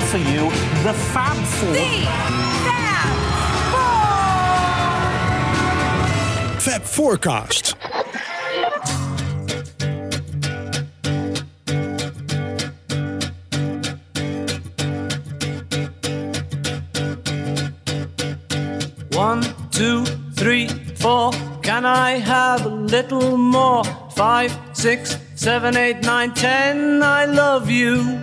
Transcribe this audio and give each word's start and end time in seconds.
prepare 0.00 0.06
for 0.06 0.18
you 0.18 0.50
the 0.82 0.92
Fab 0.92 1.36
Four. 1.46 1.72
The 1.72 2.06
Fab 2.64 3.08
Four. 6.52 6.60
Fab 6.60 6.82
Forecast. 6.82 7.76
One, 19.12 19.42
two, 19.70 20.04
three, 20.34 20.68
four. 20.96 21.32
Can 21.62 21.84
I 21.84 22.18
have 22.18 22.64
a 22.66 22.68
little 22.68 23.36
more? 23.36 23.84
Five, 24.14 24.56
six, 24.72 25.16
seven, 25.34 25.76
eight, 25.76 26.02
nine, 26.02 26.32
ten. 26.34 27.02
I 27.02 27.26
love 27.26 27.68
you. 27.70 28.18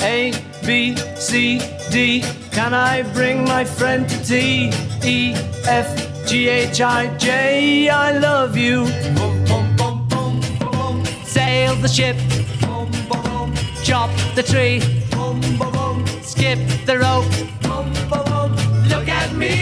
A, 0.00 0.32
B, 0.68 0.94
C, 1.16 1.60
D. 1.90 2.20
Can 2.50 2.74
I 2.74 3.00
bring 3.14 3.42
my 3.44 3.64
friend 3.64 4.06
to 4.06 4.22
tea? 4.22 4.70
E, 5.02 5.32
F, 5.64 5.88
G, 6.26 6.46
H, 6.50 6.82
I, 6.82 7.06
J. 7.16 7.88
I 7.88 8.12
love 8.18 8.54
you. 8.54 8.84
Boom, 9.16 9.44
boom, 9.46 9.76
boom, 9.76 10.06
boom, 10.08 10.40
boom. 10.58 11.04
Sail 11.24 11.74
the 11.76 11.88
ship. 11.88 12.18
Boom, 12.60 12.90
boom, 13.08 13.22
boom. 13.22 13.54
Chop 13.82 14.10
the 14.34 14.42
tree. 14.42 14.82
Boom, 15.10 15.40
boom, 15.56 15.72
boom. 15.72 16.06
Skip 16.20 16.58
the 16.84 16.98
rope. 16.98 17.24
Boom, 17.62 17.90
boom, 18.10 18.24
boom. 18.28 18.52
Look 18.88 19.08
at 19.08 19.32
me. 19.34 19.56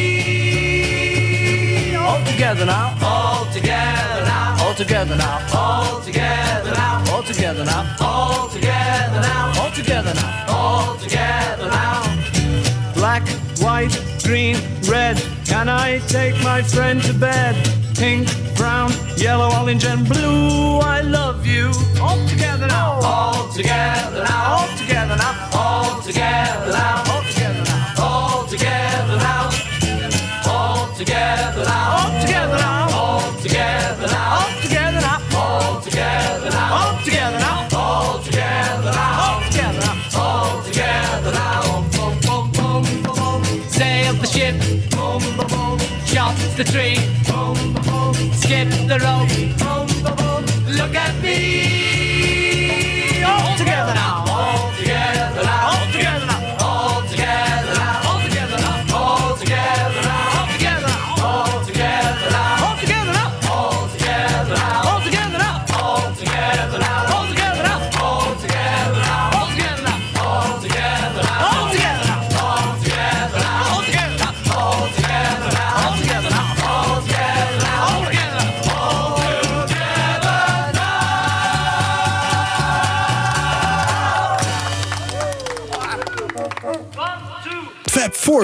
All 1.95 2.19
together 2.25 2.65
now. 2.67 2.96
Together 4.77 5.17
now. 5.17 5.41
All 5.55 6.01
together 6.03 6.71
now. 6.75 7.03
All 7.11 7.23
together 7.23 7.65
now. 7.65 7.97
All 7.99 8.49
together 8.51 9.21
now. 9.23 9.53
All 9.59 9.71
together 9.73 10.13
now. 10.15 10.45
All 10.49 10.97
together 10.97 11.69
now. 11.69 12.03
Black, 12.95 13.27
white, 13.59 13.99
green, 14.23 14.57
red. 14.87 15.17
Can 15.47 15.71
I 15.71 15.99
take 16.09 16.35
my 16.43 16.63
friend 16.63 17.03
to 17.05 17.15
bed? 17.15 17.57
Pink, 17.97 18.29
brown, 18.55 18.93
yellow, 19.17 19.51
orange, 19.63 19.87
and 19.87 20.07
blue. 20.07 20.79
I 20.81 21.01
love 21.01 21.47
you. 21.47 21.73
All 21.99 22.19
together 22.29 22.67
now. 22.67 23.01
All 23.03 23.49
together 23.53 24.25
now. 24.25 24.61
All 24.61 24.77
together 24.77 25.17
now. 25.17 25.51
All 25.55 26.03
together 26.03 26.75
now. 26.75 27.15
All 27.17 27.17
together 27.17 27.65
now. 27.65 27.95
All 27.99 28.47
together 28.47 29.17
now. 29.17 29.51
All 30.47 30.95
together 30.95 31.65
now. 31.65 31.97
All 31.97 32.21
together 32.21 32.59
now. 32.59 32.89
All 32.93 33.33
together 33.41 34.07
now. 34.09 34.46
the 46.57 46.65
tree. 46.65 46.97
Skip 48.33 48.69
the 48.89 48.99
rope. 49.05 49.29
Look 50.69 50.95
at 50.95 51.23
me. 51.23 51.96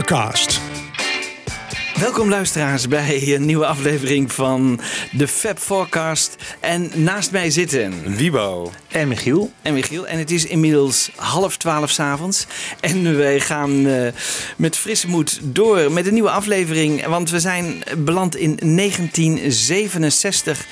Forecast. 0.02 0.60
Welkom 1.94 2.28
luisteraars 2.28 2.88
bij 2.88 3.34
een 3.34 3.44
nieuwe 3.44 3.66
aflevering 3.66 4.32
van 4.32 4.80
de 5.12 5.28
Fab 5.28 5.58
Forecast. 5.58 6.36
En 6.60 6.90
naast 6.94 7.32
mij 7.32 7.50
zitten 7.50 8.16
Wiebo. 8.16 8.70
En 8.92 9.08
Michiel. 9.08 9.52
en 9.62 9.74
Michiel. 9.74 10.06
En 10.06 10.18
het 10.18 10.30
is 10.30 10.44
inmiddels 10.44 11.10
half 11.16 11.56
twaalf 11.56 11.90
s'avonds. 11.90 12.46
En 12.80 13.16
wij 13.16 13.40
gaan 13.40 13.86
eh, 13.86 14.06
met 14.56 14.76
frisse 14.76 15.08
moed 15.08 15.38
door 15.42 15.92
met 15.92 16.06
een 16.06 16.12
nieuwe 16.12 16.30
aflevering. 16.30 17.06
Want 17.06 17.30
we 17.30 17.40
zijn 17.40 17.82
beland 17.96 18.36
in 18.36 18.58
1967. 18.76 20.66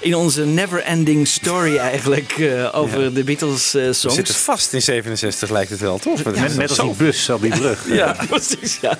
In 0.00 0.14
onze 0.14 0.44
never-ending 0.44 1.28
story 1.28 1.76
eigenlijk 1.76 2.32
eh, 2.38 2.68
over 2.74 3.14
de 3.14 3.24
Beatles 3.24 3.72
We 3.72 3.92
songs. 3.92 4.14
zitten 4.14 4.34
vast 4.34 4.72
in 4.72 4.82
67 4.82 5.50
lijkt 5.50 5.70
het 5.70 5.80
wel, 5.80 5.98
toch? 5.98 6.24
Net, 6.24 6.56
net 6.56 6.68
als 6.68 6.78
die 6.78 6.94
bus 6.96 7.28
op 7.28 7.42
die 7.42 7.50
brug. 7.50 7.84
Ja, 7.96 8.16
precies. 8.28 8.78
Ja. 8.80 8.98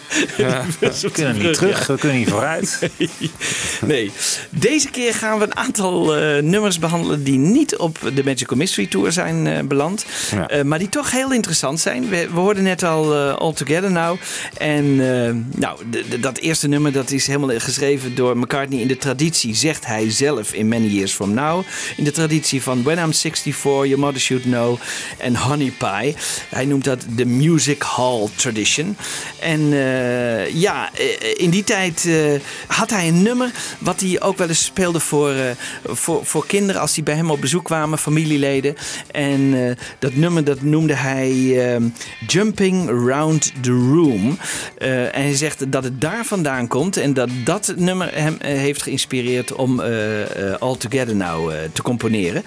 We 0.78 1.10
kunnen 1.12 1.38
niet 1.38 1.54
terug, 1.54 1.86
we 1.86 1.96
kunnen 1.98 2.18
niet 2.18 2.28
vooruit. 2.30 2.78
Nee, 3.80 4.10
deze 4.50 4.90
keer 4.90 5.14
gaan 5.14 5.38
we 5.38 5.44
een 5.44 5.56
aantal 5.56 6.04
nummers 6.42 6.78
behandelen 6.78 7.22
die 7.24 7.38
niet 7.38 7.76
op 7.76 7.98
de 8.14 8.24
Magical 8.24 8.56
Mystery 8.66 8.86
Tour 8.86 9.12
zijn 9.12 9.46
eh, 9.46 9.62
beland. 9.64 10.04
Ja. 10.30 10.48
Eh, 10.48 10.62
maar 10.62 10.78
die 10.78 10.88
toch 10.88 11.10
heel 11.10 11.32
interessant 11.32 11.80
zijn. 11.80 12.08
We, 12.08 12.28
we 12.32 12.40
hoorden 12.40 12.62
net 12.62 12.82
al 12.82 13.14
eh, 13.14 13.34
All 13.34 13.52
Together 13.52 13.90
Now. 13.90 14.18
En 14.56 14.96
nou, 15.58 15.78
dat 16.20 16.38
eerste 16.38 16.68
nummer 16.68 16.92
dat 16.92 17.10
is 17.10 17.26
helemaal 17.26 17.58
geschreven 17.58 18.14
door 18.14 18.38
McCartney 18.38 18.80
in 18.80 18.88
de 18.88 18.96
traditie, 18.96 19.54
zegt 19.54 19.86
hij 19.86 20.10
zelf 20.10 20.52
in 20.52 20.68
Many 20.68 20.86
Years 20.86 21.12
From 21.12 21.34
Now. 21.34 21.62
In 21.96 22.04
de 22.04 22.10
traditie 22.10 22.62
van 22.62 22.82
When 22.82 22.98
I'm 22.98 23.12
64, 23.12 23.62
Your 23.62 23.98
Mother 23.98 24.20
Should 24.20 24.42
Know 24.42 24.78
en 25.18 25.36
Honey 25.36 25.72
Pie. 25.78 26.14
Hij 26.48 26.64
noemt 26.64 26.84
dat 26.84 27.04
de 27.16 27.26
Music 27.26 27.82
Hall 27.82 28.28
Tradition. 28.34 28.96
En 29.40 29.68
ja, 30.52 30.90
in 31.36 31.50
die 31.50 31.64
tijd 31.64 32.08
had 32.66 32.90
hij 32.90 33.08
een 33.08 33.22
nummer 33.22 33.50
wat 33.78 34.00
hij 34.00 34.20
ook 34.20 34.38
wel 34.38 34.48
eens 34.48 34.64
speelde 34.64 35.00
voor, 35.00 35.32
voor, 35.84 36.26
voor 36.26 36.46
kinderen 36.46 36.80
als 36.80 36.94
die 36.94 37.02
bij 37.02 37.14
hem 37.14 37.30
op 37.30 37.40
bezoek 37.40 37.64
kwamen, 37.64 37.98
familieleden. 37.98 38.55
En 39.10 39.54
eh, 39.54 39.76
dat 39.98 40.14
nummer 40.14 40.44
dat 40.44 40.62
noemde 40.62 40.94
hij 40.94 41.30
eh, 41.30 41.82
Jumping 42.26 42.88
Round 42.88 43.52
the 43.60 43.70
Room. 43.70 44.38
Eh, 44.78 45.04
en 45.04 45.22
hij 45.22 45.34
zegt 45.34 45.72
dat 45.72 45.84
het 45.84 46.00
daar 46.00 46.24
vandaan 46.24 46.68
komt 46.68 46.96
en 46.96 47.14
dat 47.14 47.28
dat 47.44 47.74
nummer 47.76 48.10
hem 48.14 48.36
eh, 48.40 48.58
heeft 48.58 48.82
geïnspireerd 48.82 49.52
om 49.52 49.80
All 50.58 50.76
Together 50.76 51.16
Now 51.16 51.52
te 51.72 51.82
componeren. 51.82 52.44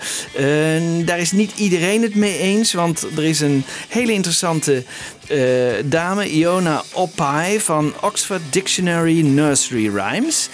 Daar 1.05 1.19
is 1.19 1.31
niet 1.31 1.51
iedereen 1.55 2.01
het 2.01 2.15
mee 2.15 2.37
eens, 2.39 2.73
want 2.73 3.07
er 3.17 3.23
is 3.23 3.39
een 3.39 3.63
hele 3.89 4.11
interessante 4.13 4.83
eh, 5.29 5.83
dame, 5.85 6.29
Iona 6.29 6.83
Oppai 6.93 7.59
van 7.59 7.93
Oxford 8.01 8.41
Dictionary 8.49 9.21
Nursery 9.21 9.89
Rhymes. 9.95 10.49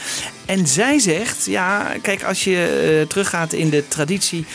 En 0.45 0.67
zij 0.67 0.99
zegt, 0.99 1.45
ja, 1.45 1.95
kijk, 2.01 2.23
als 2.23 2.43
je 2.43 2.99
eh, 3.01 3.07
teruggaat 3.07 3.53
in 3.53 3.69
de 3.69 3.87
traditie 3.87 4.45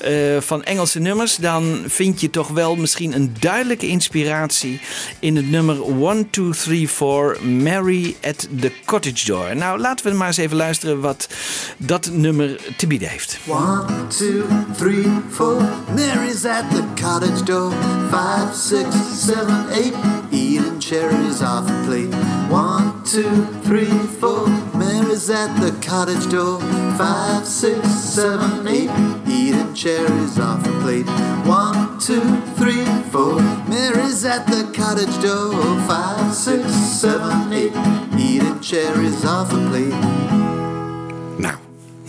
eh, 0.00 0.12
van 0.40 0.64
Engelse 0.64 0.98
nummers, 0.98 1.36
dan 1.36 1.84
vind 1.86 2.20
je 2.20 2.30
toch 2.30 2.48
wel 2.48 2.76
misschien 2.76 3.14
een 3.14 3.34
duidelijke 3.38 3.86
inspiratie 3.86 4.80
in 5.18 5.36
het 5.36 5.50
nummer 5.50 5.76
1, 6.08 6.30
2, 6.30 6.50
3, 6.50 6.88
4, 6.88 7.36
Mary 7.42 8.16
at 8.22 8.48
the 8.60 8.72
Cottage 8.84 9.26
Door. 9.26 9.56
Nou, 9.56 9.78
laten 9.78 10.10
we 10.10 10.16
maar 10.16 10.26
eens 10.26 10.36
even 10.36 10.56
luisteren 10.56 11.00
wat 11.00 11.28
dat 11.76 12.10
nummer 12.12 12.60
te 12.76 12.86
bieden 12.86 13.08
heeft. 13.08 13.38
One, 13.46 13.84
two, 14.18 14.42
three, 14.76 15.06
four. 15.30 15.62
Mary's 15.94 16.44
at 16.44 16.70
the 16.70 16.82
cottage 17.02 17.42
door. 17.44 17.72
Five, 18.10 18.54
six, 18.54 18.86
seven, 19.24 19.69
eight. 19.72 19.94
Eating 20.32 20.78
cherries 20.80 21.42
off 21.42 21.68
a 21.68 21.84
plate. 21.84 22.14
One, 22.50 23.02
two, 23.04 23.46
three, 23.62 23.90
four. 24.20 24.48
Mary's 24.74 25.30
at 25.30 25.54
the 25.60 25.72
cottage 25.86 26.30
door. 26.30 26.60
Five, 26.96 27.46
six, 27.46 27.88
seven, 27.88 28.66
eight. 28.68 28.90
Eating 29.28 29.74
cherries 29.74 30.38
off 30.38 30.66
a 30.66 30.72
plate. 30.80 31.08
One, 31.46 31.98
two, 31.98 32.40
three, 32.58 32.84
four. 33.10 33.40
Mary's 33.68 34.24
at 34.24 34.46
the 34.46 34.70
cottage 34.74 35.20
door. 35.22 35.52
Five, 35.88 36.34
six, 36.34 36.66
seven, 36.72 37.52
eight. 37.52 37.74
Eating 38.18 38.60
cherries 38.60 39.24
off 39.24 39.52
a 39.52 39.56
plate. 39.68 40.29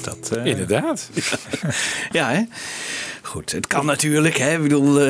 Dat, 0.03 0.37
eh, 0.37 0.45
inderdaad. 0.45 1.09
Ja, 2.11 2.31
hè? 2.31 2.41
Goed, 3.21 3.51
het 3.51 3.67
kan 3.67 3.85
natuurlijk. 3.85 4.37
Hè? 4.37 4.53
Ik 4.55 4.61
bedoel, 4.61 4.99
eh, 4.99 5.05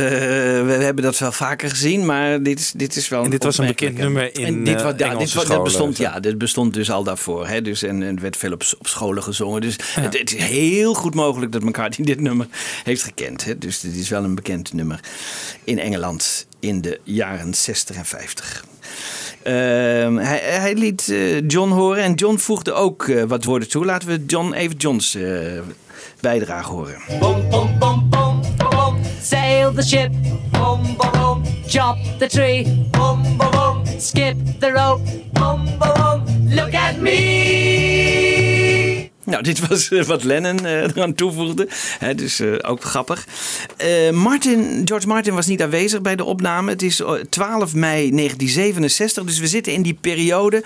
we 0.65 0.77
hebben 0.79 1.03
dat 1.03 1.17
wel 1.17 1.31
vaker 1.31 1.69
gezien, 1.69 2.05
maar 2.05 2.43
dit 2.43 2.59
is, 2.59 2.71
dit 2.75 2.95
is 2.95 3.09
wel. 3.09 3.23
En 3.23 3.29
dit 3.29 3.43
was 3.43 3.57
een 3.57 3.65
bekend 3.65 3.97
nummer 3.97 4.37
in, 4.39 4.45
En 4.45 4.63
dit, 4.63 4.75
eh, 4.75 4.83
was- 4.83 4.93
ja, 4.97 5.05
Engelse 5.09 5.23
dit, 5.25 5.33
dat 5.33 5.43
scholen, 5.45 5.63
bestond, 5.63 5.95
zo. 5.95 6.03
ja, 6.03 6.19
dit 6.19 6.37
bestond 6.37 6.73
dus 6.73 6.91
al 6.91 7.03
daarvoor. 7.03 7.47
Hè? 7.47 7.61
Dus, 7.61 7.83
en, 7.83 8.03
en 8.03 8.09
het 8.09 8.19
werd 8.21 8.37
veel 8.37 8.51
op, 8.51 8.63
op 8.79 8.87
scholen 8.87 9.23
gezongen. 9.23 9.61
Dus 9.61 9.75
het, 9.93 10.17
het 10.19 10.33
is 10.33 10.43
heel 10.43 10.93
goed 10.93 11.13
mogelijk 11.15 11.51
dat 11.51 11.63
McCartney 11.63 12.05
dit 12.07 12.19
nummer 12.19 12.47
heeft 12.83 13.03
gekend. 13.03 13.45
Hè? 13.45 13.57
Dus 13.57 13.79
dit 13.79 13.95
is 13.95 14.09
wel 14.09 14.23
een 14.23 14.35
bekend 14.35 14.73
nummer 14.73 14.99
in 15.63 15.79
Engeland 15.79 16.47
in 16.61 16.81
de 16.81 16.99
jaren 17.03 17.53
60 17.53 17.95
en 17.95 18.05
50. 18.05 18.63
Ehm, 19.43 20.15
hij, 20.15 20.39
hij 20.39 20.75
liet 20.75 21.09
eh, 21.09 21.47
John 21.47 21.71
horen 21.71 22.03
en 22.03 22.13
John 22.13 22.37
voegde 22.37 22.73
ook 22.73 23.07
eh, 23.07 23.23
wat 23.23 23.43
woorden 23.43 23.69
toe. 23.69 23.85
Laten 23.85 24.07
we 24.07 24.23
John 24.27 24.53
even 24.53 24.77
Johns 24.77 25.15
eh, 25.15 25.23
bijdrage 26.19 26.71
horen. 26.71 27.01
Boom, 27.19 27.49
boom, 27.49 27.79
boom, 27.79 28.09
boom, 28.09 28.41
boom. 28.57 28.97
Sail 29.21 29.73
the 29.73 29.83
ship. 29.83 30.11
Boom, 30.51 30.81
boom, 30.97 31.11
boom. 31.11 31.43
Chop 31.67 31.97
the 32.19 32.27
tree. 32.27 32.87
Boom, 32.91 33.21
boom, 33.37 33.51
boom. 33.51 33.83
Skip 33.97 34.35
the 34.59 34.71
rope. 34.71 35.01
Boom, 35.31 35.65
boom, 35.79 35.93
boom. 35.93 36.23
Look 36.49 36.73
at 36.73 36.97
me. 36.97 38.50
Nou, 39.31 39.43
dit 39.43 39.67
was 39.67 39.89
eh, 39.89 40.03
wat 40.03 40.23
Lennon 40.23 40.65
eh, 40.65 40.81
eraan 40.81 41.13
toevoegde. 41.13 41.67
Hè, 41.99 42.15
dus 42.15 42.39
eh, 42.39 42.53
ook 42.61 42.83
grappig. 42.83 43.27
Martin, 44.11 44.81
George 44.85 45.07
Martin 45.07 45.33
was 45.33 45.45
niet 45.45 45.61
aanwezig 45.61 46.01
bij 46.01 46.15
de 46.15 46.23
opname. 46.23 46.71
Het 46.71 46.81
is 46.81 46.99
eh, 46.99 47.13
12 47.29 47.73
mei 47.73 48.11
1967, 48.11 49.23
dus 49.23 49.39
we 49.39 49.47
zitten 49.47 49.73
in 49.73 49.81
die 49.81 49.97
periode. 50.01 50.63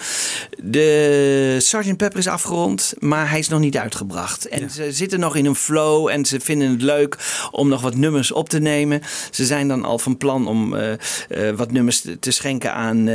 De 0.57 1.55
Sgt. 1.59 1.97
Pepper 1.97 2.19
is 2.19 2.27
afgerond, 2.27 2.93
maar 2.99 3.29
hij 3.29 3.39
is 3.39 3.47
nog 3.47 3.59
niet 3.59 3.77
uitgebracht. 3.77 4.47
En 4.47 4.69
ze 4.69 4.91
zitten 4.91 5.19
nog 5.19 5.35
in 5.35 5.45
een 5.45 5.55
flow 5.55 6.07
en 6.07 6.25
ze 6.25 6.39
vinden 6.39 6.69
het 6.69 6.81
leuk 6.81 7.17
om 7.51 7.67
nog 7.67 7.81
wat 7.81 7.95
nummers 7.95 8.31
op 8.31 8.49
te 8.49 8.59
nemen. 8.59 9.01
Ze 9.31 9.45
zijn 9.45 9.67
dan 9.67 9.85
al 9.85 9.99
van 9.99 10.17
plan 10.17 10.47
om 10.47 10.75
wat 11.55 11.71
nummers 11.71 12.05
te, 12.19 12.31
schenken 12.31 12.73
aan, 12.73 13.09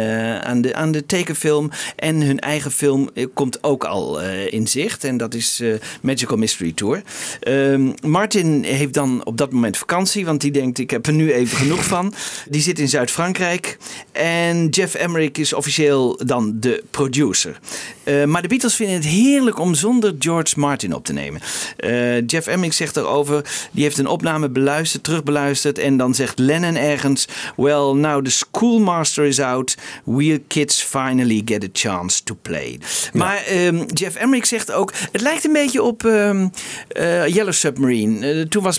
aan, 0.45 0.61
de, 0.61 0.75
aan 0.75 0.93
de 0.93 1.07
tekenfilm. 1.07 1.71
En 1.97 2.21
hun 2.21 2.39
eigen 2.39 2.71
film 2.71 3.11
komt 3.35 3.63
ook 3.63 3.85
al 3.85 4.21
in 4.23 4.69
zicht. 4.69 5.05
En 5.05 5.17
dat 5.17 5.35
is 5.35 5.40
eh, 5.61 5.69
Magical 6.03 6.37
Mystery 6.37 6.73
Tour. 6.73 7.03
Ehm, 7.41 7.93
Martin 8.07 8.65
heeft 8.65 8.95
dan 8.95 9.25
op 9.25 9.37
dat 9.37 9.53
moment 9.53 9.77
vakantie, 9.77 10.25
want 10.25 10.41
die 10.41 10.51
denkt: 10.51 10.79
ik 10.79 10.91
heb 10.91 11.07
er 11.07 11.13
nu 11.13 11.33
even 11.33 11.57
genoeg 11.57 11.85
van. 11.85 12.15
Die 12.49 12.63
zit 12.63 12.79
in 12.79 12.89
Zuid-Frankrijk. 12.89 13.79
En 14.13 14.69
Jeff 14.69 14.95
Emmerich 14.95 15.33
is 15.33 15.53
officieel 15.53 16.21
dan 16.25 16.57
de 16.61 16.83
producer. 16.91 17.59
Eh, 18.05 18.25
maar 18.25 18.43
de 18.43 18.49
Beatles 18.49 18.75
vinden 18.75 18.95
het 18.95 19.07
heerlijk 19.07 19.59
om 19.59 19.75
zonder 19.75 20.15
George 20.19 20.59
Martin 20.59 20.95
op 20.95 21.05
te 21.05 21.13
nemen. 21.13 21.41
Eh, 21.77 22.27
Jeff 22.27 22.47
Emmerich 22.47 22.75
zegt 22.75 22.97
erover: 22.97 23.45
die 23.71 23.83
heeft 23.83 23.99
een 23.99 24.07
opname 24.07 24.49
beluisterd, 24.49 25.05
terugbeluisterd. 25.05 25.79
En 25.79 25.97
dan 25.97 26.15
zegt 26.15 26.39
Lennon 26.39 26.77
ergens: 26.77 27.29
Well, 27.57 27.93
now 27.95 28.25
the 28.25 28.31
schoolmaster 28.31 29.25
is 29.25 29.41
out. 29.41 29.77
We 30.05 30.43
kids 30.47 30.83
finally 30.83 31.43
get 31.45 31.65
a 31.65 31.69
chance 31.73 32.23
to 32.23 32.39
play. 32.43 32.81
Maar 33.13 33.45
ehm, 33.45 33.85
Jeff 33.87 34.17
Emmerich 34.17 34.47
zegt 34.47 34.73
ook: 34.73 34.93
het 35.21 35.29
lijkt 35.29 35.45
een 35.45 35.53
beetje 35.53 35.83
op 35.83 36.05
ehm, 36.05 36.49
eh, 36.89 37.27
Yellow 37.27 37.53
Submarine. 37.53 38.27
Eh, 38.27 38.47
toen 38.47 38.63
was 38.63 38.79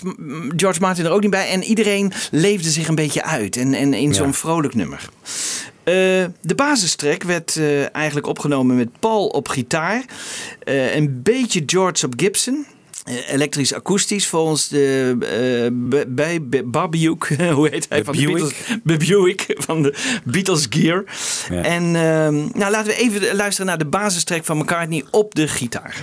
George 0.56 0.80
Martin 0.80 1.04
er 1.04 1.10
ook 1.10 1.20
niet 1.20 1.30
bij. 1.30 1.48
En 1.48 1.62
iedereen 1.62 2.12
leefde 2.30 2.70
zich 2.70 2.88
een 2.88 2.94
beetje 2.94 3.24
uit. 3.24 3.56
En, 3.56 3.74
en 3.74 3.94
in 3.94 4.14
zo'n 4.14 4.34
vrolijk 4.34 4.74
nummer. 4.74 5.08
Eh, 5.84 5.94
de 6.40 6.54
basistrek 6.56 7.22
werd 7.22 7.60
eigenlijk 7.92 8.26
opgenomen 8.26 8.76
met 8.76 8.98
Paul 8.98 9.26
op 9.26 9.48
gitaar. 9.48 10.04
een 10.64 11.22
beetje 11.22 11.62
George 11.66 12.06
op 12.06 12.12
Gibson. 12.16 12.66
Eh, 13.04 13.32
elektrisch 13.32 13.74
akoestisch 13.74 14.26
volgens 14.26 14.68
de 14.68 15.16
B- 15.88 16.04
bij 16.08 16.40
B- 16.40 16.62
Barbuik, 16.64 17.24
hoe 17.54 17.68
heet 17.68 17.86
hij 17.88 18.04
van 18.04 18.16
de 18.16 18.24
Buick. 18.24 18.38
Beatles? 18.84 19.08
Buick 19.08 19.46
van 19.58 19.82
de 19.82 19.94
Beatles 20.24 20.66
Gear. 20.70 21.04
Ja. 21.50 21.62
En 21.62 21.82
ehm, 21.96 22.34
nou, 22.58 22.70
laten 22.70 22.86
we 22.86 22.94
even 22.96 23.36
luisteren 23.36 23.66
naar 23.66 23.78
de 23.78 23.86
basistrek 23.86 24.44
van 24.44 24.56
McCartney 24.56 25.04
op 25.10 25.34
de 25.34 25.48
gitaar. 25.48 25.96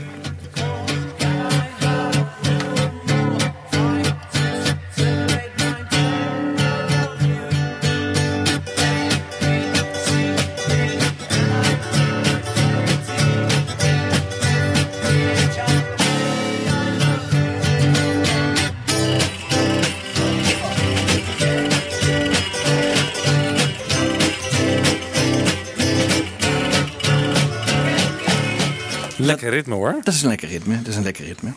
Lekker 29.26 29.50
ritme 29.50 29.76
hoor. 29.76 29.96
Dat 30.04 30.14
is 30.14 30.22
een 30.22 30.28
lekker 30.28 30.48
ritme. 30.48 30.78
Dat 30.78 30.88
is 30.88 30.96
een 30.96 31.04
lekker 31.04 31.26
ritme. 31.26 31.54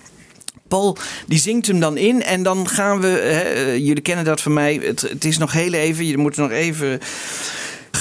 Paul 0.69 0.97
die 1.27 1.39
zingt 1.39 1.67
hem 1.67 1.81
dan 1.81 1.97
in 1.97 2.23
en 2.23 2.43
dan 2.43 2.69
gaan 2.69 3.01
we. 3.01 3.07
Hè, 3.07 3.41
eh, 3.41 3.77
jullie 3.77 4.03
kennen 4.03 4.25
dat 4.25 4.41
van 4.41 4.53
mij. 4.53 4.81
Het, 4.83 5.01
het 5.01 5.25
is 5.25 5.39
nog 5.39 5.53
heel 5.53 5.73
even. 5.73 6.07
Je 6.07 6.19
moet 6.19 6.37
nog 6.37 6.51
even 6.51 7.01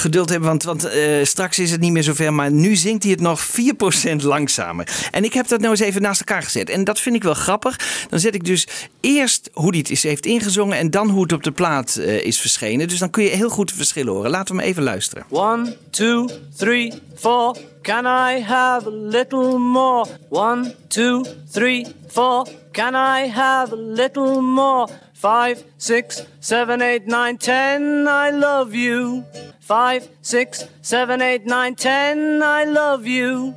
geduld 0.02 0.28
hebben, 0.28 0.48
want, 0.48 0.62
want 0.62 0.84
eh, 0.84 1.24
straks 1.24 1.58
is 1.58 1.70
het 1.70 1.80
niet 1.80 1.92
meer 1.92 2.02
zover. 2.02 2.34
Maar 2.34 2.50
nu 2.50 2.76
zingt 2.76 3.02
hij 3.02 3.12
het 3.12 3.20
nog 3.20 3.46
4% 3.46 4.16
langzamer. 4.22 4.88
En 5.10 5.24
ik 5.24 5.32
heb 5.32 5.48
dat 5.48 5.60
nou 5.60 5.70
eens 5.70 5.80
even 5.80 6.02
naast 6.02 6.20
elkaar 6.20 6.42
gezet. 6.42 6.70
En 6.70 6.84
dat 6.84 7.00
vind 7.00 7.16
ik 7.16 7.22
wel 7.22 7.34
grappig. 7.34 8.06
Dan 8.08 8.20
zet 8.20 8.34
ik 8.34 8.44
dus 8.44 8.66
eerst 9.00 9.50
hoe 9.52 9.68
hij 9.68 9.78
het 9.78 9.90
is, 9.90 10.02
heeft 10.02 10.26
ingezongen 10.26 10.78
en 10.78 10.90
dan 10.90 11.08
hoe 11.08 11.22
het 11.22 11.32
op 11.32 11.42
de 11.42 11.52
plaat 11.52 11.96
eh, 11.96 12.24
is 12.24 12.40
verschenen. 12.40 12.88
Dus 12.88 12.98
dan 12.98 13.10
kun 13.10 13.22
je 13.22 13.30
heel 13.30 13.48
goed 13.48 13.68
het 13.68 13.78
verschil 13.78 14.06
horen. 14.06 14.30
Laten 14.30 14.54
we 14.54 14.60
hem 14.60 14.70
even 14.70 14.82
luisteren. 14.82 15.24
One, 15.28 15.76
two, 15.90 16.28
three, 16.56 16.92
four. 17.16 17.56
Can 17.82 18.04
I 18.04 18.42
have 18.42 18.86
a 18.86 18.90
little 18.90 19.58
more? 19.58 20.06
One, 20.28 20.74
two, 20.88 21.24
three, 21.50 21.86
four. 22.08 22.46
Can 22.72 22.94
I 22.94 23.28
have 23.28 23.72
a 23.72 23.76
little 23.76 24.40
more? 24.40 24.88
Five, 25.22 25.62
six, 25.78 26.26
seven, 26.40 26.82
eight, 26.82 27.06
nine, 27.06 27.38
ten. 27.38 28.08
I 28.08 28.30
love 28.30 28.74
you. 28.74 29.24
Five, 29.60 30.08
six, 30.20 30.64
seven, 30.82 31.22
eight, 31.22 31.46
nine, 31.46 31.76
ten. 31.76 32.42
I 32.42 32.64
love 32.64 33.06
you. 33.06 33.54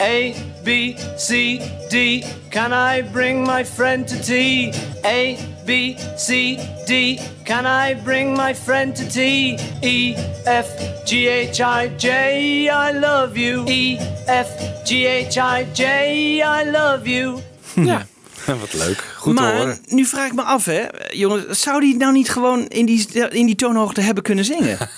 A, 0.00 0.34
B, 0.64 0.96
C, 1.18 1.60
D. 1.90 2.24
Can 2.50 2.72
I 2.72 3.02
bring 3.02 3.44
my 3.44 3.62
friend 3.62 4.08
to 4.08 4.22
tea? 4.22 4.72
A, 5.04 5.36
B, 5.66 5.98
C, 6.16 6.58
D. 6.86 7.20
Can 7.44 7.66
I 7.66 7.92
bring 7.92 8.32
my 8.32 8.54
friend 8.54 8.96
to 8.96 9.06
tea? 9.06 9.58
E, 9.82 10.14
F, 10.46 11.04
G, 11.04 11.28
H, 11.28 11.60
I, 11.60 11.88
J. 11.98 12.70
I 12.70 12.92
love 12.92 13.36
you. 13.36 13.66
E, 13.68 13.98
F, 14.26 14.48
G, 14.86 15.04
H, 15.04 15.36
I, 15.36 15.64
J. 15.74 16.40
I 16.40 16.62
love 16.62 17.06
you. 17.06 17.42
Ja. 17.76 18.00
Wat 18.60 18.72
leuk. 18.72 19.04
Goed 19.16 19.36
te 19.36 19.42
maar 19.42 19.78
nu 19.86 20.04
vraag 20.04 20.26
ik 20.26 20.34
me 20.34 20.42
af, 20.42 20.64
hè, 20.64 20.86
jongens, 21.10 21.60
zou 21.60 21.80
die 21.80 21.96
nou 21.96 22.12
niet 22.12 22.30
gewoon 22.30 22.66
in 22.66 22.86
die, 22.86 23.08
in 23.30 23.46
die 23.46 23.54
toonhoogte 23.54 24.00
hebben 24.00 24.22
kunnen 24.22 24.44
zingen? 24.44 24.78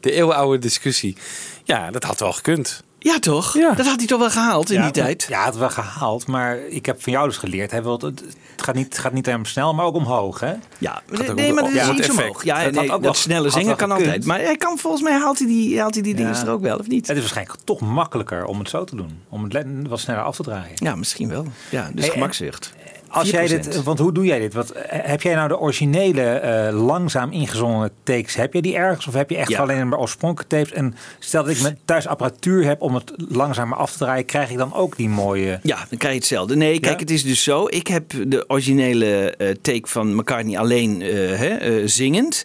De 0.00 0.10
eeuwenoude 0.12 0.58
discussie. 0.58 1.16
Ja, 1.64 1.90
dat 1.90 2.04
had 2.04 2.20
wel 2.20 2.32
gekund. 2.32 2.83
Ja, 3.04 3.18
toch? 3.18 3.54
Ja. 3.54 3.72
Dat 3.74 3.86
had 3.86 3.96
hij 3.98 4.06
toch 4.06 4.18
wel 4.18 4.30
gehaald 4.30 4.70
in 4.70 4.76
ja, 4.76 4.82
die 4.82 4.92
tijd? 4.92 5.26
Ja, 5.28 5.44
het 5.44 5.56
wel 5.56 5.70
gehaald. 5.70 6.26
Maar 6.26 6.58
ik 6.58 6.86
heb 6.86 7.02
van 7.02 7.12
jou 7.12 7.28
dus 7.28 7.36
geleerd. 7.36 7.70
Hij 7.70 7.82
wil, 7.82 7.92
het, 8.00 8.20
het 8.20 8.62
gaat 8.64 8.74
niet, 8.74 8.84
het 8.84 8.98
gaat 8.98 9.12
niet 9.12 9.26
helemaal 9.26 9.46
snel, 9.46 9.74
maar 9.74 9.84
ook 9.84 9.94
omhoog. 9.94 10.40
Hè? 10.40 10.52
Ja, 10.78 11.02
nee, 11.34 11.52
maar 11.52 11.62
dat 11.62 11.72
is 11.72 11.78
ja, 11.78 11.92
iets 11.92 12.10
omhoog. 12.10 12.44
Ja, 12.44 12.56
nee, 12.70 12.80
ook 12.80 12.88
dat 12.88 13.00
wel- 13.00 13.14
snelle 13.14 13.50
zingen 13.50 13.76
kan 13.76 13.90
gekund. 13.90 14.06
altijd. 14.06 14.24
Maar 14.26 14.40
hij 14.40 14.56
kan, 14.56 14.78
volgens 14.78 15.02
mij 15.02 15.12
haalt 15.18 15.38
hij 15.38 15.46
die, 15.46 15.80
haalt 15.80 15.94
hij 15.94 16.02
die 16.02 16.14
dingen 16.14 16.36
er 16.36 16.50
ook 16.50 16.60
wel, 16.60 16.78
of 16.78 16.86
niet? 16.86 17.06
Het 17.06 17.16
is 17.16 17.22
waarschijnlijk 17.22 17.58
toch 17.64 17.80
makkelijker 17.80 18.44
om 18.44 18.58
het 18.58 18.68
zo 18.68 18.84
te 18.84 18.96
doen. 18.96 19.20
Om 19.28 19.44
het 19.44 19.88
wat 19.88 20.00
sneller 20.00 20.22
af 20.22 20.36
te 20.36 20.42
draaien. 20.42 20.72
Ja, 20.74 20.94
misschien 20.94 21.28
wel. 21.28 21.46
Ja, 21.70 21.90
dus 21.92 22.04
Hey, 22.04 22.12
gemakzucht. 22.12 22.72
Als 23.14 23.30
jij 23.30 23.46
4%. 23.48 23.50
dit, 23.50 23.82
want 23.82 23.98
hoe 23.98 24.12
doe 24.12 24.24
jij 24.24 24.38
dit? 24.38 24.54
Wat, 24.54 24.70
eh, 24.70 24.98
heb 25.02 25.22
jij 25.22 25.34
nou 25.34 25.48
de 25.48 25.58
originele 25.58 26.22
eh, 26.22 26.84
langzaam 26.86 27.32
ingezongen 27.32 27.90
takes? 28.02 28.34
Heb 28.34 28.52
je 28.54 28.62
die 28.62 28.76
ergens? 28.76 29.06
Of 29.06 29.14
heb 29.14 29.30
je 29.30 29.36
echt 29.36 29.50
Ja. 29.50 29.58
alleen 29.60 29.88
maar 29.88 29.98
oorspronkelijke 29.98 30.56
tapes? 30.56 30.72
En 30.72 30.94
stel 31.18 31.44
dat 31.44 31.56
ik 31.56 31.62
met 31.62 31.76
thuis 31.84 32.06
apparatuur 32.06 32.64
heb 32.64 32.80
om 32.82 32.94
het 32.94 33.12
langzamer 33.16 33.76
af 33.76 33.92
te 33.92 33.98
draaien, 33.98 34.24
krijg 34.24 34.50
ik 34.50 34.56
dan 34.56 34.74
ook 34.74 34.96
die 34.96 35.08
mooie. 35.08 35.58
Ja, 35.62 35.76
dan 35.88 35.98
krijg 35.98 36.14
je 36.14 36.18
hetzelfde. 36.20 36.56
Nee, 36.56 36.80
kijk, 36.80 36.94
Ja? 36.94 37.00
het 37.00 37.10
is 37.10 37.22
dus 37.22 37.42
zo. 37.42 37.66
Ik 37.68 37.86
heb 37.86 38.12
de 38.26 38.44
originele 38.48 39.30
eh, 39.36 39.48
take 39.62 39.88
van 39.88 40.14
McCartney 40.14 40.58
alleen 40.58 41.00
hè, 41.00 41.88
zingend. 41.88 42.42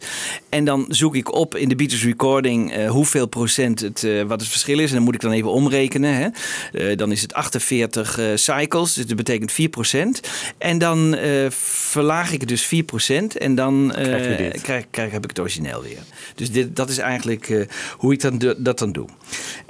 En 0.49 0.65
dan 0.65 0.85
zoek 0.89 1.15
ik 1.15 1.33
op 1.33 1.55
in 1.55 1.69
de 1.69 1.75
Beatles 1.75 2.03
recording 2.03 2.85
hoeveel 2.87 3.27
procent 3.27 3.79
het, 3.79 4.07
wat 4.27 4.39
het 4.39 4.49
verschil 4.49 4.79
is. 4.79 4.89
En 4.89 4.95
dan 4.95 5.03
moet 5.03 5.15
ik 5.15 5.21
dan 5.21 5.31
even 5.31 5.51
omrekenen. 5.51 6.13
Hè. 6.15 6.95
Dan 6.95 7.11
is 7.11 7.21
het 7.21 7.33
48 7.33 8.17
eh, 8.17 8.25
cycles, 8.35 8.93
dus 8.93 9.05
dat 9.05 9.17
betekent 9.17 9.51
4 9.51 9.69
procent. 9.69 10.19
En 10.59 10.77
dan 10.77 11.15
eh, 11.15 11.49
verlaag 11.89 12.31
ik 12.31 12.39
het 12.39 12.49
dus 12.49 12.65
4 12.65 12.83
procent. 12.83 13.37
En 13.37 13.55
dan 13.55 13.95
eh, 13.95 14.51
Krijg 14.91 15.11
heb 15.11 15.23
ik 15.23 15.29
het 15.29 15.39
origineel 15.39 15.81
weer. 15.81 15.99
Dus 16.35 16.51
dit, 16.51 16.75
dat 16.75 16.89
is 16.89 16.97
eigenlijk 16.97 17.49
eh, 17.49 17.65
hoe 17.97 18.13
ik 18.13 18.21
dan, 18.21 18.55
dat 18.57 18.79
dan 18.79 18.91
doe. 18.91 19.07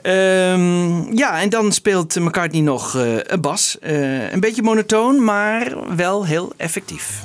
Ehm, 0.01 1.17
ja, 1.17 1.41
en 1.41 1.49
dan 1.49 1.71
speelt 1.71 2.19
McCartney 2.19 2.61
nog 2.61 2.95
eh, 2.95 3.17
een 3.17 3.41
bas. 3.41 3.79
Eh, 3.79 4.31
een 4.31 4.39
beetje 4.39 4.61
monotoon, 4.61 5.23
maar 5.23 5.95
wel 5.95 6.25
heel 6.25 6.53
effectief. 6.57 7.21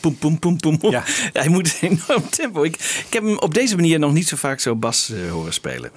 Poem, 0.00 0.16
poem, 0.18 0.38
poem, 0.38 0.56
poem. 0.58 0.78
Ja. 0.90 1.02
Hij 1.32 1.48
moet 1.48 1.76
enorm 1.80 2.30
tempo. 2.30 2.62
Ik, 2.62 2.74
ik 3.06 3.12
heb 3.12 3.22
hem 3.22 3.38
op 3.38 3.54
deze 3.54 3.74
manier 3.76 3.98
nog 3.98 4.12
niet 4.12 4.28
zo 4.28 4.36
vaak 4.36 4.60
zo 4.60 4.74
bas 4.76 5.10
eh, 5.10 5.30
horen 5.30 5.52
spelen. 5.52 5.90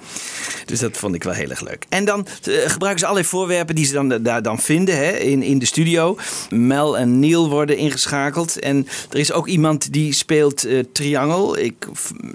Dus 0.64 0.78
dat 0.78 0.96
vond 0.96 1.14
ik 1.14 1.22
wel 1.22 1.32
heel 1.32 1.50
erg 1.50 1.60
leuk. 1.60 1.86
En 1.88 2.04
dan 2.04 2.26
eh, 2.42 2.54
gebruiken 2.70 2.98
ze 3.00 3.06
allerlei 3.06 3.28
voorwerpen 3.28 3.74
die 3.74 3.86
ze 3.86 3.92
dan, 3.92 4.08
daar 4.22 4.42
dan 4.42 4.58
vinden 4.60 4.96
hè, 4.96 5.10
in, 5.10 5.42
in 5.42 5.58
de 5.58 5.66
studio. 5.66 6.18
Mel 6.50 6.98
en 6.98 7.18
Neil 7.18 7.48
worden 7.50 7.76
ingeschakeld. 7.76 8.58
En 8.58 8.88
er 9.10 9.18
is 9.18 9.32
ook 9.32 9.46
iemand 9.46 9.92
die 9.92 10.12
speelt 10.12 10.64
eh 10.64 10.78
Triangle. 10.92 11.62
Ik, 11.64 11.74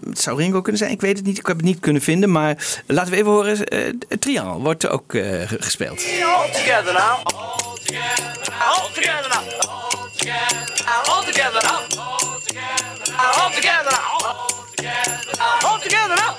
het 0.09 0.21
zou 0.21 0.37
Ringo 0.37 0.61
kunnen 0.61 0.79
zijn, 0.81 0.91
ik 0.91 1.01
weet 1.01 1.17
het 1.17 1.25
niet. 1.25 1.37
Ik 1.37 1.45
heb 1.47 1.55
het 1.57 1.65
niet 1.65 1.79
kunnen 1.79 2.01
vinden. 2.01 2.31
Maar 2.31 2.81
laten 2.87 3.11
we 3.11 3.17
even 3.17 3.31
horen. 3.31 3.65
eh 3.67 3.79
Triangle 4.19 4.61
wordt 4.63 4.87
ook 4.89 5.13
eh, 5.13 5.21
ge- 5.21 5.57
gespeeld. 5.59 6.03
All 6.23 6.51
together 6.51 6.93
now. 6.93 7.01
All 7.23 7.77
together 7.83 9.29
now. 9.29 9.61
All 9.69 10.09
together 10.17 10.66
now. 11.33 11.79
All 11.97 12.39
together 12.45 12.71
now. 13.11 13.27
All 13.39 13.49
together 13.51 13.91
now. 13.91 14.27
All 14.27 14.69
together 14.75 15.15
now. 15.37 15.67
All 15.67 15.79
together 15.79 16.15
now. 16.15 16.37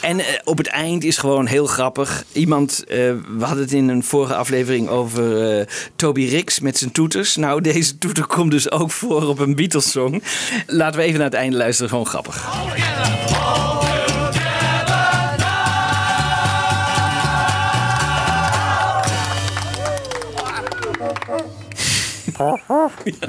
En 0.00 0.20
eh, 0.20 0.26
op 0.44 0.58
het 0.58 0.66
eind 0.66 1.04
is 1.04 1.16
gewoon 1.16 1.46
heel 1.46 1.66
grappig. 1.66 2.24
Iemand, 2.32 2.84
eh, 2.84 2.96
we 3.38 3.44
hadden 3.44 3.62
het 3.62 3.72
in 3.72 3.88
een 3.88 4.04
vorige 4.04 4.34
aflevering 4.34 4.88
over 4.88 5.58
eh, 5.58 5.66
Toby 5.96 6.24
Rix 6.24 6.60
met 6.60 6.78
zijn 6.78 6.92
toeters. 6.92 7.36
Nou, 7.36 7.60
deze 7.60 7.98
toeter 7.98 8.26
komt 8.26 8.50
dus 8.50 8.70
ook 8.70 8.90
voor 8.90 9.28
op 9.28 9.38
een 9.38 9.54
Beatles 9.54 9.90
song. 9.90 10.22
Laten 10.66 11.00
we 11.00 11.06
even 11.06 11.18
naar 11.18 11.30
het 11.30 11.38
einde 11.38 11.56
luisteren, 11.56 11.90
gewoon 11.90 12.06
grappig. 12.06 12.48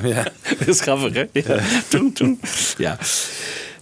Ja. 0.04 0.24
Dat 0.60 0.68
is 0.68 0.82
grappig, 0.82 1.14
hè? 1.14 1.24
Ja. 1.32 1.60
Toen, 1.88 2.14
toen. 2.14 2.40
ja. 2.78 2.98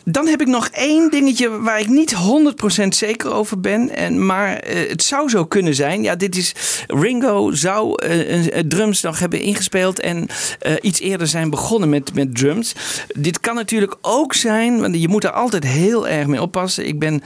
Dan 0.06 0.28
heb 0.28 0.42
ik 0.42 0.48
nog 0.48 0.68
één 0.68 1.12
dingetje 1.12 1.60
waar 1.60 1.80
ik 1.80 1.88
niet 1.90 2.16
100% 2.16 2.88
zeker 2.88 3.34
over 3.34 3.60
ben. 3.60 3.96
En, 3.96 4.26
maar 4.26 4.56
eh, 4.58 4.90
het 4.90 5.04
zou 5.04 5.30
zo 5.30 5.46
kunnen 5.46 5.76
zijn. 5.76 6.04
Ja, 6.04 6.16
dit 6.16 6.36
is. 6.38 6.56
Ringo 6.88 7.52
zou 7.52 8.04
een- 8.06 8.58
een 8.58 8.70
drums 8.70 9.02
nog 9.02 9.20
hebben 9.20 9.42
ingespeeld. 9.42 10.00
En 10.00 10.28
iets 10.82 11.00
eerder 11.00 11.28
zijn 11.28 11.50
begonnen 11.50 11.90
met, 11.90 12.14
met 12.14 12.36
drums. 12.36 12.74
Dit 13.16 13.40
kan 13.40 13.56
natuurlijk 13.56 13.96
ook 14.02 14.34
zijn. 14.34 14.80
Want 14.82 15.02
je 15.02 15.08
moet 15.08 15.22
daar 15.22 15.32
altijd 15.32 15.64
heel 15.64 16.08
erg 16.08 16.28
mee 16.28 16.42
oppassen. 16.42 16.88
Ik 16.88 17.00
ben 17.00 17.22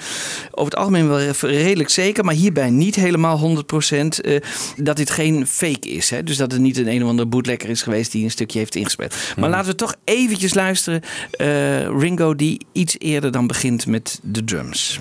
over 0.51 0.71
het 0.71 0.75
algemeen 0.75 1.07
wel 1.07 1.19
redelijk 1.41 1.89
zeker. 1.89 2.25
Maar 2.25 2.33
hierbij 2.33 2.69
niet 2.69 2.95
helemaal 2.95 3.37
100% 3.37 4.19
eh, 4.21 4.39
dat 4.75 4.95
dit 4.95 5.09
geen 5.09 5.47
fake 5.47 5.89
is. 5.89 6.09
Hè? 6.09 6.23
Dus 6.23 6.37
dat 6.37 6.51
het 6.51 6.61
niet 6.61 6.77
een 6.77 6.87
een 6.87 7.03
of 7.03 7.09
andere 7.09 7.27
bootlegger 7.27 7.69
is 7.69 7.81
geweest 7.81 8.11
die 8.11 8.23
een 8.23 8.31
stukje 8.31 8.59
heeft 8.59 8.75
ingespeeld. 8.75 9.15
Maar 9.37 9.49
laten 9.49 9.69
we 9.71 9.75
toch 9.75 9.95
eventjes 10.03 10.53
luisteren. 10.53 11.01
Ringo 11.99 12.35
die 12.35 12.65
iets 12.77 12.95
eerder 12.99 13.31
dan 13.31 13.47
begint 13.47 13.87
met 13.87 14.19
de 14.23 14.43
drums. 14.43 14.99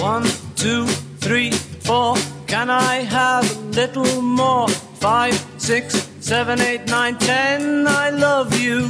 One, 0.00 0.26
two, 0.54 0.86
three, 1.18 1.52
four. 1.82 2.16
Can 2.46 2.68
I 2.68 3.04
have 3.08 3.56
a 3.56 3.68
little 3.70 4.22
more? 4.22 4.68
Five, 4.98 5.44
six, 5.56 6.06
seven, 6.20 6.60
eight, 6.60 6.84
nine, 6.86 7.16
ten. 7.16 7.86
I 7.86 8.10
love 8.10 8.58
you. 8.60 8.86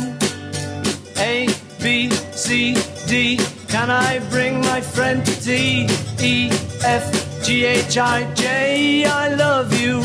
A, 1.16 1.46
B, 1.82 2.10
C, 2.34 2.74
D. 3.06 3.38
Can 3.68 3.90
I 3.90 4.20
bring 4.30 4.58
my 4.58 4.80
friend 4.80 5.24
to? 5.26 5.86
E, 6.20 6.50
F, 6.82 7.44
G, 7.44 7.64
H, 7.64 7.96
I, 7.96 8.26
J. 8.34 9.04
I 9.04 9.34
love 9.34 9.72
you. 9.80 10.02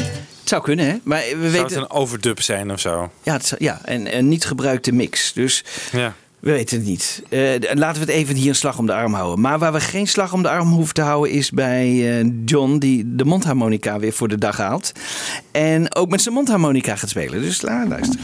Het 0.49 0.57
zou 0.57 0.75
kunnen, 0.75 0.85
hè? 0.93 0.97
Maar 1.03 1.19
we 1.19 1.27
Zou 1.29 1.43
het 1.43 1.51
weten. 1.51 1.77
een 1.77 1.89
overdub 1.89 2.41
zijn 2.41 2.71
of 2.71 2.79
zo? 2.79 3.11
Ja, 3.23 3.33
het 3.33 3.53
ja 3.57 3.81
en, 3.85 4.07
en 4.11 4.27
niet 4.27 4.45
gebruikte 4.45 4.91
mix. 4.91 5.33
Dus 5.33 5.63
Ja. 5.91 6.13
we 6.39 6.51
weten 6.51 6.77
het 6.77 6.85
niet. 6.87 7.23
Eh, 7.29 7.39
laten 7.73 8.01
we 8.05 8.11
het 8.11 8.15
even 8.21 8.35
hier 8.35 8.49
een 8.49 8.55
slag 8.55 8.77
om 8.77 8.85
de 8.85 8.93
arm 8.93 9.13
houden. 9.13 9.39
Maar 9.41 9.59
waar 9.59 9.73
we 9.73 9.79
geen 9.79 10.07
slag 10.07 10.33
om 10.33 10.41
de 10.41 10.49
arm 10.49 10.69
hoeven 10.71 10.93
te 10.93 11.01
houden 11.01 11.31
is 11.33 11.49
bij 11.51 12.19
eh, 12.19 12.29
John, 12.45 12.77
die 12.77 13.15
de 13.15 13.25
mondharmonica 13.25 13.99
weer 13.99 14.13
voor 14.13 14.27
de 14.27 14.37
dag 14.37 14.57
haalt. 14.57 14.91
En 15.51 15.95
ook 15.95 16.09
met 16.09 16.21
zijn 16.21 16.33
mondharmonica 16.35 16.95
gaat 16.95 17.09
spelen. 17.09 17.41
Dus 17.41 17.61
la, 17.61 17.85
luister. 17.87 18.19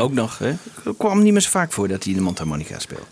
Ook 0.00 0.12
nog, 0.12 0.38
hè? 0.38 0.52
kwam 0.98 1.22
niet 1.22 1.32
meer 1.32 1.42
zo 1.42 1.50
vaak 1.50 1.72
voor 1.72 1.88
dat 1.88 2.04
hij 2.04 2.14
de 2.14 2.20
mondharmonica 2.20 2.78
speelt. 2.78 3.06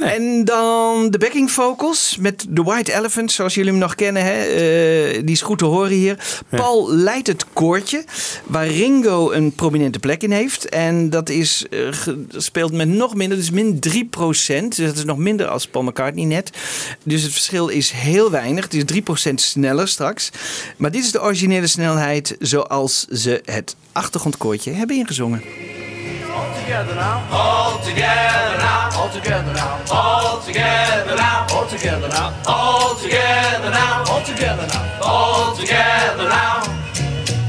En 0.00 0.44
dan 0.44 1.10
de 1.10 1.18
backing 1.18 1.50
vocals 1.50 2.16
met 2.20 2.46
The 2.54 2.62
White 2.62 2.94
Elephant, 2.94 3.32
zoals 3.32 3.54
jullie 3.54 3.70
hem 3.70 3.80
nog 3.80 3.94
kennen. 3.94 4.24
Hè? 4.24 4.42
Eh, 4.42 5.20
die 5.24 5.34
is 5.34 5.42
goed 5.42 5.58
te 5.58 5.64
horen 5.64 5.90
hier. 5.96 6.42
Paul 6.48 6.94
leidt 6.94 7.26
het 7.26 7.44
koortje, 7.52 8.04
waar 8.44 8.66
Ringo 8.66 9.32
een 9.32 9.52
prominente 9.52 9.98
plek 9.98 10.22
in 10.22 10.30
heeft. 10.30 10.68
En 10.68 11.10
dat 11.10 11.28
is 11.28 11.64
gespeeld 12.28 12.72
met 12.72 12.88
nog 12.88 13.14
minder, 13.14 13.38
dus 13.38 13.50
min 13.50 13.78
3% 13.78 14.76
Dus 14.76 14.86
dat 14.86 14.96
is 14.96 15.04
nog 15.04 15.18
minder 15.18 15.46
als 15.46 15.66
Paul 15.66 15.84
McCartney 15.84 16.24
net. 16.24 16.50
Dus 17.02 17.22
het 17.22 17.32
verschil 17.32 17.68
is 17.68 17.90
heel 17.90 18.30
weinig. 18.30 18.64
Het 18.64 18.74
is 18.74 18.84
3% 18.84 19.34
sneller 19.34 19.88
straks. 19.88 20.30
Maar 20.76 20.90
dit 20.90 21.04
is 21.04 21.12
de 21.12 21.22
originele 21.22 21.66
snelheid 21.66 22.36
zoals 22.38 23.06
ze 23.10 23.42
het 23.44 23.76
achtergrondkoortje 23.92 24.72
hebben 24.72 24.96
ingezongen. 24.96 25.42
All 26.34 26.54
together 26.60 26.94
now. 26.94 27.28
All 27.30 27.78
together 27.78 28.58
now. 28.58 28.90
All 28.98 29.08
together 29.10 29.52
now. 29.54 29.84
All 29.92 30.40
together 30.40 31.16
now. 31.16 31.46
All 31.50 31.66
together 31.68 32.08
now. 32.08 32.34
All 32.46 32.94
together 32.96 33.70
now. 33.70 34.04
All 34.08 34.24
together 34.24 34.66
now. 34.66 35.00
All 35.02 35.54
together 35.56 36.28
now. 36.28 36.62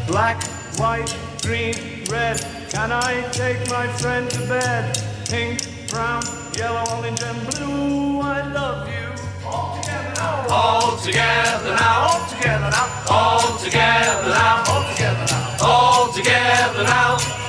Black, 0.07 0.43
white, 0.77 1.15
green, 1.41 1.73
red. 2.11 2.39
Can 2.69 2.91
I 2.91 3.27
take 3.31 3.59
my 3.71 3.87
friend 3.97 4.29
to 4.31 4.39
bed? 4.47 4.95
Pink, 5.29 5.89
brown, 5.89 6.21
yellow, 6.55 6.85
orange, 6.95 7.23
and 7.23 7.41
blue. 7.49 8.21
I 8.21 8.41
love 8.53 8.87
you. 8.87 9.09
All 9.45 9.81
together 9.81 10.13
now. 10.15 10.47
All 10.49 10.97
together 10.97 11.71
now. 11.73 11.87
All 12.19 12.21
together 12.27 12.69
now. 12.69 12.87
All 13.09 13.57
together 13.57 14.29
now. 14.29 14.63
All 14.69 14.83
together 14.93 15.25
now. 15.25 15.57
All 15.61 16.13
together 16.13 16.83
now. 16.83 17.44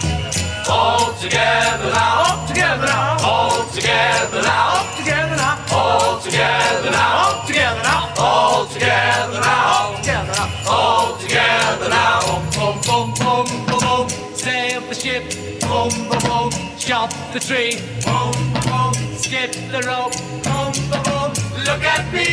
Together 1.20 1.90
now. 1.92 2.24
All 2.28 2.46
together 2.46 2.86
now. 2.86 3.16
All 3.24 3.64
together 3.70 4.42
now. 4.42 4.76
All 4.76 4.96
together 4.98 5.36
now. 5.36 5.64
All 5.72 6.20
together 6.20 6.90
now. 6.90 7.16
All 7.16 7.42
together 7.42 7.82
now. 7.82 8.12
All 8.18 8.66
together 8.68 9.40
now. 9.40 9.78
All 9.78 9.96
together 9.96 10.32
now. 10.36 10.50
All 10.68 11.16
together 11.16 11.88
now. 11.88 12.20
Boom, 12.52 12.76
boom, 12.84 13.14
boom, 13.16 13.46
boom, 13.66 13.80
boom. 13.80 14.08
Sail 14.34 14.80
the 14.82 14.94
ship. 14.94 15.24
Boom, 15.62 15.88
boom, 16.08 16.20
boom. 16.20 16.50
Chop 16.78 17.10
the 17.32 17.40
tree. 17.40 17.80
Boom, 18.04 18.34
boom. 18.66 18.92
Skip 19.16 19.52
the 19.72 19.80
rope. 19.88 20.12
Boom, 20.44 20.72
boom, 20.90 21.02
boom. 21.02 21.32
Look 21.64 21.82
at 21.82 22.12
me. 22.12 22.28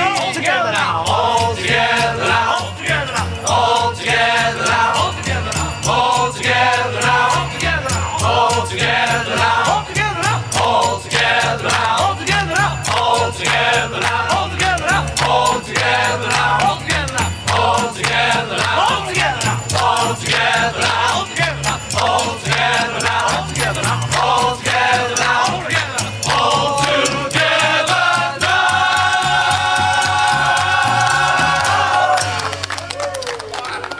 All 0.00 0.32
together 0.32 0.72
now. 0.72 1.04
All 1.06 1.54
together 1.54 2.24
now. 2.24 2.75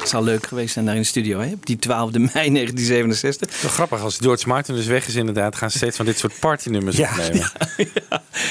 Het 0.07 0.15
zal 0.15 0.25
leuk 0.25 0.47
geweest 0.47 0.73
zijn 0.73 0.85
daar 0.85 0.95
in 0.95 1.01
de 1.01 1.07
studio, 1.07 1.41
hè? 1.41 1.53
Op 1.53 1.67
die 1.67 1.77
12 1.77 2.11
mei 2.13 2.23
1967. 2.33 3.63
Wel 3.63 3.71
grappig, 3.71 4.01
als 4.03 4.17
George 4.21 4.49
Martin 4.49 4.75
dus 4.75 4.87
weg 4.87 5.07
is 5.07 5.15
inderdaad, 5.15 5.57
gaan 5.57 5.71
ze 5.71 5.77
steeds 5.77 5.97
van 5.97 6.07
dit 6.07 6.19
soort 6.19 6.33
partynummers 6.41 6.97
Ja. 6.97 7.11
opnemen. 7.11 7.51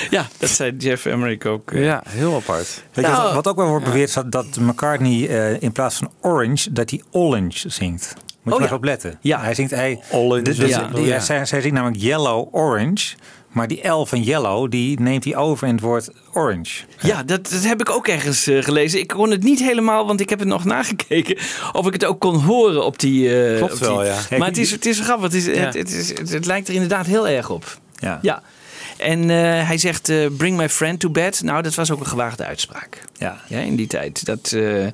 Ja, 0.09 0.27
dat 0.37 0.49
zei 0.49 0.75
Jeff 0.77 1.05
Emmerich 1.05 1.43
ook. 1.45 1.71
eh. 1.71 1.83
Ja, 1.83 2.03
heel 2.07 2.35
apart. 2.35 2.83
Weet 2.93 3.05
je, 3.05 3.11
Nou, 3.11 3.23
wat, 3.23 3.33
wat 3.33 3.47
ook 3.47 3.55
wel 3.55 3.67
wordt 3.67 3.85
beweerd 3.85 4.07
is 4.07 4.13
dat, 4.13 4.31
dat 4.31 4.57
McCartney 4.59 5.27
eh, 5.27 5.61
in 5.61 5.71
plaats 5.71 5.95
van 5.95 6.11
orange, 6.21 6.71
dat 6.73 6.89
hij 6.89 7.01
orange 7.11 7.69
zingt. 7.69 8.13
Moet 8.15 8.23
je 8.25 8.41
Oh, 8.43 8.43
maar 8.43 8.53
ja. 8.59 8.63
eens 8.63 8.71
op 8.71 8.83
letten. 8.83 9.17
Ja. 9.21 9.41
Hij 9.41 9.53
zingt, 9.53 9.71
hij, 9.71 9.99
Orange, 10.11 10.67
ja. 10.67 10.89
Ja. 10.95 11.19
zij, 11.19 11.45
zij 11.45 11.61
zingt 11.61 11.75
namelijk 11.75 12.01
yellow 12.01 12.55
orange, 12.55 13.15
maar 13.55 13.67
die 13.67 13.87
L 13.87 14.05
van 14.05 14.21
yellow, 14.23 14.71
die 14.71 14.99
neemt 14.99 15.23
hij 15.23 15.35
over 15.35 15.67
in 15.67 15.73
het 15.73 15.83
woord 15.83 16.09
orange. 16.33 16.83
Ja, 17.01 17.23
dat, 17.23 17.49
dat 17.49 17.63
heb 17.63 17.79
ik 17.81 17.89
ook 17.89 18.07
ergens 18.07 18.47
eh, 18.47 18.63
gelezen. 18.63 18.99
Ik 18.99 19.07
kon 19.07 19.31
het 19.31 19.43
niet 19.43 19.59
helemaal, 19.59 20.05
want 20.07 20.19
ik 20.19 20.29
heb 20.29 20.39
het 20.39 20.47
nog 20.47 20.63
nagekeken. 20.75 21.37
Of 21.73 21.87
ik 21.87 21.93
het 21.93 22.05
ook 22.05 22.19
kon 22.19 22.35
horen 22.35 22.85
op 22.85 22.99
die. 22.99 23.29
Klopt 23.57 23.73
op 23.73 23.79
die- 23.79 23.87
wel, 23.87 24.05
ja. 24.05 24.17
Maar 24.37 24.47
het 24.47 24.57
is, 24.57 24.71
het 24.71 24.85
is 24.85 24.99
grappig. 24.99 25.23
Het, 25.25 25.33
is, 25.33 25.45
het, 25.45 25.73
het, 25.73 25.91
is, 25.93 26.09
het, 26.09 26.29
het 26.29 26.45
lijkt 26.45 26.67
er 26.67 26.73
inderdaad 26.73 27.05
heel 27.05 27.27
erg 27.27 27.49
op. 27.49 27.79
Ja. 27.95 28.19
Ja. 28.21 28.41
En 28.97 29.29
eh, 29.29 29.67
hij 29.67 29.77
zegt: 29.77 30.09
eh, 30.09 30.25
Bring 30.37 30.57
my 30.57 30.69
friend 30.69 30.99
to 30.99 31.09
bed. 31.09 31.41
Nou, 31.43 31.61
dat 31.61 31.75
was 31.75 31.91
ook 31.91 31.99
een 31.99 32.05
gewaagde 32.05 32.45
uitspraak. 32.45 33.01
Ja. 33.17 33.41
Ja, 33.47 33.59
in 33.59 33.75
die 33.75 33.87
tijd. 33.87 34.25
Dat, 34.25 34.51
eh, 34.51 34.87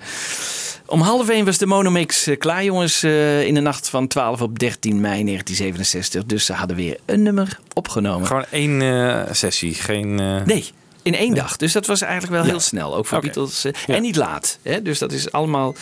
om 0.85 1.01
half 1.01 1.29
één 1.29 1.45
was 1.45 1.57
de 1.57 1.65
Monomix 1.65 2.29
klaar, 2.37 2.63
jongens. 2.63 3.03
in 3.03 3.53
de 3.53 3.59
nacht 3.61 3.89
van 3.89 4.07
12 4.07 4.41
op 4.41 4.59
13 4.59 5.01
mei 5.01 5.23
1967. 5.23 6.25
Dus 6.25 6.45
ze 6.45 6.53
hadden 6.53 6.77
weer 6.77 6.97
een 7.05 7.23
nummer 7.23 7.59
opgenomen. 7.73 8.27
Gewoon 8.27 8.45
één 8.49 9.35
sessie, 9.35 9.73
geen... 9.73 10.15
Nee, 10.45 10.71
in 11.01 11.15
één 11.15 11.35
dag. 11.35 11.57
Dus 11.57 11.71
dat 11.73 11.85
was 11.85 12.01
eigenlijk 12.01 12.33
wel 12.33 12.43
heel 12.51 12.59
snel. 12.59 12.95
Ook 12.95 13.05
voor. 13.05 13.19
Beatles. 13.21 13.65
eh, 13.65 13.71
Ja. 13.85 13.95
En 13.95 14.01
niet 14.01 14.15
laat. 14.15 14.57
Hè? 14.61 14.81
Dus 14.81 14.99
dat 14.99 15.11
is 15.11 15.31
allemaal... 15.31 15.75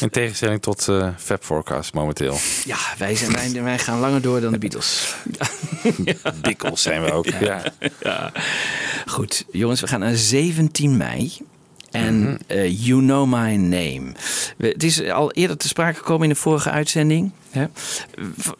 In 0.00 0.10
tegenstelling 0.10 0.62
tot 0.62 0.88
eh 0.88 1.08
Fab 1.18 1.44
Forecast 1.44 1.94
momenteel. 1.94 2.38
Ja, 2.64 2.76
wij, 2.98 3.14
zijn, 3.16 3.32
wij, 3.32 3.62
wij 3.62 3.78
gaan 3.78 3.98
langer 4.00 4.20
door 4.22 4.40
dan 4.40 4.52
de 4.52 4.58
Beatles. 4.58 5.14
Dikkels 6.42 6.82
zijn 6.82 7.02
we 7.04 7.12
ook. 7.12 7.26
Ja. 7.40 7.62
Ja. 8.00 8.32
Goed, 9.06 9.44
jongens, 9.52 9.80
we 9.80 9.86
gaan 9.86 10.00
naar 10.00 10.14
17 10.16 10.96
mei. 10.96 11.32
En 11.90 12.20
Mhm. 12.22 12.36
eh, 12.46 12.86
You 12.86 13.00
Know 13.00 13.26
My 13.26 13.54
Name. 13.56 14.02
We- 14.56 14.66
Het 14.68 14.82
is 14.82 15.02
al 15.08 15.32
eerder 15.32 15.56
te 15.56 15.68
sprake 15.68 15.96
gekomen 15.96 16.22
in 16.22 16.28
de 16.34 16.40
vorige 16.40 16.70
uitzending. 16.70 17.30
Hè? 17.52 17.66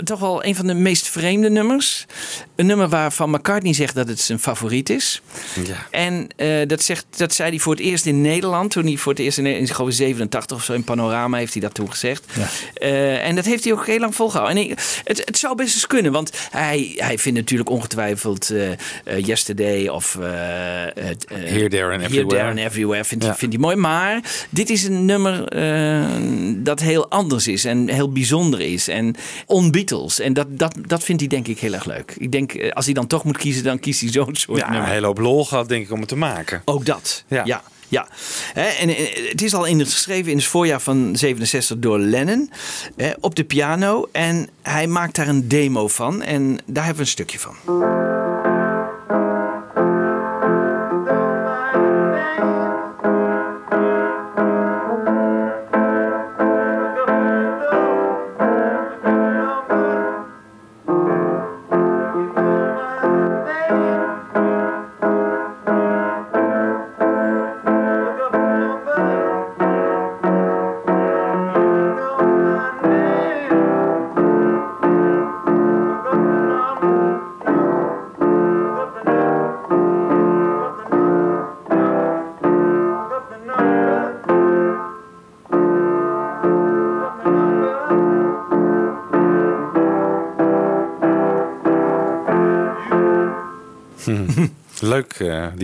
Toch 0.05 0.21
wel 0.21 0.45
een 0.45 0.55
van 0.55 0.67
de 0.67 0.75
meest 0.75 1.09
vreemde 1.09 1.51
nummers. 1.51 2.07
Een 2.57 2.67
nummer 2.67 2.89
waarvan 2.89 3.31
McCartney 3.31 3.73
zegt 3.75 3.95
dat 3.95 4.09
het 4.09 4.21
zijn 4.21 4.39
favoriet 4.39 4.91
is. 4.91 5.23
Ja. 5.65 5.87
En 5.91 6.29
eh, 6.37 6.49
dat, 6.67 6.83
zegt, 6.83 7.07
dat 7.17 7.35
zei 7.35 7.51
hij 7.51 7.59
voor 7.59 7.73
het 7.73 7.83
eerst 7.83 8.07
in 8.07 8.21
Nederland. 8.21 8.71
Toen 8.71 8.85
hij 8.85 8.97
voor 8.97 9.13
het 9.13 9.21
eerst 9.21 9.39
in, 9.39 9.47
in 9.47 9.69
geloof 9.69 9.89
ik, 9.91 9.95
87 9.97 10.57
of 10.57 10.65
zo 10.65 10.73
in 10.73 10.85
Panorama 10.85 11.39
heeft 11.39 11.53
hij 11.53 11.63
dat 11.63 11.75
toen 11.75 11.91
gezegd. 11.91 12.25
Ja. 12.37 12.49
Eh, 12.75 13.27
en 13.27 13.35
dat 13.35 13.45
heeft 13.45 13.65
hij 13.65 13.73
ook 13.73 13.87
heel 13.87 13.99
lang 13.99 14.15
volgehouden. 14.15 14.57
En 14.57 14.71
ik, 14.71 15.01
het, 15.05 15.23
het 15.25 15.39
zou 15.39 15.55
best 15.57 15.75
eens 15.75 15.87
kunnen, 15.87 16.13
want 16.13 16.31
hij, 16.51 16.93
hij 16.97 17.19
vindt 17.19 17.39
natuurlijk 17.39 17.71
ongetwijfeld 17.71 18.51
eh, 18.51 19.19
Yesterday 19.27 19.89
of 19.89 20.17
Here, 20.21 21.69
There 21.69 21.93
and 21.93 22.01
Here, 22.01 22.05
Everywhere. 22.05 22.27
There 22.29 22.49
and 22.49 22.59
Everywhere 22.59 23.05
vindt, 23.05 23.25
Ja. 23.25 23.31
hij, 23.31 23.39
vindt 23.39 23.55
hij 23.55 23.65
mooi. 23.65 23.77
Maar 23.77 24.21
dit 24.51 24.71
is 24.71 24.85
een 24.85 25.05
nummer 25.05 25.49
eh, 25.49 26.05
dat 26.57 26.81
heel 26.81 27.09
anders 27.09 27.49
is 27.49 27.65
en 27.65 27.89
heel 27.89 28.13
bijzonder 28.13 28.61
is. 28.61 28.82
En 28.89 29.15
on-Beatles. 29.47 30.21
En 30.21 30.33
dat, 30.33 30.47
dat, 30.51 30.75
dat 30.87 31.05
vindt 31.05 31.21
hij 31.21 31.31
denk 31.31 31.49
ik 31.49 31.59
heel 31.59 31.73
erg 31.73 31.85
leuk. 31.85 32.15
Ik 32.19 32.33
denk, 32.33 32.53
eh, 32.53 32.71
als 32.71 32.85
hij 32.85 32.95
dan 32.95 33.07
toch 33.07 33.25
moet 33.25 33.39
kiezen, 33.39 33.65
dan 33.65 33.79
kiest 33.79 34.01
hij 34.01 34.11
zo'n 34.11 34.37
soort 34.37 34.59
ja, 34.59 34.71
nummer. 34.71 34.89
een 34.89 34.95
hele 34.95 35.07
hoop 35.07 35.19
lol 35.19 35.45
gehad 35.45 35.69
denk 35.69 35.85
ik 35.85 35.93
om 35.93 36.01
het 36.01 36.09
te 36.09 36.17
maken. 36.17 36.63
Ook 36.65 36.87
dat. 36.87 37.25
Ja. 37.29 37.63
Ja. 37.89 38.09
en 38.55 38.89
eh, 38.89 39.29
het 39.31 39.43
is 39.43 39.55
al 39.55 39.65
in 39.65 39.79
het 39.79 39.93
geschreven 39.93 40.31
in 40.31 40.37
het 40.37 40.47
voorjaar 40.47 40.81
van 40.81 41.17
67 41.17 41.79
door 41.79 41.99
Lennon 41.99 42.51
hè, 42.97 43.11
op 43.21 43.35
de 43.35 43.45
piano. 43.45 44.09
En 44.13 44.49
hij 44.63 44.87
maakt 44.87 45.15
daar 45.15 45.29
een 45.29 45.49
demo 45.49 45.89
van. 45.89 46.23
En 46.23 46.59
daar 46.67 46.85
hebben 46.85 47.03
we 47.03 47.09
een 47.09 47.17
stukje 47.17 47.39
van. 47.39 48.12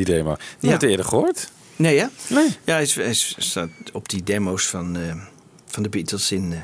Die 0.05 0.15
demo. 0.15 0.37
Die 0.37 0.69
Ja. 0.69 0.71
had 0.71 0.81
je 0.81 0.89
eerder 0.89 1.07
gehoord? 1.07 1.49
Nee, 1.77 1.99
hè? 1.99 2.07
Nee. 2.27 2.49
Ja, 2.65 2.73
hij, 2.75 2.83
is- 2.83 2.95
hij 2.95 3.15
staat 3.37 3.69
op 3.93 4.09
die 4.09 4.23
demo's 4.23 4.67
van, 4.67 4.97
eh, 4.97 5.15
van 5.67 5.83
de 5.83 5.89
Beatles 5.89 6.33
in 6.33 6.53
eh, 6.53 6.59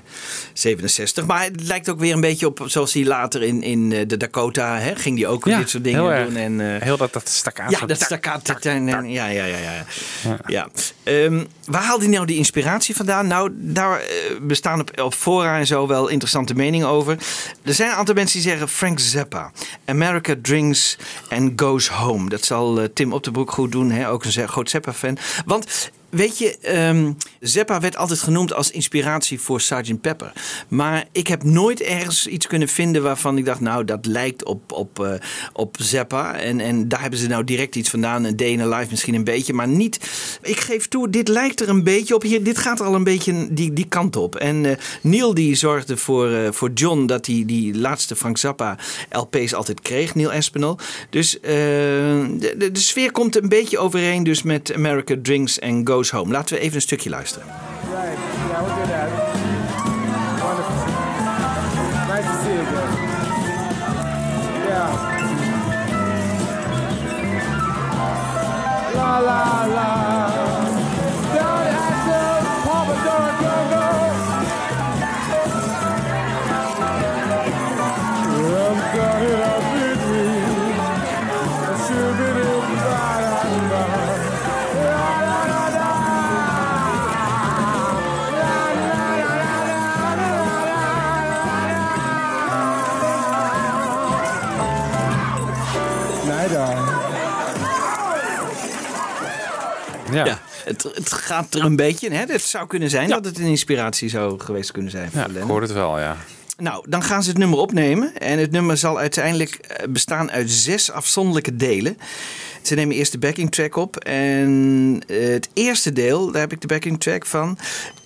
67. 0.53 1.27
Maar 1.27 1.43
het 1.45 1.63
lijkt 1.63 1.89
ook 1.91 1.99
weer 1.99 2.13
een 2.15 2.21
beetje 2.21 2.47
op 2.47 2.63
zoals 2.67 2.93
hij 2.93 3.05
later 3.05 3.43
in, 3.43 3.63
in 3.63 3.93
eh, 3.93 4.01
de 4.09 4.17
Dakota 4.17 4.79
hè, 4.79 4.97
ging 4.97 5.17
die 5.17 5.27
ook 5.27 5.45
Ja, 5.45 5.59
dit 5.59 5.71
soort 5.71 5.85
dingen 5.85 6.13
heel 6.15 6.25
doen. 6.27 6.37
En, 6.37 6.61
eh, 6.75 6.83
Heel 6.83 6.97
dat, 6.97 7.13
dat 7.13 7.29
staccato. 7.29 7.77
Ja, 7.81 7.87
dat 7.87 8.01
staccato. 8.01 8.55
Ja, 8.63 9.01
ja, 9.03 9.27
ja, 9.27 9.45
ja. 9.45 9.85
ja. 10.47 10.69
Ehm, 11.05 11.45
waar 11.67 11.83
haalde 11.83 12.05
hij 12.05 12.15
nou 12.15 12.27
die 12.27 12.37
inspiratie 12.37 12.97
vandaan? 12.97 13.27
Nou, 13.27 13.51
daar 13.55 14.01
eh, 14.01 14.07
bestaan 14.41 14.81
op, 14.81 15.01
op 15.01 15.15
fora 15.15 15.59
en 15.59 15.67
zo 15.67 15.87
wel 15.87 16.09
interessante 16.09 16.55
meningen 16.55 16.89
over. 16.89 17.19
Er 17.63 17.75
zijn 17.75 17.91
een 17.91 17.97
aantal 17.97 18.15
mensen 18.15 18.41
die 18.41 18.49
zeggen 18.49 18.69
Frank 18.69 18.99
Zappa. 18.99 19.53
America 19.85 20.35
Drinks 20.43 20.99
and 21.29 21.61
Goes 21.61 21.89
Home. 21.89 22.29
Dat 22.29 22.45
zal 22.45 22.81
eh, 22.81 22.89
Tim 22.95 23.13
op 23.13 23.25
de 23.25 23.31
broek 23.31 23.51
goed 23.51 23.73
doen. 23.73 23.91
Hè? 23.91 24.11
Ook 24.11 24.25
een 24.25 24.49
groot 24.49 24.71
Zappa-fan. 24.71 25.19
Want... 25.47 25.91
Weet 26.15 26.39
je, 26.39 26.59
ehm, 26.59 27.13
Zappa 27.41 27.81
werd 27.81 27.97
altijd 27.97 28.21
genoemd 28.21 28.53
als 28.55 28.71
inspiratie 28.71 29.41
voor 29.41 29.61
Sgt. 29.61 30.01
Pepper. 30.01 30.33
Maar 30.69 31.05
ik 31.13 31.27
heb 31.27 31.43
nooit 31.43 31.81
ergens 31.81 32.27
iets 32.27 32.47
kunnen 32.47 32.69
vinden 32.69 33.03
waarvan 33.03 33.39
ik 33.39 33.45
dacht, 33.45 33.61
nou, 33.61 33.85
dat 33.85 34.07
lijkt 34.07 34.45
op, 34.45 34.73
op, 34.73 35.01
eh, 35.01 35.13
op 35.53 35.77
Zappa. 35.79 36.39
En, 36.39 36.61
en 36.61 36.89
daar 36.89 37.01
hebben 37.01 37.19
ze 37.19 37.27
nou 37.27 37.45
direct 37.45 37.77
iets 37.77 37.91
vandaan. 37.91 38.25
En 38.25 38.37
Day 38.37 38.49
in 38.49 38.61
a 38.61 38.79
Life 38.79 38.87
misschien 38.91 39.15
een 39.15 39.25
beetje, 39.25 39.53
maar 39.53 39.69
niet. 39.69 39.99
Ik 40.43 40.61
geef 40.61 40.89
toe, 40.89 41.11
dit 41.11 41.29
lijkt 41.29 41.61
er 41.61 41.69
een 41.69 41.85
beetje 41.85 42.15
op. 42.15 42.23
Hier, 42.23 42.43
dit 42.43 42.59
gaat 42.59 42.81
al 42.81 42.95
een 42.95 43.05
beetje 43.05 43.55
die, 43.55 43.73
die 43.73 43.89
kant 43.89 44.17
op. 44.17 44.37
En 44.37 44.65
eh, 44.65 44.77
Neil 45.03 45.35
die 45.35 45.55
zorgde 45.55 45.97
voor, 45.97 46.31
eh, 46.31 46.53
voor 46.53 46.71
John 46.75 47.07
dat 47.07 47.27
hij 47.27 47.43
die 47.47 47.79
laatste 47.79 48.17
Frank 48.17 48.39
Zappa 48.39 48.79
LP's 49.11 49.53
altijd 49.53 49.81
kreeg, 49.81 50.15
Neil 50.15 50.33
Espinel. 50.33 50.79
Dus 51.11 51.39
de, 51.41 52.55
de, 52.59 52.71
de 52.73 52.81
sfeer 52.81 53.13
komt 53.13 53.37
een 53.37 53.49
beetje 53.49 53.79
overeen 53.79 54.23
dus 54.23 54.43
met 54.43 54.73
America 54.75 55.15
Drinks 55.23 55.61
and 55.61 55.89
Goes 55.89 56.04
Home. 56.11 56.33
Laten 56.33 56.55
we 56.55 56.61
even 56.61 56.75
een 56.75 56.83
stukje 56.83 57.11
luisteren. 57.11 57.47
Het, 100.65 100.83
het 100.83 101.13
gaat 101.13 101.55
er 101.55 101.65
een 101.65 101.77
beetje. 101.77 102.11
Hè? 102.11 102.25
Het 102.27 102.43
zou 102.43 102.67
kunnen 102.67 102.91
zijn 102.91 103.09
dat 103.09 103.25
het 103.25 103.39
een 103.39 103.45
inspiratie 103.45 104.09
zou 104.09 104.41
geweest 104.41 104.71
kunnen 104.71 104.91
zijn 104.91 105.11
voor 105.11 105.21
Ja, 105.21 105.41
ik 105.41 105.43
hoorde 105.43 105.67
het 105.67 105.75
wel, 105.75 105.99
ja. 105.99 106.17
Nou, 106.57 106.85
dan 106.89 107.03
gaan 107.03 107.23
ze 107.23 107.29
het 107.29 107.39
nummer 107.39 107.59
opnemen. 107.59 108.19
En 108.19 108.39
het 108.39 108.51
nummer 108.51 108.77
zal 108.77 108.99
uiteindelijk 108.99 109.55
eh, 109.55 109.89
bestaan 109.89 110.31
uit 110.31 110.51
zes 110.51 110.91
afzonderlijke 110.91 111.57
delen. 111.57 111.99
Ze 112.63 112.75
nemen 112.75 112.97
eerst 112.97 113.13
de 113.13 113.19
backing 113.19 113.51
track 113.51 113.77
op. 113.77 113.97
En 113.97 115.03
eh, 115.07 115.29
het 115.29 115.49
eerste 115.53 115.93
deel, 115.93 116.31
daar 116.31 116.41
heb 116.41 116.53
ik 116.53 116.61
de 116.61 116.67
backing 116.67 117.01
track 117.01 117.27
van. 117.27 117.59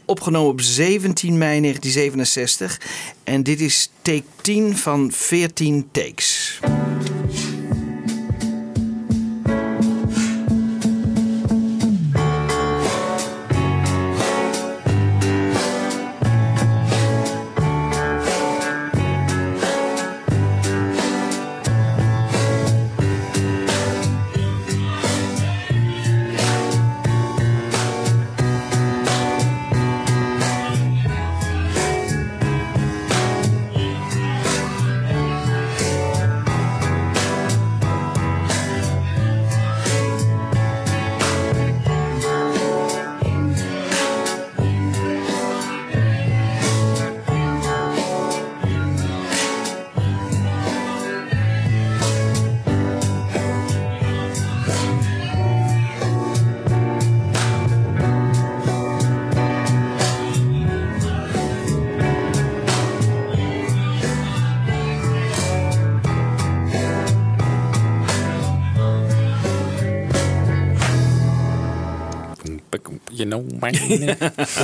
Opgenomen 0.05 0.51
op 0.51 0.61
17 0.61 1.39
mei 1.39 1.61
1967. 1.61 2.81
En 3.25 3.43
dit 3.43 3.61
is 3.61 3.91
take 4.03 4.25
10 4.43 4.77
van 4.77 5.11
14 5.13 5.89
takes. 5.93 6.59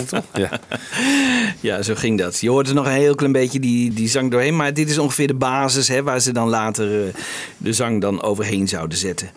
Toch? 0.07 0.24
Ja. 0.33 0.61
Ja, 1.61 1.83
zo 1.83 1.94
ging 1.94 2.18
dat. 2.18 2.40
Je 2.40 2.50
hoort 2.50 2.68
er 2.68 2.74
nog 2.74 2.87
een 2.87 2.92
heel 2.92 3.14
klein 3.14 3.33
beetje 3.33 3.61
die, 3.61 3.92
die 3.92 4.09
zang 4.09 4.31
doorheen. 4.31 4.57
Maar 4.57 4.74
dit 4.74 4.90
is 4.90 4.98
ongeveer 4.98 5.27
de 5.27 5.35
basis 5.35 5.88
hè, 5.88 6.03
waar 6.03 6.20
ze 6.20 6.33
dan 6.33 6.48
later 6.48 7.07
eh, 7.07 7.14
de 7.57 7.72
zang 7.72 8.00
dan 8.00 8.22
overheen 8.22 8.68
zouden 8.68 8.98
zetten. 8.98 9.31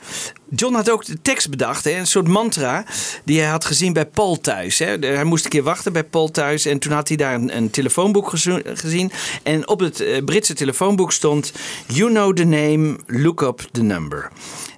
John 0.50 0.74
had 0.74 0.90
ook 0.90 1.06
de 1.06 1.22
tekst 1.22 1.50
bedacht, 1.50 1.84
hè, 1.84 1.92
een 1.92 2.08
soort 2.08 2.28
mantra 2.28 2.86
die 3.24 3.40
hij 3.40 3.50
had 3.50 3.66
gezien 3.66 3.94
bij 3.94 4.06
Paul 4.06 4.40
thuis. 4.40 4.80
Hè. 4.80 4.98
Hij 5.00 5.24
moest 5.24 5.44
een 5.44 5.50
keer 5.50 5.64
wachten 5.64 5.94
bij 5.94 6.04
Paul 6.04 6.32
thuis 6.32 6.66
en 6.66 6.80
toen 6.80 6.92
had 6.92 7.08
hij 7.08 7.18
daar 7.18 7.34
een, 7.34 7.58
een 7.58 7.70
telefoonboek 7.70 8.30
gezien. 8.64 9.12
En 9.44 9.68
op 9.68 9.80
het 9.80 10.00
eh, 10.00 10.24
Britse 10.24 10.54
telefoonboek 10.54 11.12
stond: 11.12 11.52
You 11.88 12.10
know 12.10 12.36
the 12.36 12.44
name, 12.44 12.98
look 13.08 13.42
up 13.42 13.68
the 13.72 13.82
number. 13.82 14.32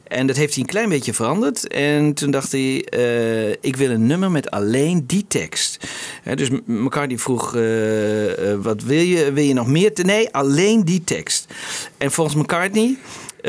En 0.10 0.28
dat 0.28 0.36
heeft 0.36 0.54
hij 0.54 0.64
een 0.64 0.70
klein 0.70 0.90
beetje 0.90 1.14
veranderd. 1.14 1.68
En 1.68 2.14
toen 2.14 2.32
dacht 2.32 2.52
hij, 2.52 2.84
eh, 2.86 3.50
ik 3.62 3.76
wil 3.76 3.90
een 3.90 4.06
nummer 4.08 4.32
met 4.32 4.52
alleen 4.52 5.04
die 5.08 5.26
tekst. 5.28 5.78
Dus 6.36 6.50
McCartney 6.66 7.18
vroeg, 7.18 7.56
eh, 7.56 8.52
eh, 8.52 8.60
wat 8.62 8.84
wil 8.84 9.00
je? 9.02 9.32
Wil 9.32 9.44
je 9.44 9.54
nog 9.54 9.68
meer? 9.68 9.94
te- 9.94 10.04
Nee, 10.04 10.34
alleen 10.34 10.84
die 10.86 11.04
tekst. 11.04 11.46
En 11.98 12.12
volgens 12.12 12.36
McCartney 12.36 12.98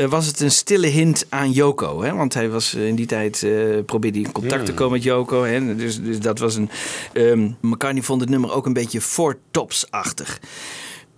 was 0.09 0.25
het 0.25 0.39
een 0.39 0.51
stille 0.51 0.87
hint 0.87 1.25
aan 1.29 1.51
Yoko. 1.51 2.01
Hè? 2.01 2.13
Want 2.15 2.33
hij 2.33 2.49
was 2.49 2.73
in 2.73 2.95
die 2.95 3.05
tijd, 3.05 3.43
eh, 3.43 3.51
probeerde 3.85 4.17
hij 4.17 4.27
in 4.27 4.33
contact 4.33 4.65
te 4.65 4.73
komen 4.73 4.93
met 4.93 5.03
Yoko. 5.03 5.43
Hè? 5.43 5.75
Dus, 5.75 6.01
dus 6.01 6.19
dat 6.19 6.39
was 6.39 6.55
een... 6.55 6.69
ehm, 7.13 7.49
McCartney 7.61 8.03
vond 8.03 8.21
het 8.21 8.29
nummer 8.29 8.51
ook 8.53 8.65
een 8.65 8.73
beetje 8.73 9.01
Four 9.01 9.37
Tops-achtig. 9.51 10.39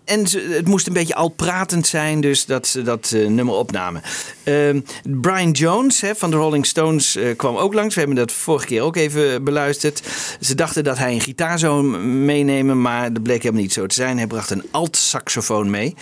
En 0.05 0.25
het 0.33 0.67
moest 0.67 0.87
een 0.87 0.93
beetje 0.93 1.15
al 1.15 1.29
pratend 1.29 1.87
zijn, 1.87 2.21
dus 2.21 2.45
dat 2.45 2.67
ze 2.67 2.81
dat 2.81 3.11
eh, 3.15 3.27
nummer 3.27 3.55
opnamen. 3.55 4.01
Ehm, 4.43 4.79
Brian 5.03 5.51
Jones 5.51 6.01
hè, 6.01 6.15
van 6.15 6.31
de 6.31 6.37
Rolling 6.37 6.65
Stones 6.65 7.15
eh, 7.15 7.35
kwam 7.35 7.55
ook 7.55 7.73
langs. 7.73 7.93
We 7.93 7.99
hebben 7.99 8.17
dat 8.17 8.31
vorige 8.31 8.65
keer 8.65 8.81
ook 8.81 8.95
even 8.95 9.43
beluisterd. 9.43 10.01
Ze 10.39 10.55
dachten 10.55 10.83
dat 10.83 10.97
hij 10.97 11.13
een 11.13 11.21
gitaar 11.21 11.59
zou 11.59 11.83
meenemen, 12.07 12.81
maar 12.81 13.13
dat 13.13 13.23
bleek 13.23 13.41
helemaal 13.41 13.61
niet 13.61 13.73
zo 13.73 13.85
te 13.85 13.95
zijn. 13.95 14.17
Hij 14.17 14.27
bracht 14.27 14.49
een 14.49 14.65
alt-saxofoon 14.71 15.69
mee. 15.69 15.95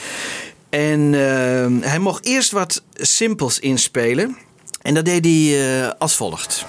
En 0.69 1.13
ehm, 1.13 1.81
hij 1.81 1.99
mocht 1.99 2.25
eerst 2.25 2.51
wat 2.51 2.83
simpels 2.93 3.59
inspelen. 3.59 4.37
En 4.81 4.93
dat 4.93 5.05
deed 5.05 5.25
hij 5.25 5.81
eh, 5.81 5.91
als 5.97 6.15
volgt. 6.15 6.65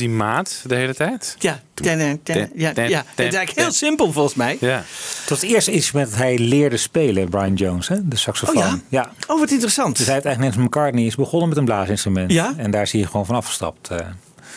Die 0.00 0.08
maat 0.08 0.62
de 0.66 0.74
hele 0.74 0.94
tijd? 0.94 1.36
Ja, 1.38 1.60
ja, 1.74 1.92
ja, 1.92 2.06
ja, 2.54 2.72
ja. 2.74 3.04
Het 3.06 3.26
is 3.26 3.34
eigenlijk 3.34 3.50
heel 3.58 3.72
simpel 3.72 4.12
volgens 4.12 4.34
mij. 4.34 4.56
Ja. 4.60 4.76
Het 5.20 5.28
was 5.28 5.40
het 5.40 5.50
eerste 5.50 5.70
instrument 5.72 6.10
dat 6.10 6.18
hij 6.18 6.38
leerde 6.38 6.76
spelen, 6.76 7.28
Brian 7.28 7.54
Jones, 7.54 7.88
hè? 7.88 8.08
de 8.08 8.16
saxofoon. 8.16 8.56
Oh 8.56 8.62
ja? 8.62 8.78
ja. 8.88 9.10
Oh, 9.26 9.38
wat 9.38 9.50
interessant. 9.50 9.96
Dus 9.96 10.04
hij 10.06 10.14
heeft 10.14 10.26
eigenlijk 10.26 10.56
net 10.56 10.64
als 10.64 10.74
McCartney 10.74 11.04
is 11.04 11.14
begonnen 11.14 11.48
met 11.48 11.58
een 11.58 11.64
blaasinstrument. 11.64 12.32
Ja? 12.32 12.54
En 12.56 12.70
daar 12.70 12.82
is 12.82 12.92
hij 12.92 13.02
gewoon 13.02 13.26
van 13.26 13.34
afgestapt. 13.36 13.88
eh. 13.88 13.98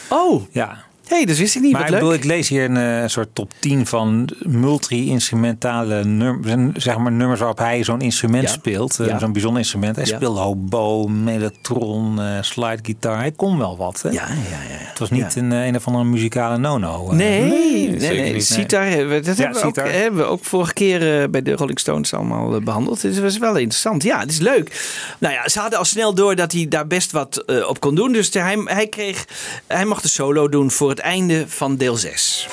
Oh, 0.09 0.43
ja. 0.51 0.83
Hey, 1.07 1.25
dat 1.25 1.37
wist 1.37 1.55
ik 1.55 1.61
niet. 1.61 1.71
Maar 1.71 1.85
ik, 1.85 1.91
bedoel, 1.93 2.13
ik 2.13 2.23
lees 2.23 2.49
hier 2.49 2.63
een 2.63 2.77
eh, 3.03 3.07
soort 3.07 3.27
top 3.33 3.51
10 3.59 3.85
van 3.85 4.29
multi-instrumentale 4.39 6.03
nummers. 6.03 6.83
Zeg 6.83 6.97
maar 6.97 7.11
nummers 7.11 7.39
waarop 7.39 7.57
hij 7.57 7.83
zo'n 7.83 8.01
instrument 8.01 8.43
Ja. 8.43 8.49
speelt. 8.49 8.99
eh, 8.99 9.07
Ja. 9.07 9.19
Zo'n 9.19 9.31
bijzonder 9.31 9.59
instrument. 9.61 9.95
Hij 9.95 10.05
Ja. 10.05 10.15
speelde 10.15 10.39
hobo, 10.39 11.07
mellotron, 11.07 12.21
eh 12.21 12.37
slidegitaar. 12.41 13.17
Hij 13.17 13.31
kon 13.31 13.57
wel 13.57 13.77
wat. 13.77 14.01
Hè? 14.01 14.09
Ja, 14.09 14.27
ja, 14.27 14.27
ja. 14.69 14.77
Het 14.93 14.99
was 14.99 15.09
niet 15.09 15.35
een, 15.35 15.51
een 15.51 15.75
of 15.75 15.87
andere 15.87 16.03
muzikale 16.05 16.57
no-no. 16.57 17.11
Nee, 17.11 17.41
nee, 17.41 17.89
nee. 17.89 17.99
zeker 17.99 18.33
niet. 18.33 18.45
Sitar, 18.45 18.85
dat 18.85 19.37
hebben, 19.37 19.61
we 19.61 19.63
ook, 19.67 19.75
hebben 19.75 20.19
we 20.19 20.25
ook 20.25 20.45
vorige 20.45 20.73
keer 20.73 21.29
bij 21.29 21.41
de 21.41 21.51
Rolling 21.51 21.79
Stones 21.79 22.13
allemaal 22.13 22.55
eh, 22.55 22.61
behandeld. 22.61 23.01
Dus 23.01 23.13
dat 23.13 23.23
was 23.23 23.37
wel 23.37 23.55
interessant. 23.55 24.03
Ja, 24.03 24.19
het 24.19 24.31
is 24.31 24.39
leuk. 24.39 24.91
Nou 25.19 25.33
ja, 25.33 25.47
ze 25.49 25.59
hadden 25.59 25.79
al 25.79 25.85
snel 25.85 26.13
door 26.13 26.35
dat 26.35 26.51
hij 26.51 26.65
daar 26.69 26.87
best 26.87 27.11
wat 27.11 27.43
op 27.67 27.79
kon 27.79 27.95
doen. 27.95 28.11
Dus 28.11 28.33
hij, 28.33 28.61
hij, 28.65 28.87
kreeg, 28.87 29.25
hij 29.67 29.85
mocht 29.85 30.03
de 30.03 30.09
solo 30.09 30.49
doen 30.49 30.71
voor 30.71 30.92
het 30.93 31.01
einde 31.01 31.45
van 31.47 31.75
deel 31.75 31.95
6. 31.95 32.47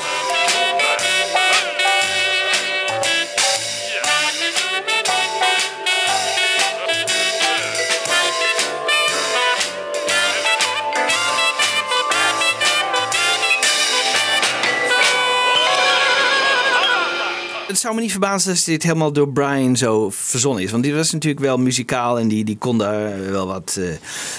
Zou 17.90 18.02
me 18.02 18.08
niet 18.08 18.18
verbazen 18.18 18.50
als 18.50 18.64
dit 18.64 18.82
helemaal 18.82 19.12
door 19.12 19.28
Brian 19.28 19.76
zo 19.76 20.10
verzonnen 20.10 20.62
is. 20.62 20.70
Want 20.70 20.82
die 20.82 20.94
was 20.94 21.12
natuurlijk 21.12 21.44
wel 21.44 21.58
muzikaal 21.58 22.18
en 22.18 22.28
die, 22.28 22.44
die 22.44 22.58
kon 22.58 22.78
daar 22.78 23.30
wel 23.30 23.46
wat 23.46 23.76
eh, 23.80 23.88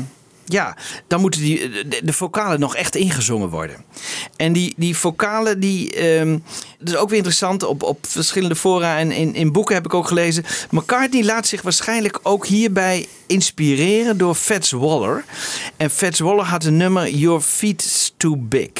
ja, 0.44 0.76
dan 1.06 1.20
moeten 1.20 1.40
die, 1.40 1.68
de, 1.88 2.00
de 2.04 2.12
vocalen 2.12 2.60
nog 2.60 2.76
echt 2.76 2.96
ingezongen 2.96 3.48
worden. 3.48 3.84
En 4.36 4.52
die, 4.52 4.74
die 4.76 4.96
vocalen, 4.96 5.60
die, 5.60 5.94
ehm, 5.94 6.38
dat 6.78 6.88
is 6.88 6.96
ook 6.96 7.08
weer 7.08 7.16
interessant. 7.16 7.62
Op, 7.62 7.82
op 7.82 8.06
verschillende 8.06 8.56
fora 8.56 8.98
en 8.98 9.12
in, 9.12 9.34
in 9.34 9.52
boeken 9.52 9.74
heb 9.74 9.84
ik 9.84 9.94
ook 9.94 10.08
gelezen. 10.08 10.44
McCartney 10.70 11.24
laat 11.24 11.46
zich 11.46 11.62
waarschijnlijk 11.62 12.20
ook 12.22 12.46
hierbij 12.46 13.06
inspireren 13.26 14.16
door 14.18 14.34
Fats 14.34 14.70
Waller. 14.70 15.24
En 15.76 15.90
Fats 15.90 16.18
Waller 16.18 16.44
had 16.44 16.64
een 16.64 16.76
nummer 16.76 17.08
Your 17.10 17.40
Feet's 17.40 18.14
Too 18.16 18.36
Big. 18.38 18.70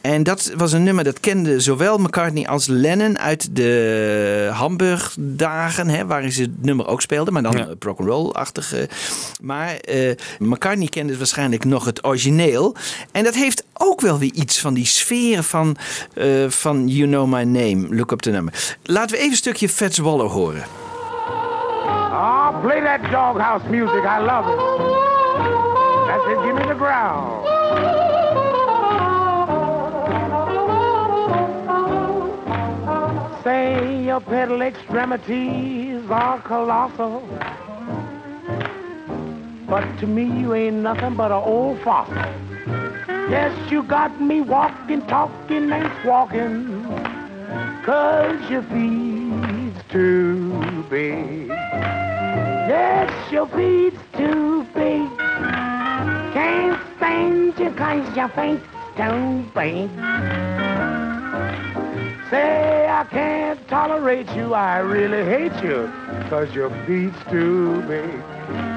En 0.00 0.22
dat 0.22 0.52
was 0.56 0.72
een 0.72 0.82
nummer 0.82 1.04
dat 1.04 1.20
kende 1.20 1.60
zowel 1.60 1.98
McCartney 1.98 2.46
als 2.46 2.66
Lennon 2.66 3.18
uit 3.18 3.56
de 3.56 4.50
Hamburg-dagen, 4.52 5.88
hè, 5.88 6.06
waarin 6.06 6.32
ze 6.32 6.42
het 6.42 6.64
nummer 6.64 6.86
ook 6.86 7.00
speelden, 7.02 7.32
maar 7.32 7.42
dan 7.42 7.52
Ja. 7.56 7.58
ja. 7.58 7.74
rock'n'roll-achtig. 7.78 8.72
eh. 8.74 8.82
Maar 9.42 9.74
eh, 9.76 10.10
McCartney 10.38 10.88
kende 10.88 11.16
waarschijnlijk 11.18 11.64
nog 11.64 11.84
het 11.84 12.04
origineel. 12.04 12.76
En 13.12 13.24
dat 13.24 13.34
heeft 13.34 13.64
ook 13.74 14.00
wel 14.00 14.18
weer 14.18 14.32
iets 14.32 14.60
van 14.60 14.74
die 14.74 14.86
sfeer 14.86 15.42
van, 15.42 15.76
eh, 16.14 16.26
van 16.48 16.88
You 16.88 17.08
Know 17.08 17.26
My 17.26 17.42
Name, 17.42 17.94
Look 17.96 18.10
Up 18.10 18.20
The 18.20 18.30
Number. 18.30 18.76
Laten 18.82 19.10
we 19.10 19.16
even 19.16 19.30
een 19.30 19.36
stukje 19.36 19.68
Fats 19.68 19.98
Waller 19.98 20.26
horen. 20.26 20.64
Ah, 22.20 22.50
play 22.62 22.80
that 22.80 23.00
doghouse 23.12 23.62
music. 23.70 24.04
I 24.04 24.18
love 24.18 24.44
it. 24.50 24.58
That's 26.08 26.24
it. 26.26 26.44
Give 26.44 26.56
me 26.56 26.64
the 26.66 26.74
growl. 26.74 27.44
Say 33.44 34.02
your 34.04 34.20
pedal 34.20 34.62
extremities 34.62 36.10
are 36.10 36.40
colossal. 36.42 37.22
But 39.68 39.86
to 40.00 40.08
me, 40.08 40.24
you 40.40 40.54
ain't 40.54 40.78
nothing 40.78 41.14
but 41.14 41.30
an 41.30 41.44
old 41.44 41.80
fossil. 41.82 42.16
Yes, 43.30 43.54
you 43.70 43.84
got 43.84 44.20
me 44.20 44.40
walking, 44.40 45.06
talking, 45.06 45.70
and 45.70 46.04
walking. 46.04 46.82
Cause 47.84 48.50
your 48.50 48.64
feet's 48.64 49.27
too 49.88 50.84
big. 50.90 51.48
Yes, 51.48 53.32
your 53.32 53.46
feet's 53.48 53.96
too 54.16 54.64
big. 54.74 55.08
Can't 55.18 56.80
stand 56.96 57.58
you 57.58 57.70
cause 57.72 58.16
your 58.16 58.28
feet's 58.28 58.64
too 58.96 59.44
big. 59.54 59.90
Say 62.30 62.86
I 62.88 63.06
can't 63.10 63.68
tolerate 63.68 64.30
you, 64.32 64.52
I 64.52 64.78
really 64.78 65.24
hate 65.24 65.62
you, 65.64 65.90
cause 66.28 66.54
your 66.54 66.68
feet's 66.84 67.16
too 67.30 67.80
big. 67.82 68.12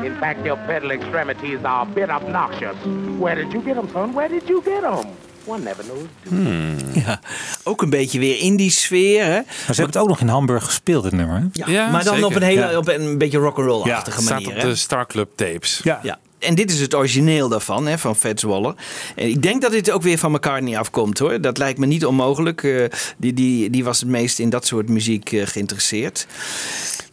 In 0.06 0.18
fact, 0.20 0.46
your 0.46 0.56
pedal 0.56 0.92
extremities 0.92 1.64
are 1.66 1.84
a 1.84 1.86
bit 1.86 2.10
obnoxious. 2.10 2.78
Where 3.20 3.36
did 3.36 3.52
you 3.52 3.62
get 3.62 3.76
them, 3.76 3.90
son? 3.92 4.14
Where 4.14 4.30
did 4.30 4.48
you 4.48 4.62
get 4.62 4.82
them? 4.84 5.06
One 5.46 5.64
never 5.64 5.84
knows. 5.84 7.06
Ja, 7.06 7.20
ook 7.64 7.82
een 7.82 7.90
beetje 7.90 8.20
weer 8.20 8.40
in 8.40 8.56
die 8.56 8.72
sfeer. 8.72 9.24
Hè? 9.24 9.34
Maar 9.34 9.44
ze 9.58 9.66
hebben 9.66 9.86
het 9.86 9.98
ook 9.98 10.08
nog 10.08 10.20
in 10.20 10.28
Hamburg 10.28 10.64
gespeeld, 10.66 11.04
het 11.04 11.14
nummer. 11.14 11.48
Ja, 11.52 11.68
Ja, 11.70 11.90
maar 11.90 12.04
dan 12.04 12.14
zeker. 12.14 12.30
op 12.30 12.36
een, 12.36 12.42
hele, 12.42 12.62
Ja. 12.72 12.78
op 12.78 12.88
een 12.88 13.18
beetje 13.18 13.38
rock'n'roll-achtige 13.38 14.16
Het 14.18 14.26
staat 14.26 14.40
manier. 14.42 14.56
op 14.58 14.62
hè? 14.62 14.70
de 14.70 14.76
Star 14.76 15.08
Club 15.08 15.30
tapes. 15.36 15.80
Ja. 15.84 16.00
Ja. 16.04 16.20
En 16.40 16.56
dit 16.56 16.72
is 16.72 16.80
het 16.80 16.96
origineel 16.96 17.50
daarvan, 17.50 17.88
hè, 17.88 17.98
van 17.98 18.16
Fats 18.16 18.44
Waller. 18.44 18.74
En 19.16 19.28
ik 19.28 19.42
denk 19.42 19.62
dat 19.62 19.72
dit 19.72 19.92
ook 19.92 20.02
weer 20.02 20.18
van 20.18 20.32
McCartney 20.32 20.78
afkomt 20.78 21.20
hoor. 21.20 21.42
Dat 21.42 21.58
lijkt 21.58 21.80
me 21.80 21.86
niet 21.86 22.06
onmogelijk. 22.06 22.64
Eh, 22.64 22.86
die, 23.18 23.34
die, 23.34 23.70
die 23.70 23.84
was 23.84 24.00
het 24.00 24.10
meest 24.10 24.40
in 24.40 24.50
dat 24.50 24.66
soort 24.66 24.90
muziek 24.90 25.32
eh, 25.32 25.48
geïnteresseerd. 25.48 26.28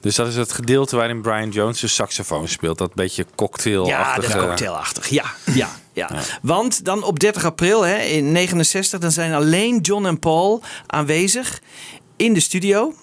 Dus 0.00 0.14
dat 0.16 0.28
is 0.28 0.36
het 0.36 0.52
gedeelte 0.52 0.96
waarin 0.96 1.20
Brian 1.20 1.50
Jones 1.50 1.80
de 1.80 1.86
saxofoon 1.88 2.48
speelt. 2.48 2.78
Dat 2.78 2.94
beetje 2.94 3.26
cocktail 3.34 3.86
Ja, 3.86 4.14
dat 4.14 4.24
is 4.24 4.36
cocktailachtig. 4.36 5.08
Ja, 5.08 5.24
ja, 5.54 5.68
ja. 5.98 6.22
Want 6.42 6.84
dan 6.84 7.02
op 7.02 7.18
30 7.18 7.44
april 7.44 7.82
hè, 7.82 7.98
in 7.98 8.32
69, 8.32 9.00
dan 9.00 9.10
zijn 9.12 9.32
alleen 9.32 9.78
John 9.78 10.06
en 10.06 10.18
Paul 10.18 10.62
aanwezig 10.86 11.62
in 12.16 12.34
de 12.34 12.40
studio. 12.40 12.94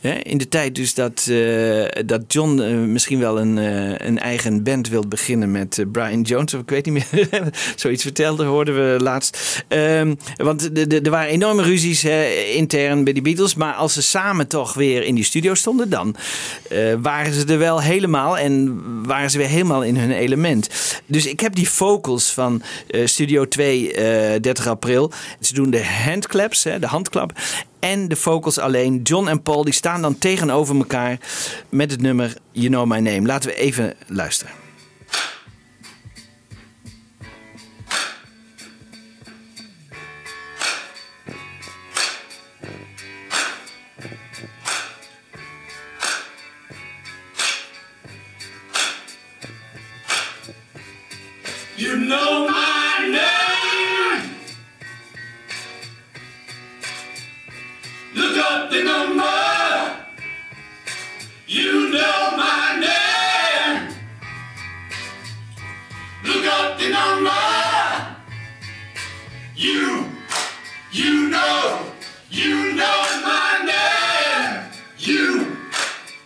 In 0.00 0.38
de 0.38 0.48
tijd 0.48 0.74
dus 0.74 0.94
dat, 0.94 1.26
eh, 1.30 1.84
dat 2.06 2.22
John 2.28 2.60
eh, 2.60 2.74
misschien 2.74 3.18
wel 3.18 3.40
een, 3.40 3.58
eh, 3.58 4.06
een 4.06 4.18
eigen 4.18 4.62
band 4.62 4.88
wil 4.88 5.08
beginnen 5.08 5.50
met 5.50 5.84
Brian 5.92 6.22
Jones. 6.22 6.54
Of 6.54 6.60
ik 6.60 6.70
weet 6.70 6.86
niet 6.86 7.04
meer. 7.12 7.28
Zoiets 7.76 8.02
vertelde, 8.02 8.44
hoorden 8.44 8.74
we 8.74 9.02
laatst. 9.02 9.62
Ehm, 9.68 10.14
want 10.36 10.70
er 10.92 11.10
waren 11.10 11.30
enorme 11.30 11.62
ruzies 11.62 12.04
intern 12.54 13.04
bij 13.04 13.12
de 13.12 13.22
Beatles. 13.22 13.54
Maar 13.54 13.74
als 13.74 13.92
ze 13.92 14.02
samen 14.02 14.46
toch 14.46 14.74
weer 14.74 15.02
in 15.02 15.14
die 15.14 15.24
studio 15.24 15.54
stonden, 15.54 15.90
dan 15.90 16.16
waren 17.00 17.32
ze 17.32 17.44
er 17.46 17.58
wel 17.58 17.80
helemaal. 17.80 18.38
En 18.38 18.80
waren 19.06 19.30
ze 19.30 19.38
weer 19.38 19.48
helemaal 19.48 19.84
in 19.84 19.96
hun 19.96 20.10
element. 20.10 20.68
Dus 21.06 21.26
ik 21.26 21.40
heb 21.40 21.54
die 21.54 21.70
vocals 21.70 22.32
van 22.32 22.62
Studio 23.04 23.48
2, 23.48 23.92
eh 23.92 24.40
30 24.40 24.66
april. 24.66 25.12
Ze 25.40 25.54
doen 25.54 25.70
de 25.70 25.84
handclaps, 25.84 26.64
hè, 26.64 26.78
de 26.78 26.86
handklap. 26.86 27.32
En 27.80 28.08
de 28.08 28.16
vocals 28.16 28.58
alleen. 28.58 29.02
John 29.02 29.28
en 29.28 29.42
Paul 29.42 29.64
die 29.64 29.74
staan 29.74 30.02
dan 30.02 30.18
tegenover 30.18 30.76
elkaar 30.76 31.18
met 31.68 31.90
het 31.90 32.00
nummer 32.00 32.36
You 32.52 32.68
Know 32.68 32.86
My 32.86 32.98
Name. 32.98 33.26
Laten 33.26 33.50
we 33.50 33.56
even 33.56 33.94
luisteren. 34.06 34.52
You 51.76 51.96
know 51.96 52.46
my 52.46 52.79
Up 58.52 58.68
the 58.68 58.82
number. 58.82 60.04
You 61.46 61.92
know 61.92 62.36
my 62.36 62.78
name. 62.80 63.94
Look 66.24 66.44
up 66.46 66.76
the 66.76 66.88
number. 66.88 68.16
You, 69.54 70.04
you 70.90 71.30
know, 71.30 71.92
you 72.28 72.72
know 72.74 73.02
my 73.22 73.50
name. 73.72 74.72
You, 74.98 75.56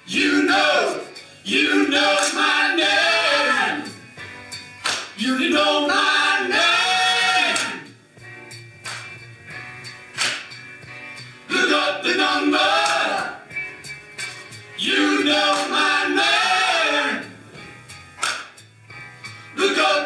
you 0.06 0.44
know, 0.44 1.02
you 1.44 1.88
know 1.90 2.18
my 2.34 2.74
name. 2.74 3.90
You 5.18 5.50
know 5.50 5.86
my 5.88 6.13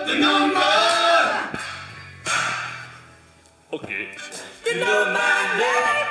the 0.09 0.19
number. 0.19 0.73
Okay. 3.75 4.09
You 4.65 4.81
know 4.81 5.13
my 5.13 5.37
name. 5.61 6.07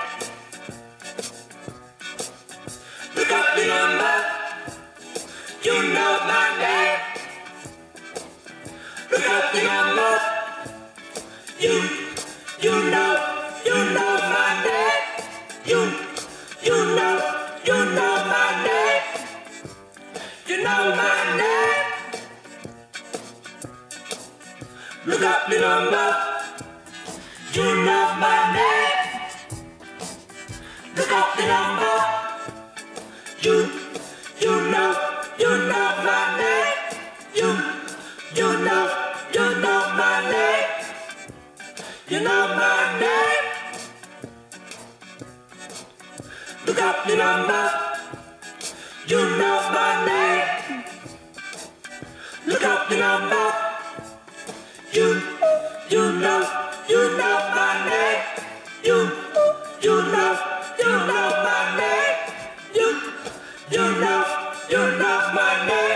Look 3.16 3.32
up 3.32 3.48
the 3.56 3.66
number. 3.66 4.16
You 5.64 5.76
know 5.96 6.14
my 6.30 6.46
name. 6.62 7.00
Look 9.12 9.30
up 9.30 9.46
the 9.54 9.62
number. 9.64 10.14
You, 11.60 11.74
you 12.62 12.70
know, 12.70 12.82
you 12.84 12.92
know 12.92 13.27
Look 25.08 25.22
up 25.22 25.48
the 25.50 25.58
number. 25.58 26.08
You 27.54 27.64
know 27.64 28.16
my 28.20 28.52
name. 28.58 28.98
Look 30.98 31.12
up 31.14 31.38
the 31.38 31.46
number. 31.48 31.96
You, 33.40 33.72
you 34.42 34.54
know, 34.70 34.90
you 35.40 35.48
know 35.48 35.88
my 36.04 36.24
name. 36.42 37.00
You, 37.34 37.50
you 38.36 38.50
know, 38.66 38.84
you 39.32 39.46
know 39.64 39.80
my 39.96 40.30
name. 40.30 40.70
You 42.10 42.20
know 42.20 42.42
my 42.60 43.00
name. 43.00 43.46
Look 46.66 46.82
up 46.82 47.08
the 47.08 47.16
number. 47.16 47.64
You 49.08 49.20
know 49.40 49.72
my 49.72 50.06
name. 50.06 50.84
Look 52.46 52.64
up 52.66 52.90
the 52.90 52.98
number. 52.98 53.67
You, 56.18 56.24
you 56.24 56.30
know, 56.30 56.42
you 56.90 57.18
know 57.18 57.38
my 57.54 57.86
name. 57.86 58.22
You, 58.84 58.98
you 59.84 60.02
know, 60.02 60.34
you 60.80 60.86
know 60.86 61.30
my 61.46 61.78
name. 61.78 62.16
You, 62.74 62.88
you 63.70 63.86
know, 64.02 64.26
you 64.68 64.78
know 64.98 65.32
my 65.36 65.54
name. 65.68 65.94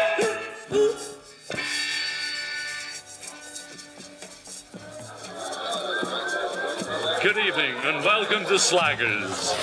Good 7.23 7.37
evening 7.37 7.75
and 7.83 8.05
welcome 8.05 8.43
to 8.45 8.59
Slaggers, 8.59 9.55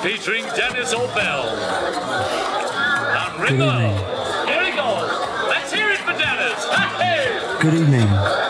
featuring 0.00 0.44
Dennis 0.56 0.94
O'Bell 0.94 1.48
and 3.12 3.42
Ringo. 3.42 4.46
Here 4.46 4.64
he 4.64 4.70
goes. 4.70 5.10
Let's 5.48 5.70
hear 5.70 5.90
it 5.90 5.98
for 5.98 6.12
Dennis. 6.12 6.64
Hey! 6.64 7.58
Good 7.60 7.74
evening. 7.74 8.47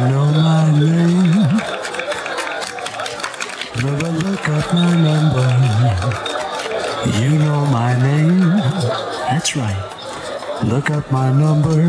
You 0.00 0.08
know 0.08 0.32
my 0.32 0.64
name. 0.80 1.32
Never 3.84 4.10
look 4.24 4.48
up 4.48 4.72
my 4.72 4.92
number. 4.96 5.48
You 7.20 7.38
know 7.38 7.66
my 7.66 7.92
name. 8.02 8.40
That's 9.28 9.54
right. 9.56 9.76
Look 10.64 10.88
up 10.90 11.12
my 11.12 11.30
number. 11.30 11.82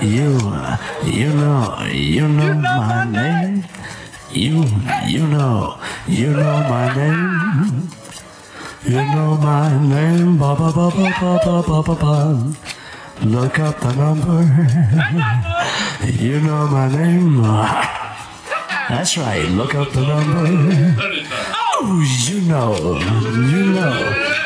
You, 0.00 0.40
you 1.04 1.34
know, 1.34 1.86
you 1.92 2.28
know 2.28 2.54
my 2.54 3.04
name. 3.04 3.64
You, 4.32 4.64
you 5.06 5.26
know, 5.26 5.78
you 6.08 6.30
know 6.30 6.58
my 6.72 6.94
name. 6.96 7.90
You 8.86 9.04
know 9.14 9.36
my 9.36 9.68
name. 9.86 10.38
Ba 10.38 10.56
ba 10.56 10.72
ba 10.72 10.88
ba 10.88 11.10
ba 11.44 11.62
ba 11.62 11.82
ba 11.82 11.94
ba. 11.94 12.54
Look 13.22 13.58
up 13.58 13.80
the 13.80 13.92
number 13.92 15.55
you 16.06 16.40
know 16.40 16.66
my 16.68 16.88
name. 16.88 17.42
That's 18.88 19.16
right. 19.18 19.44
Look 19.48 19.74
up 19.74 19.90
the 19.90 20.02
number. 20.02 20.46
Oh, 21.52 22.00
you 22.26 22.40
know, 22.42 22.74
you 23.52 23.64
know, 23.74 23.98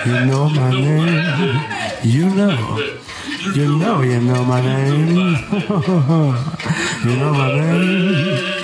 you 0.07 0.25
know 0.27 0.49
my 0.49 0.71
name. 0.71 1.61
You 2.03 2.31
know, 2.31 2.79
you 3.55 3.79
know, 3.79 4.01
you 4.01 4.21
know 4.21 4.45
my 4.45 4.61
name. 4.63 5.17
You 7.05 7.17
know 7.17 7.33
my 7.33 7.53
name. 7.55 8.61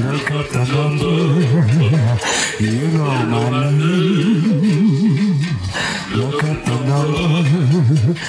Look 0.00 0.30
up 0.30 0.46
the 0.48 0.64
number. 0.72 1.16
You 2.64 2.88
know 2.88 3.12
my 3.26 3.70
name. 3.70 5.40
Look 6.16 6.42
up 6.42 6.58
the 6.64 6.76
number. 6.86 8.20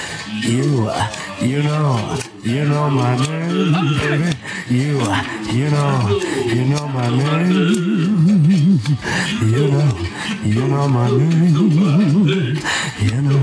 You, 0.42 0.90
you 1.40 1.62
know, 1.62 2.18
you 2.42 2.64
know 2.64 2.90
my 2.90 3.16
name, 3.16 3.72
baby. 4.00 4.36
You, 4.68 4.98
you 5.52 5.70
know, 5.70 6.20
you 6.44 6.64
know 6.64 6.88
my 6.88 7.08
name. 7.08 8.80
You 9.40 9.68
know, 9.70 9.86
you 10.42 10.66
know 10.66 10.88
my 10.88 11.10
name. 11.10 11.54
You 12.98 13.22
know, 13.22 13.38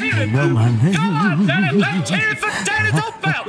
you 0.00 0.26
know 0.26 0.48
my 0.48 0.68
name. 0.82 1.46
Let's 1.78 2.10
hear 2.10 2.30
it 2.32 2.38
for 2.38 2.50
Dennis 2.64 2.98
O'Bell. 2.98 3.44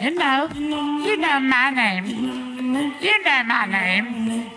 You 0.00 0.10
know, 0.14 0.48
you 1.04 1.16
know 1.18 1.40
my 1.40 1.70
name. 1.70 2.06
You 3.02 3.22
know 3.22 3.42
my 3.44 3.66
name. 3.66 4.50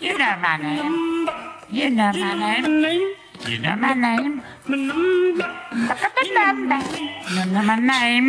You 0.00 0.18
know 0.18 0.36
my 0.40 0.56
name. 0.56 1.28
You 1.72 1.88
know 1.88 2.12
my 2.12 2.60
name. 2.60 3.14
You 3.48 3.58
know 3.58 3.76
my 3.76 3.94
name. 3.94 4.42
You 4.68 4.76
know 4.76 6.52
my 6.52 7.76
name. 7.76 8.28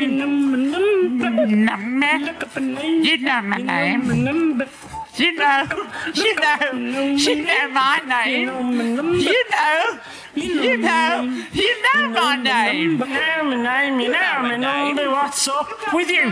You 3.04 3.18
know 3.18 3.42
my 3.42 3.58
name. 3.58 4.02
You 5.16 5.32
know, 5.36 5.68
you 6.16 6.36
know, 6.36 6.72
you 7.16 7.36
know 7.44 7.68
my 7.70 8.00
name. 8.08 8.48
You 9.20 9.44
know, 9.52 10.00
you 10.36 10.78
know, 10.78 11.44
you 11.52 11.84
know 11.84 12.10
my 12.10 12.36
name. 12.38 12.92
You 12.92 12.98
know 12.98 13.44
my 13.44 13.56
name, 13.62 14.00
you 14.00 14.10
know 14.10 14.42
my 14.42 14.56
name. 14.56 15.12
What's 15.12 15.48
up 15.50 15.68
with 15.92 16.10
you? 16.10 16.32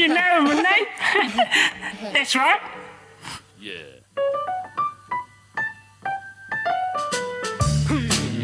you 0.00 0.08
know 0.08 0.40
my 0.42 0.54
name. 0.54 0.86
That's 2.12 2.36
right. 2.36 2.60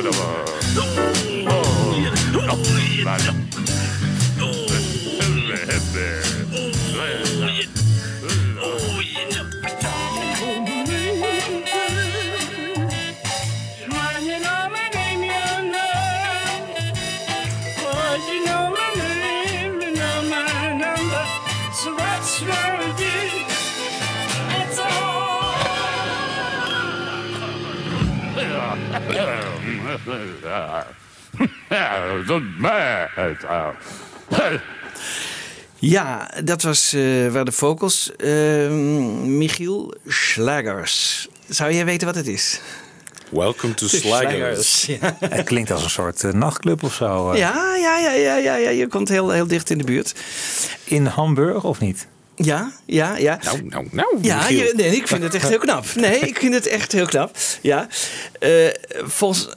You 0.00 0.48
Ja, 35.80 36.30
dat 36.44 36.62
was 36.62 36.92
eh 36.92 37.28
waar 37.28 37.44
de 37.44 37.52
vocals. 37.52 38.16
eh, 38.16 38.68
Michiel 39.24 39.94
Schlagers. 40.06 41.28
Zou 41.48 41.72
jij 41.72 41.84
weten 41.84 42.06
wat 42.06 42.16
het 42.16 42.26
is? 42.26 42.60
Welcome 43.30 43.74
to 43.74 43.86
Slaggers. 43.86 44.86
Ja. 44.86 45.16
Het 45.20 45.46
klinkt 45.46 45.70
als 45.70 45.84
een 45.84 45.90
soort 45.90 46.24
eh, 46.24 46.32
nachtclub 46.32 46.82
of 46.82 46.94
zo. 46.94 47.30
eh. 47.32 47.38
Ja, 47.38 47.76
ja, 47.76 47.98
ja, 47.98 48.12
ja, 48.12 48.36
ja, 48.36 48.56
ja, 48.56 48.70
je 48.70 48.86
komt 48.86 49.08
heel, 49.08 49.30
heel 49.30 49.46
dicht 49.46 49.70
in 49.70 49.78
de 49.78 49.84
buurt. 49.84 50.14
In 50.84 51.06
Hamburg 51.06 51.64
of 51.64 51.80
niet? 51.80 52.06
Ja, 52.40 52.72
ja, 52.86 53.16
ja. 53.16 53.38
Nou, 53.44 53.62
nou, 53.68 53.86
nou. 53.90 54.18
Ja, 54.22 54.48
je- 54.48 54.72
nee, 54.76 54.96
ik 54.96 55.08
vind 55.08 55.22
het 55.22 55.34
echt 55.34 55.48
heel 55.48 55.58
knap. 55.58 55.84
Nee, 55.94 56.18
ik 56.18 56.38
vind 56.38 56.54
het 56.54 56.66
echt 56.66 56.92
heel 56.92 57.06
knap. 57.06 57.36
Ja. 57.62 57.86
Eh, 58.38 58.50
volgens 59.04 59.48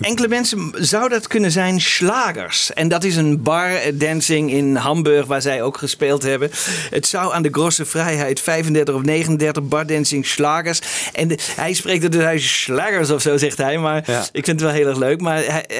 enkele 0.00 0.28
mensen 0.28 0.72
zou 0.74 1.08
dat 1.08 1.26
kunnen 1.26 1.50
zijn 1.50 1.80
Schlagers. 1.80 2.72
En 2.72 2.88
dat 2.88 3.04
is 3.04 3.16
een 3.16 3.42
bar 3.42 3.70
eh, 3.74 3.92
dancing 3.94 4.50
in 4.50 4.76
Hamburg 4.76 5.26
waar 5.26 5.42
zij 5.42 5.62
ook 5.62 5.76
gespeeld 5.76 6.22
hebben. 6.22 6.50
Het 6.90 7.06
zou 7.06 7.34
aan 7.34 7.42
de 7.42 7.48
Grosse 7.52 7.84
Vrijheid 7.84 8.40
35 8.40 8.94
of 8.94 9.02
39 9.02 9.62
bar 9.68 9.86
dancing 9.86 10.26
Schlagers. 10.26 10.80
En 11.12 11.28
de- 11.28 11.38
hij 11.56 11.72
spreekt 11.72 12.02
het 12.02 12.12
dus 12.12 12.22
uit 12.24 12.40
Schlagers 12.42 13.10
of 13.10 13.22
zo, 13.22 13.36
zegt 13.36 13.58
hij. 13.58 13.78
Maar 13.78 14.02
Ja. 14.06 14.20
ik 14.32 14.44
vind 14.44 14.46
het 14.46 14.60
wel 14.60 14.70
heel 14.78 14.86
erg 14.88 14.98
leuk. 14.98 15.20
Maar 15.20 15.44
hij, 15.44 15.66
eh, 15.66 15.76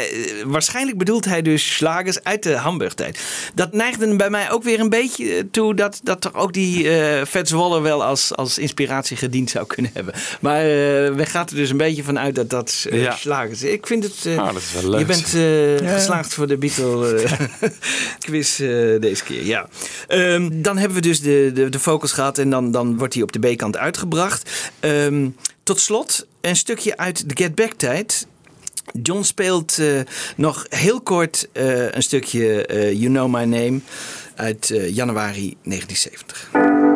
waarschijnlijk 0.46 0.98
bedoelt 0.98 1.24
hij 1.24 1.42
dus 1.42 1.74
Schlagers 1.74 2.24
uit 2.24 2.42
de 2.42 2.54
Hamburg-tijd. 2.56 3.20
Dat 3.54 3.72
neigde 3.72 4.16
bij 4.16 4.30
mij 4.30 4.50
ook 4.50 4.62
weer 4.62 4.80
een 4.80 4.88
beetje 4.88 5.34
eh, 5.34 5.42
toe 5.50 5.74
dat, 5.74 6.00
dat 6.02 6.20
toch 6.20 6.34
ook 6.34 6.49
die 6.52 6.88
eh 6.98 7.24
Fats 7.26 7.50
Waller 7.50 7.82
wel 7.82 8.04
als, 8.04 8.34
als 8.36 8.58
inspiratie 8.58 9.16
gediend 9.16 9.50
zou 9.50 9.66
kunnen 9.66 9.90
hebben. 9.94 10.14
Maar 10.40 10.60
eh 10.60 10.66
we 11.14 11.26
gaan 11.26 11.46
er 11.48 11.54
dus 11.54 11.70
een 11.70 11.76
beetje 11.76 12.04
van 12.04 12.18
uit 12.18 12.34
dat 12.34 12.50
dat 12.50 12.86
eh 12.90 13.02
Ja. 13.02 13.42
Is. 13.50 13.62
Ik 13.62 13.86
vind 13.86 14.04
het... 14.04 14.26
eh, 14.26 14.38
Ah, 14.38 14.52
dat 14.52 14.62
is 14.62 14.72
wel 14.80 14.90
leuk. 14.90 14.98
Je 15.00 15.06
bent 15.06 15.34
eh, 15.82 15.92
geslaagd 15.94 16.34
voor 16.34 16.46
de 16.46 16.56
Beatle 16.56 17.14
eh, 17.14 17.32
quiz 18.26 18.60
eh, 18.60 18.66
deze 19.00 19.24
keer, 19.24 19.44
ja. 19.46 19.68
Ehm, 20.08 20.48
dan 20.62 20.76
hebben 20.78 20.96
we 20.96 21.02
dus 21.02 21.20
de, 21.20 21.50
de, 21.54 21.68
de 21.68 21.78
focus 21.78 22.12
gehad 22.12 22.38
en 22.38 22.50
dan, 22.50 22.70
dan 22.70 22.98
wordt 22.98 23.14
hij 23.14 23.22
op 23.22 23.32
de 23.32 23.38
B-kant 23.38 23.76
uitgebracht. 23.76 24.50
Ehm, 24.80 25.28
tot 25.62 25.80
slot 25.80 26.26
een 26.40 26.56
stukje 26.56 26.96
uit 26.96 27.28
de 27.28 27.42
Get 27.42 27.54
Back 27.54 27.72
tijd. 27.72 28.26
John 29.02 29.22
speelt 29.22 29.78
eh, 29.78 29.86
nog 30.36 30.66
heel 30.68 31.00
kort 31.00 31.48
eh, 31.52 31.92
een 31.92 32.02
stukje 32.02 32.66
eh, 32.66 32.92
You 32.92 33.06
Know 33.06 33.28
My 33.34 33.44
Name 33.44 33.80
uit 34.40 34.70
eh, 34.70 34.94
januari 34.94 35.56
1970. 35.62 36.89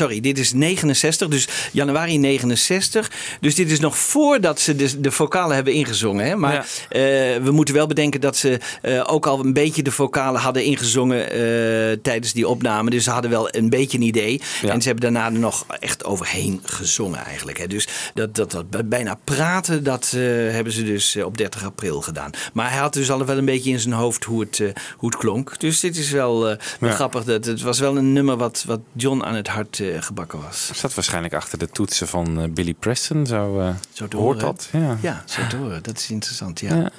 Sorry, 0.00 0.20
dit 0.20 0.38
is 0.38 0.52
69, 0.52 1.28
dus 1.28 1.48
januari 1.72 2.18
69. 2.18 3.10
Dus 3.40 3.54
dit 3.54 3.70
is 3.70 3.80
nog 3.80 3.98
voordat 3.98 4.60
ze 4.60 4.76
de, 4.76 5.00
de 5.00 5.10
vocalen 5.10 5.54
hebben 5.54 5.72
ingezongen. 5.72 6.26
Hè? 6.26 6.36
Maar 6.36 6.52
Ja. 6.52 6.60
eh, 6.88 7.42
we 7.42 7.50
moeten 7.50 7.74
wel 7.74 7.86
bedenken 7.86 8.20
dat 8.20 8.36
ze 8.36 8.58
eh, 8.82 9.04
ook 9.06 9.26
al 9.26 9.40
een 9.44 9.52
beetje 9.52 9.82
de 9.82 9.90
vocalen 9.90 10.40
hadden 10.40 10.64
ingezongen 10.64 11.30
eh, 11.30 11.96
tijdens 12.02 12.32
die 12.32 12.48
opname. 12.48 12.90
Dus 12.90 13.04
ze 13.04 13.10
hadden 13.10 13.30
wel 13.30 13.48
een 13.54 13.70
beetje 13.70 13.98
een 13.98 14.04
idee. 14.04 14.40
Ja. 14.62 14.68
En 14.72 14.80
ze 14.82 14.88
hebben 14.88 15.12
daarna 15.12 15.26
er 15.34 15.40
nog 15.40 15.66
echt 15.80 16.04
overheen 16.04 16.60
gezongen 16.64 17.24
eigenlijk. 17.24 17.58
Hè? 17.58 17.66
Dus 17.66 17.88
dat, 18.14 18.34
dat, 18.34 18.50
dat 18.70 18.88
bijna 18.88 19.18
praten, 19.24 19.84
dat 19.84 20.10
hebben 20.50 20.72
ze 20.72 20.84
dus 20.84 21.16
op 21.16 21.36
30 21.38 21.64
april 21.64 22.00
gedaan. 22.00 22.30
Maar 22.52 22.70
hij 22.70 22.78
had 22.80 22.92
dus 22.92 23.10
al 23.10 23.24
wel 23.24 23.38
een 23.38 23.44
beetje 23.44 23.70
in 23.70 23.80
zijn 23.80 23.94
hoofd 23.94 24.24
hoe 24.24 24.40
het, 24.40 24.58
hoe 24.96 25.08
het 25.10 25.18
klonk. 25.18 25.58
Dus 25.60 25.80
dit 25.80 25.96
is 25.96 26.10
wel, 26.10 26.40
wel 26.40 26.56
Ja. 26.80 26.90
grappig. 26.90 27.24
Dat, 27.24 27.44
het 27.44 27.62
was 27.62 27.78
wel 27.78 27.96
een 27.96 28.12
nummer 28.12 28.36
wat, 28.36 28.64
wat 28.66 28.80
John 28.92 29.22
aan 29.22 29.34
het 29.34 29.48
hart 29.48 29.82
eh, 29.94 30.02
gebakken 30.02 30.42
was. 30.42 30.70
Zat 30.74 30.94
waarschijnlijk 30.94 31.34
achter 31.34 31.58
de 31.58 31.68
toetsen 31.68 32.08
van 32.08 32.40
eh, 32.40 32.48
Billy 32.48 32.74
Preston. 32.74 33.26
Zo, 33.26 33.60
eh, 33.60 33.68
Zo 33.92 34.02
hoort 34.02 34.12
horen, 34.12 34.38
dat. 34.38 34.68
Ja. 34.72 34.98
Ja, 35.02 35.22
zo 35.26 35.46
te 35.48 35.56
horen. 35.56 35.82
Dat 35.82 35.98
is 35.98 36.10
interessant, 36.10 36.60
ja. 36.60 36.74
Ja. 36.74 36.90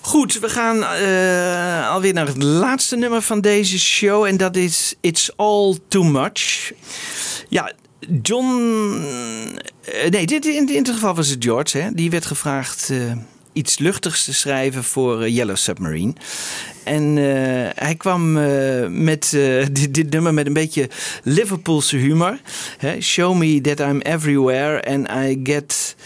Goed, 0.00 0.38
we 0.38 0.48
gaan 0.48 0.82
alweer 1.88 2.12
naar 2.12 2.26
het 2.26 2.42
laatste 2.42 2.96
nummer 2.96 3.22
van 3.22 3.40
deze 3.40 3.78
show. 3.78 4.24
En 4.24 4.36
dat 4.36 4.56
is 4.56 4.94
It's 5.00 5.32
All 5.36 5.78
Too 5.88 6.02
Much. 6.02 6.72
Ja, 7.48 7.72
John... 8.22 8.46
nee, 10.10 10.26
dit, 10.26 10.46
in 10.46 10.66
dit 10.66 10.88
geval 10.88 11.14
was 11.14 11.28
het 11.28 11.44
George. 11.44 11.78
Hè? 11.78 11.92
Die 11.92 12.10
werd 12.10 12.26
gevraagd 12.26 12.90
iets 13.52 13.78
luchtigs 13.78 14.24
te 14.24 14.34
schrijven 14.34 14.84
voor 14.84 15.22
eh, 15.22 15.34
Yellow 15.34 15.56
Submarine. 15.56 16.12
En 16.84 17.18
eh, 17.18 17.24
hij 17.74 17.94
kwam 17.96 18.36
eh, 18.36 18.86
met 18.88 19.30
dit, 19.72 19.94
dit 19.94 20.10
nummer 20.10 20.34
met 20.34 20.46
een 20.46 20.52
beetje 20.52 20.88
Liverpoolse 21.22 21.96
humor. 21.96 22.40
Hè? 22.78 23.00
Show 23.00 23.36
me 23.36 23.60
that 23.60 23.80
I'm 23.80 24.00
everywhere 24.00 24.84
and 24.84 25.08
I 25.08 25.40
get 25.42 25.96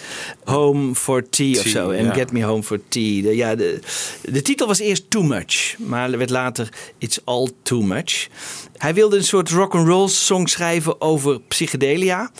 home 0.44 0.94
for 0.94 1.28
tea, 1.28 1.58
of 1.58 1.66
zo. 1.66 1.90
En 1.90 2.04
ja. 2.04 2.12
get 2.12 2.32
me 2.32 2.44
home 2.44 2.62
for 2.62 2.80
tea. 2.88 3.22
De, 3.22 3.36
ja, 3.36 3.54
de, 3.54 3.78
de 4.22 4.42
titel 4.42 4.66
was 4.66 4.78
eerst 4.78 5.10
Too 5.10 5.22
Much, 5.22 5.74
maar 5.78 6.12
er 6.12 6.18
werd 6.18 6.30
later 6.30 6.68
It's 6.98 7.20
All 7.24 7.50
Too 7.62 7.82
Much. 7.82 8.28
Hij 8.76 8.94
wilde 8.94 9.16
een 9.16 9.24
soort 9.24 9.50
rock 9.50 9.74
and 9.74 9.88
roll 9.88 10.08
song 10.08 10.46
schrijven 10.46 11.00
over 11.00 11.40
psychedelia. 11.40 12.30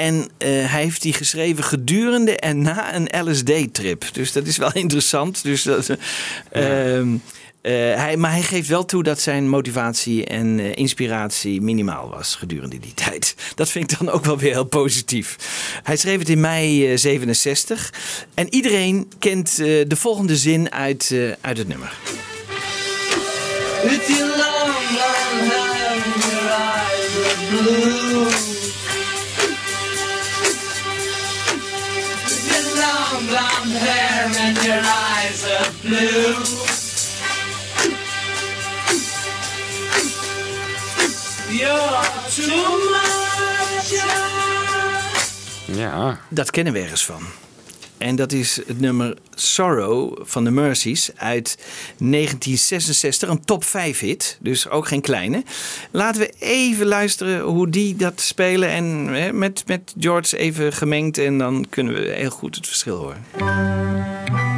En 0.00 0.28
eh, 0.38 0.48
hij 0.48 0.82
heeft 0.82 1.02
die 1.02 1.12
geschreven 1.12 1.64
gedurende 1.64 2.36
en 2.36 2.62
na 2.62 2.94
een 2.94 3.28
LSD-trip. 3.28 4.04
Dus 4.12 4.32
dat 4.32 4.46
is 4.46 4.56
wel 4.56 4.72
interessant. 4.84 5.42
Dus 5.42 5.62
dat, 5.62 5.88
eh, 6.50 6.96
ehm, 6.96 7.16
eh, 7.60 7.72
hij, 7.72 8.16
maar 8.16 8.30
hij 8.30 8.42
geeft 8.42 8.68
wel 8.68 8.84
toe 8.84 9.02
dat 9.02 9.20
zijn 9.20 9.48
motivatie 9.48 10.24
en 10.24 10.58
eh, 10.58 10.76
inspiratie 10.76 11.60
minimaal 11.60 12.08
was 12.08 12.34
gedurende 12.34 12.78
die 12.78 12.94
tijd. 12.94 13.34
Dat 13.54 13.70
vind 13.70 13.92
ik 13.92 13.98
dan 13.98 14.10
ook 14.10 14.24
wel 14.24 14.38
weer 14.38 14.52
heel 14.52 14.64
positief. 14.64 15.36
Hij 15.82 15.96
schreef 15.96 16.18
het 16.18 16.28
in 16.28 16.40
mei 16.40 16.90
eh, 16.90 16.96
67. 16.96 17.92
En 18.34 18.54
iedereen 18.54 19.12
kent 19.18 19.48
eh, 19.48 19.66
de 19.86 19.96
volgende 19.96 20.36
zin 20.36 20.72
uit, 20.72 21.10
eh, 21.12 21.32
uit 21.40 21.58
het 21.58 21.68
nummer. 21.68 21.92
With 23.82 24.06
your 24.06 24.26
long 24.26 24.72
blonde 24.88 25.54
hair 25.54 25.96
your 26.18 26.48
eyes 26.48 27.16
are 27.16 27.62
blue. 27.62 28.49
Blonde 33.30 33.78
hair 33.86 34.26
and 34.44 34.56
your 34.66 34.82
eyes 34.82 35.40
are 35.54 35.70
blue. 35.82 36.34
You're 41.60 42.02
too 42.36 42.68
much. 42.90 43.90
Ja. 45.64 46.18
Dat 46.28 46.50
kennen 46.50 46.72
we 46.72 46.78
ergens 46.78 47.04
van. 47.04 47.22
En 48.00 48.16
dat 48.16 48.32
is 48.32 48.60
het 48.66 48.80
nummer 48.80 49.16
Sorrow 49.34 50.18
van 50.22 50.44
de 50.44 50.50
Mercies 50.50 51.10
uit 51.16 51.58
1966. 51.98 53.28
Een 53.28 53.44
top 53.44 53.64
5 53.64 53.98
hit, 53.98 54.38
dus 54.40 54.68
ook 54.68 54.88
geen 54.88 55.00
kleine. 55.00 55.42
Laten 55.90 56.20
we 56.20 56.32
even 56.38 56.86
luisteren 56.86 57.40
hoe 57.40 57.68
die 57.68 57.96
dat 57.96 58.20
spelen. 58.20 58.68
En 58.68 58.84
hè, 59.06 59.32
met, 59.32 59.62
met 59.66 59.94
George 59.98 60.36
even 60.36 60.72
gemengd. 60.72 61.18
En 61.18 61.38
dan 61.38 61.66
kunnen 61.68 61.94
we 61.94 62.00
heel 62.00 62.30
goed 62.30 62.54
het 62.54 62.66
verschil 62.66 62.96
horen. 62.96 64.49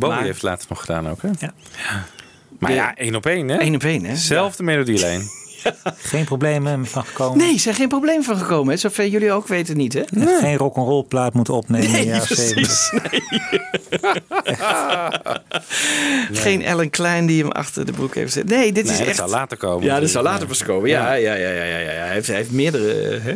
Bowie 0.00 0.16
Maar- 0.16 0.24
heeft 0.24 0.42
later 0.42 0.66
nog 0.68 0.80
gedaan 0.80 1.08
ook, 1.08 1.22
hè? 1.22 1.28
Ja. 1.38 1.52
Maar 2.58 2.70
De- 2.70 2.76
ja, 2.76 2.94
één 2.96 3.14
op 3.14 3.26
één, 3.26 3.48
hè? 3.48 3.60
Eén 3.60 3.74
op 3.74 3.82
één, 3.84 4.04
hè? 4.04 4.16
Zelfde 4.16 4.62
melodielijn. 4.62 5.22
Geen 5.98 6.24
problemen 6.24 6.86
van 6.86 7.04
gekomen. 7.04 7.38
Nee, 7.38 7.62
er 7.66 7.74
geen 7.74 7.88
probleem 7.88 8.22
van 8.22 8.36
gekomen. 8.36 8.72
Hè? 8.72 8.78
Zover 8.78 9.06
jullie 9.06 9.32
ook 9.32 9.48
weten 9.48 9.76
niet, 9.76 9.92
hè? 9.92 10.02
Geen 10.40 10.56
rock'n'roll 10.56 11.04
plaat 11.08 11.34
moeten 11.34 11.54
opnemen 11.54 11.88
in 11.88 11.92
de 11.92 12.04
jaren 12.04 12.36
70. 12.36 12.92
Geen 16.42 16.62
Ellen 16.62 16.90
Klein 16.90 17.26
die 17.26 17.42
hem 17.42 17.50
achter 17.52 17.86
de 17.86 17.92
broek 17.92 18.14
heeft 18.14 18.32
zitten. 18.32 18.56
Nee, 18.58 18.72
dit 18.72 18.84
Nee, 18.84 18.92
is 18.92 18.98
dat 18.98 19.06
echt... 19.08 19.16
zou 19.16 19.30
later 19.30 19.56
komen. 19.56 19.84
Ja, 19.84 20.00
dat 20.00 20.10
zou 20.10 20.24
natuurlijk. 20.24 20.50
later 20.50 20.66
pas 20.66 20.74
komen. 20.76 20.88
Ja, 20.90 21.12
ja, 21.12 21.34
ja, 21.34 21.48
ja, 21.48 21.64
ja, 21.64 21.78
ja. 21.78 21.90
Hij, 21.90 22.12
heeft, 22.12 22.26
hij 22.26 22.36
heeft 22.36 22.50
meerdere. 22.50 23.18
Hè? 23.22 23.34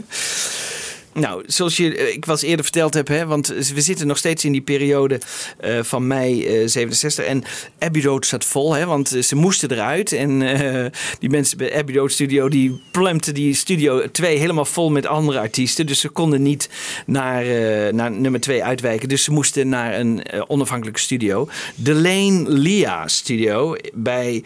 Nou, 1.14 1.42
zoals 1.46 1.76
je, 1.76 1.96
eh, 1.96 2.14
ik 2.14 2.26
eens 2.26 2.42
eerder 2.42 2.64
verteld 2.64 2.94
heb, 2.94 3.08
hè, 3.08 3.26
want 3.26 3.46
we 3.46 3.80
zitten 3.80 4.06
nog 4.06 4.18
steeds 4.18 4.44
in 4.44 4.52
die 4.52 4.60
periode 4.60 5.20
eh, 5.58 5.82
van 5.82 6.06
mei 6.06 6.46
eh, 6.46 6.68
67. 6.68 7.24
En 7.24 7.44
Abbey 7.78 8.02
Road 8.02 8.26
staat 8.26 8.44
vol, 8.44 8.72
hè, 8.72 8.86
want 8.86 9.14
eh, 9.14 9.22
ze 9.22 9.36
moesten 9.36 9.70
eruit. 9.70 10.12
En 10.12 10.42
eh, 10.42 10.84
die 11.18 11.30
mensen 11.30 11.58
bij 11.58 11.78
Abbey 11.78 11.94
Road 11.94 12.12
Studio, 12.12 12.48
die 12.48 12.82
plumpten 12.90 13.34
die 13.34 13.54
studio 13.54 14.10
2 14.10 14.38
helemaal 14.38 14.64
vol 14.64 14.90
met 14.90 15.06
andere 15.06 15.38
artiesten. 15.38 15.86
Dus 15.86 16.00
ze 16.00 16.08
konden 16.08 16.42
niet 16.42 16.68
naar, 17.06 17.42
eh, 17.42 17.92
naar 17.92 18.10
nummer 18.10 18.40
2 18.40 18.64
uitwijken. 18.64 19.08
Dus 19.08 19.24
ze 19.24 19.30
moesten 19.30 19.68
naar 19.68 19.98
een 19.98 20.22
eh, 20.22 20.42
onafhankelijke 20.46 21.00
studio. 21.00 21.48
De 21.74 21.94
Lane 21.94 22.44
Lia 22.48 23.08
Studio 23.08 23.76
bij 23.92 24.44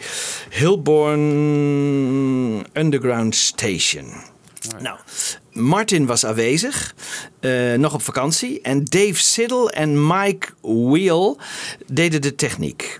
Hilborn 0.49 1.19
Underground 2.73 3.35
Station. 3.35 4.05
Nou, 4.79 4.97
Martin 5.59 6.05
was 6.05 6.25
aanwezig, 6.25 6.95
eh, 7.39 7.73
nog 7.73 7.93
op 7.93 8.01
vakantie. 8.01 8.61
En 8.61 8.83
Dave 8.83 9.15
Siddle 9.23 9.71
en 9.71 10.07
Mike 10.07 10.47
Wheel 10.61 11.37
deden 11.85 12.21
de 12.21 12.35
techniek. 12.35 12.99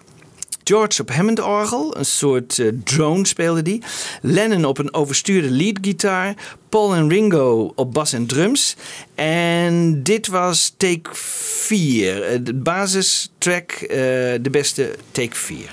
George 0.64 1.01
op 1.01 1.12
Hammond-orgel, 1.12 1.97
een 1.97 2.05
soort 2.05 2.60
eh, 2.60 2.68
drone 2.84 3.26
speelde 3.26 3.62
die. 3.62 3.82
Lennon 4.22 4.66
op 4.66 4.78
een 4.78 4.93
overstuurde 4.93 5.49
leadgitaar. 5.49 6.34
Paul 6.70 6.95
en 6.95 7.10
Ringo 7.10 7.72
op 7.76 7.93
bas 7.93 8.14
en 8.14 8.26
drums. 8.26 8.76
En 9.16 10.03
dit 10.03 10.28
was 10.28 10.74
take 10.78 11.10
4. 11.14 12.24
eh, 12.24 12.39
De 12.41 12.53
basistrack, 12.53 13.72
eh, 13.72 13.97
de 14.41 14.49
beste 14.51 14.95
take 15.12 15.36
4. 15.36 15.70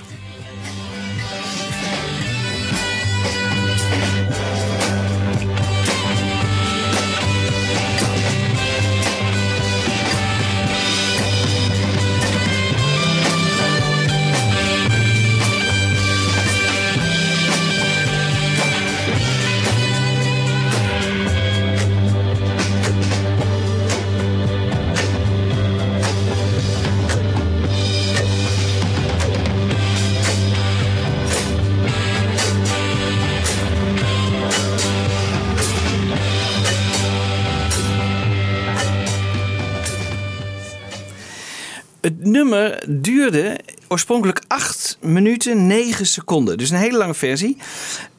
Nummer 42.48 42.82
duurde 42.86 43.58
oorspronkelijk 43.88 44.42
8 44.46 44.98
minuten 45.00 45.66
9 45.66 46.06
seconden. 46.06 46.58
Dus 46.58 46.70
een 46.70 46.76
hele 46.76 46.98
lange 46.98 47.14
versie. 47.14 47.56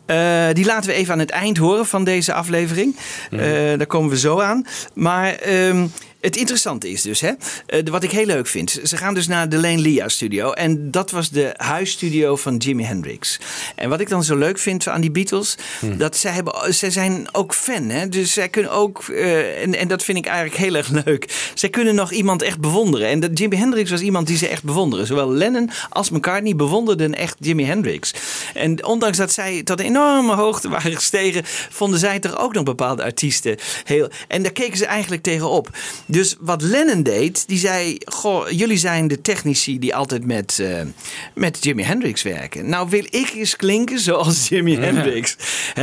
Eh, 0.05 0.47
die 0.53 0.65
laten 0.65 0.89
we 0.89 0.95
even 0.95 1.13
aan 1.13 1.19
het 1.19 1.29
eind 1.29 1.57
horen 1.57 1.85
van 1.85 2.03
deze 2.03 2.33
aflevering. 2.33 2.95
Eh, 3.31 3.39
daar 3.77 3.85
komen 3.85 4.09
we 4.09 4.17
zo 4.17 4.39
aan. 4.39 4.65
Maar 4.93 5.33
ehm, 5.33 5.87
het 6.27 6.35
interessante 6.35 6.89
is 6.89 7.01
dus, 7.01 7.21
hè, 7.21 7.31
eh, 7.65 7.87
wat 7.89 8.03
ik 8.03 8.11
heel 8.11 8.25
leuk 8.25 8.47
vind. 8.47 8.79
Ze 8.83 8.97
gaan 8.97 9.13
dus 9.13 9.27
naar 9.27 9.49
de 9.49 9.57
Lane 9.57 9.77
Lia 9.77 10.09
studio. 10.09 10.51
En 10.51 10.91
dat 10.91 11.11
was 11.11 11.29
de 11.29 11.53
huisstudio 11.57 12.35
van 12.35 12.57
Jimi 12.57 12.83
Hendrix. 12.83 13.39
En 13.75 13.89
wat 13.89 13.99
ik 13.99 14.09
dan 14.09 14.23
zo 14.23 14.35
leuk 14.35 14.59
vind 14.59 14.87
aan 14.87 15.01
die 15.01 15.11
Beatles. 15.11 15.57
Dat 15.97 16.17
zij, 16.17 16.31
hebben, 16.31 16.73
zij 16.73 16.91
zijn 16.91 17.27
ook 17.31 17.53
fan. 17.53 17.89
Hè? 17.89 18.09
Dus 18.09 18.33
zij 18.33 18.49
kunnen 18.49 18.71
ook, 18.71 19.03
eh, 19.03 19.61
en, 19.61 19.75
en 19.75 19.87
dat 19.87 20.03
vind 20.03 20.17
ik 20.17 20.25
eigenlijk 20.25 20.57
heel 20.57 20.75
erg 20.75 20.89
leuk. 21.05 21.51
Zij 21.53 21.69
kunnen 21.69 21.95
nog 21.95 22.11
iemand 22.11 22.41
echt 22.41 22.59
bewonderen. 22.59 23.07
En 23.07 23.19
dat 23.19 23.37
Jimi 23.39 23.55
Hendrix 23.55 23.91
was 23.91 24.01
iemand 24.01 24.27
die 24.27 24.37
ze 24.37 24.47
echt 24.47 24.63
bewonderen. 24.63 25.07
Zowel 25.07 25.31
Lennon 25.31 25.69
als 25.89 26.09
McCartney 26.09 26.55
bewonderden 26.55 27.15
echt 27.15 27.35
Jimi 27.39 27.65
Hendrix. 27.65 28.13
En 28.53 28.85
ondanks 28.85 29.17
dat 29.17 29.31
zij 29.31 29.63
tot 29.63 29.79
een 29.79 29.85
enorme 29.85 30.35
hoogte 30.35 30.69
waren 30.69 30.95
gestegen, 30.95 31.41
vonden 31.69 31.99
zij 31.99 32.19
toch 32.19 32.37
ook 32.37 32.53
nog 32.53 32.63
bepaalde 32.63 33.03
artiesten 33.03 33.57
heel. 33.83 34.09
En 34.27 34.43
daar 34.43 34.51
keken 34.51 34.77
ze 34.77 34.85
eigenlijk 34.85 35.23
tegenop. 35.23 35.69
Dus 36.05 36.16
wat 36.39 36.61
Lennon 36.61 37.03
deed, 37.03 37.47
die 37.47 37.57
zei: 37.57 37.97
Goh, 38.05 38.49
jullie 38.49 38.77
zijn 38.77 39.07
de 39.07 39.21
technici 39.21 39.79
die 39.79 39.95
altijd 39.95 40.25
met, 40.25 40.59
eh, 40.59 40.81
met 41.33 41.63
Jimi 41.63 41.83
Hendrix 41.83 42.21
werken. 42.21 42.69
Nou 42.69 42.89
wil 42.89 43.05
ik 43.09 43.31
eens 43.35 43.55
klinken 43.55 43.99
zoals 43.99 44.47
Jimi 44.49 44.77
Hendrix. 44.77 45.35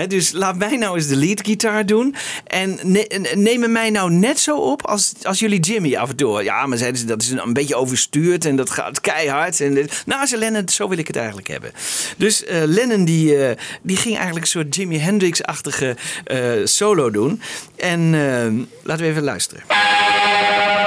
Dus 0.08 0.32
laat 0.32 0.56
mij 0.56 0.76
nou 0.76 0.96
eens 0.96 1.06
de 1.06 1.16
leadgitaar 1.16 1.86
doen. 1.86 2.14
En 2.46 2.78
ne 2.82 3.32
nemen 3.34 3.72
mij 3.72 3.90
nou 3.90 4.10
net 4.10 4.38
zo 4.38 4.56
op 4.56 4.86
als, 4.86 5.12
als 5.22 5.38
jullie 5.38 5.60
Jimmy 5.60 5.96
af 5.96 6.10
en 6.10 6.16
toe. 6.16 6.42
Ja, 6.42 6.66
maar 6.66 6.78
zeiden 6.78 7.00
ze 7.00 7.06
dat 7.06 7.22
is 7.22 7.30
een, 7.30 7.42
een 7.42 7.52
beetje 7.52 7.74
overstuurd 7.74 8.44
en 8.44 8.56
dat 8.56 8.70
gaat 8.70 9.00
keihard. 9.00 9.60
En 9.60 9.74
dit. 9.74 10.02
nou, 10.06 10.26
ze 10.26 10.36
Lennon, 10.36 10.68
zo 10.68 10.88
wil 10.88 10.98
ik 10.98 11.06
het 11.06 11.16
eigenlijk 11.16 11.48
hebben. 11.48 11.72
Dus 12.16 12.44
eh, 12.44 12.62
Lennon 12.64 13.04
die, 13.04 13.36
eh, 13.36 13.56
die 13.82 13.96
ging 13.96 14.14
eigenlijk 14.14 14.44
een 14.44 14.50
soort 14.50 14.74
Jimi 14.74 14.98
Hendrix-achtige 14.98 15.96
solo 16.64 17.10
doen. 17.10 17.40
En 17.76 18.10
laten 18.82 19.04
we 19.04 19.10
even 19.10 19.22
luisteren. 19.22 19.62
Ik 20.26 20.83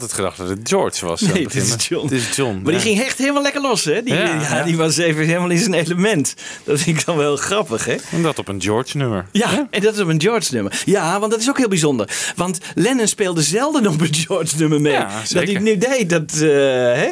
altijd 0.00 0.12
gedacht 0.12 0.36
dat 0.38 0.48
het 0.48 0.58
George 0.62 1.06
was. 1.06 1.20
Nee, 1.20 1.42
het 1.42 1.54
is 1.54 1.74
John. 1.88 2.02
Het 2.02 2.12
is 2.12 2.36
John. 2.36 2.60
Maar 2.62 2.72
die 2.72 2.80
ging 2.80 3.00
echt 3.00 3.18
helemaal 3.18 3.42
lekker 3.42 3.60
los, 3.60 3.84
hè? 3.84 4.02
Die, 4.02 4.14
Ja, 4.14 4.62
die 4.62 4.76
was 4.76 4.96
even 4.96 5.24
helemaal 5.26 5.50
in 5.50 5.58
zijn 5.58 5.74
element. 5.74 6.34
Dat 6.64 6.80
vind 6.80 6.98
ik 6.98 7.06
dan 7.06 7.16
wel 7.16 7.36
grappig, 7.36 7.84
hè? 7.84 7.96
En 8.10 8.22
dat 8.22 8.38
op 8.38 8.48
een 8.48 8.62
George 8.62 8.96
nummer. 8.96 9.26
Ja, 9.32 9.66
en 9.70 9.80
dat 9.82 9.94
is 9.94 10.00
op 10.00 10.08
een 10.08 10.20
George 10.20 10.54
nummer. 10.54 10.82
Ja, 10.84 11.18
want 11.20 11.32
dat 11.32 11.40
is 11.40 11.48
ook 11.48 11.58
heel 11.58 11.68
bijzonder. 11.68 12.08
Want 12.36 12.58
Lennon 12.74 13.08
speelde 13.08 13.42
zelden 13.42 13.86
op 13.86 14.00
een 14.00 14.14
George 14.14 14.56
nummer 14.58 14.80
mee. 14.80 14.92
Ja, 14.92 15.22
dat 15.28 15.42
hij 15.42 15.52
het 15.52 15.62
nu 15.62 15.78
deed. 15.78 16.10
Dat, 16.10 16.32
eh, 16.32 16.40
hè? 16.40 17.08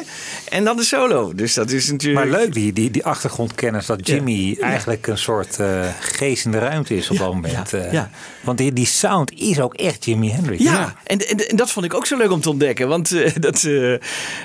En 0.55 0.63
dan 0.63 0.77
de 0.77 0.83
solo. 0.83 1.33
Dus 1.35 1.53
dat 1.53 1.71
is 1.71 1.91
natuurlijk... 1.91 2.29
Maar 2.29 2.39
leuk, 2.39 2.53
die, 2.53 2.73
die, 2.73 2.91
die 2.91 3.05
achtergrondkennis 3.05 3.85
dat 3.85 4.07
Jimmy 4.07 4.57
eigenlijk 4.61 5.07
een 5.07 5.17
soort 5.17 5.59
eh, 5.59 5.87
geest 5.99 6.45
in 6.45 6.51
de 6.51 6.57
ruimte 6.57 6.95
is 6.95 7.09
op 7.09 7.17
dat 7.17 7.33
moment. 7.33 7.69
ja, 7.71 7.77
eh. 7.77 7.91
ja. 7.91 8.09
Want 8.41 8.57
die, 8.57 8.73
die 8.73 8.85
sound 8.85 9.31
is 9.31 9.59
ook 9.59 9.73
echt 9.73 10.05
Jimi 10.05 10.31
Hendrix. 10.31 10.63
Ja, 10.63 10.95
En, 11.03 11.27
en, 11.27 11.47
en 11.47 11.55
dat 11.55 11.71
vond 11.71 11.85
ik 11.85 11.93
ook 11.93 12.05
zo 12.05 12.17
leuk 12.17 12.31
om 12.31 12.41
te 12.41 12.49
ontdekken. 12.49 12.87
Want 12.87 13.11
eh, 13.11 13.31
dat, 13.39 13.63
eh, 13.63 13.93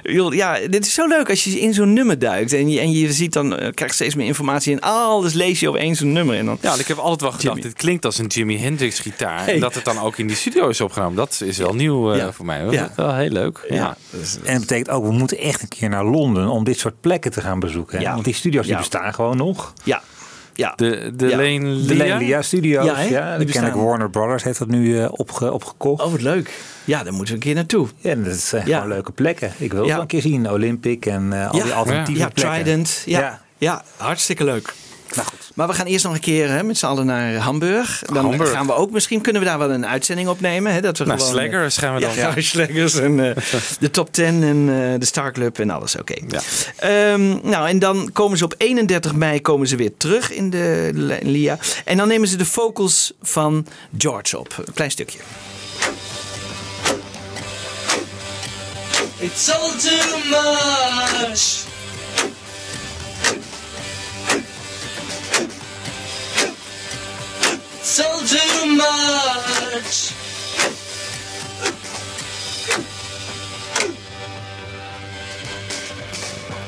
joh, 0.03 0.35
ja, 0.35 0.59
dit 0.71 0.87
is 0.87 0.95
zo 0.95 1.07
leuk 1.09 1.31
als 1.31 1.45
je 1.45 1.61
in 1.61 1.75
zo'n 1.75 1.93
nummer 1.93 2.19
duikt. 2.19 2.53
En 2.53 2.71
je, 2.71 2.81
en 2.81 2.93
je 2.93 3.13
ziet 3.13 3.33
dan, 3.33 3.49
krijg 3.49 3.77
je 3.91 3.93
steeds 3.93 4.15
meer 4.15 4.27
informatie. 4.27 4.73
En 4.73 4.81
alles 4.81 5.33
lees 5.33 5.61
je 5.61 5.69
over 5.69 5.81
één 5.81 5.97
zo'n 5.97 6.13
nummer. 6.13 6.37
En 6.37 6.47
dan, 6.47 6.59
Ja, 6.61 6.75
ik 6.79 6.87
heb 6.87 6.97
altijd 6.97 7.21
wel 7.21 7.31
gedacht, 7.31 7.43
Jimmy. 7.43 7.61
dit 7.61 7.73
klinkt 7.73 8.05
als 8.05 8.19
een 8.19 8.27
Jimi 8.27 8.59
Hendrix 8.59 8.99
gitaar. 8.99 9.45
Hey. 9.45 9.55
En 9.55 9.61
dat 9.61 9.75
het 9.75 9.85
dan 9.85 9.99
ook 9.99 10.19
in 10.19 10.27
die 10.27 10.37
studio 10.37 10.69
is 10.69 10.81
opgenomen. 10.81 11.17
Dat 11.17 11.41
is 11.45 11.57
wel 11.59 11.75
nieuw 11.75 12.13
eh, 12.13 12.19
Ja. 12.19 12.33
voor 12.33 12.47
mij. 12.47 12.63
hoor. 12.63 12.73
Ja. 12.73 12.81
Dat 12.81 12.91
is 12.91 12.97
wel 12.97 13.15
heel 13.15 13.31
leuk. 13.31 13.67
Ja. 13.69 13.97
En 14.45 14.53
dat 14.53 14.61
betekent 14.61 14.89
ook, 14.91 15.05
we 15.05 15.13
moeten 15.13 15.39
echt 15.39 15.63
een 15.63 15.69
keer 15.69 15.89
naar 15.89 16.00
Londen 16.05 16.49
om 16.49 16.65
dit 16.65 16.79
soort 16.79 17.01
plekken 17.01 17.31
te 17.31 17.41
gaan 17.41 17.61
bezoeken. 17.61 18.01
Ja. 18.01 18.13
Want 18.13 18.25
die 18.25 18.35
studio's 18.35 18.67
die 18.67 18.77
bestaan 18.77 19.15
gewoon 19.15 19.37
nog. 19.37 19.73
ja, 19.85 20.03
ja. 20.55 20.73
De, 20.77 21.13
de 21.17 21.27
Ja. 21.29 21.37
Lane 21.37 21.59
De 21.87 21.95
Lia? 21.95 22.07
Lane 22.09 22.19
Lia 22.25 22.43
Studios. 22.43 22.85
Ja, 23.09 23.39
Die 23.39 23.47
ken 23.47 23.67
ik. 23.67 23.73
Warner 23.73 24.11
Brothers 24.11 24.43
heeft 24.43 24.59
dat 24.59 24.69
nu 24.69 24.99
eh, 25.01 25.09
opge, 25.11 25.53
opgekocht. 25.53 26.03
Oh, 26.05 26.11
wat 26.11 26.21
leuk. 26.23 26.59
Ja, 26.85 27.03
daar 27.03 27.13
moeten 27.13 27.29
we 27.29 27.41
een 27.41 27.47
keer 27.47 27.55
naartoe. 27.55 27.89
Ja, 27.97 28.11
en 28.11 28.25
dat 28.25 28.37
zijn 28.37 28.67
Ja. 28.67 28.75
gewoon 28.77 28.93
leuke 28.93 29.13
plekken. 29.13 29.53
Ik 29.59 29.73
wil 29.73 29.81
het 29.83 29.91
wel 29.93 30.01
een 30.01 30.07
keer 30.07 30.21
zien. 30.21 30.51
Olympic 30.51 31.07
en 31.07 31.33
eh, 31.33 31.51
al 31.51 31.57
Ja. 31.57 31.63
die 31.65 31.73
alternatieve 31.73 32.21
Ja, 32.21 32.29
plekken. 32.29 32.55
Trident. 32.55 33.03
Ja, 33.07 33.21
Ja. 33.21 33.41
ja. 33.59 33.83
hartstikke 33.97 34.45
leuk. 34.45 34.75
Nou 35.15 35.29
goed. 35.29 35.51
Maar 35.55 35.67
we 35.69 35.75
gaan 35.75 35.87
eerst 35.87 36.05
nog 36.05 36.15
een 36.15 36.21
keer 36.21 36.49
hè, 36.49 36.63
met 36.63 36.79
z'n 36.79 36.87
allen 36.87 37.07
naar 37.07 37.35
Hamburg. 37.35 38.03
Dan 38.07 38.25
Hamburg. 38.25 38.51
gaan 38.51 38.67
we 38.67 38.73
ook, 38.75 38.91
misschien 38.91 39.21
kunnen 39.21 39.43
we 39.43 39.49
daar 39.49 39.59
wel 39.59 39.71
een 39.71 39.87
uitzending 39.87 40.29
opnemen. 40.29 40.73
Hè, 40.73 40.81
dat 40.81 40.99
we 40.99 41.05
Nou, 41.05 41.19
gewoon, 41.19 41.33
Slaggers 41.35 41.77
gaan 41.77 41.95
we 41.95 42.01
dan. 42.01 42.15
ja. 42.15 42.33
Slaggers 42.41 42.95
en 42.95 43.29
eh, 43.29 43.37
de 43.81 43.91
top 43.91 44.13
10 44.13 44.25
en 44.25 44.69
eh, 44.93 44.99
de 45.01 45.05
Star 45.07 45.33
Club 45.33 45.59
en 45.59 45.71
alles. 45.71 45.97
Oké. 45.97 46.15
Ja. 46.29 46.41
Ehm, 46.77 47.49
nou, 47.49 47.69
en 47.69 47.79
dan 47.79 48.11
komen 48.13 48.39
ze 48.39 48.45
op 48.45 48.55
31 48.59 49.15
mei 49.15 49.41
komen 49.41 49.69
ze 49.69 49.77
weer 49.77 49.97
terug 49.97 50.33
in 50.33 50.51
de 50.51 50.91
Li- 50.95 51.19
LIA. 51.31 51.59
En 51.85 51.97
dan 51.97 52.09
nemen 52.09 52.29
ze 52.29 52.37
de 52.37 52.45
vocals 52.47 53.13
van 53.23 53.67
George 53.99 54.39
op. 54.39 54.55
Een 54.67 54.73
klein 54.75 54.91
stukje. 54.91 55.19
It's 59.19 59.49
all 59.51 59.71
too 59.79 60.19
much. 60.31 61.69
All 67.81 68.21
too 68.21 68.77
much. 68.77 70.13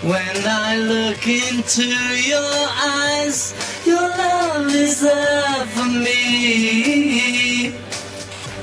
When 0.03 0.37
I 0.47 0.79
look 0.79 1.29
into 1.29 1.85
your 1.85 2.69
eyes, 2.81 3.55
your 3.85 4.01
love 4.01 4.75
is 4.75 5.03
there 5.03 5.67
for 5.75 5.85
me. 5.85 7.75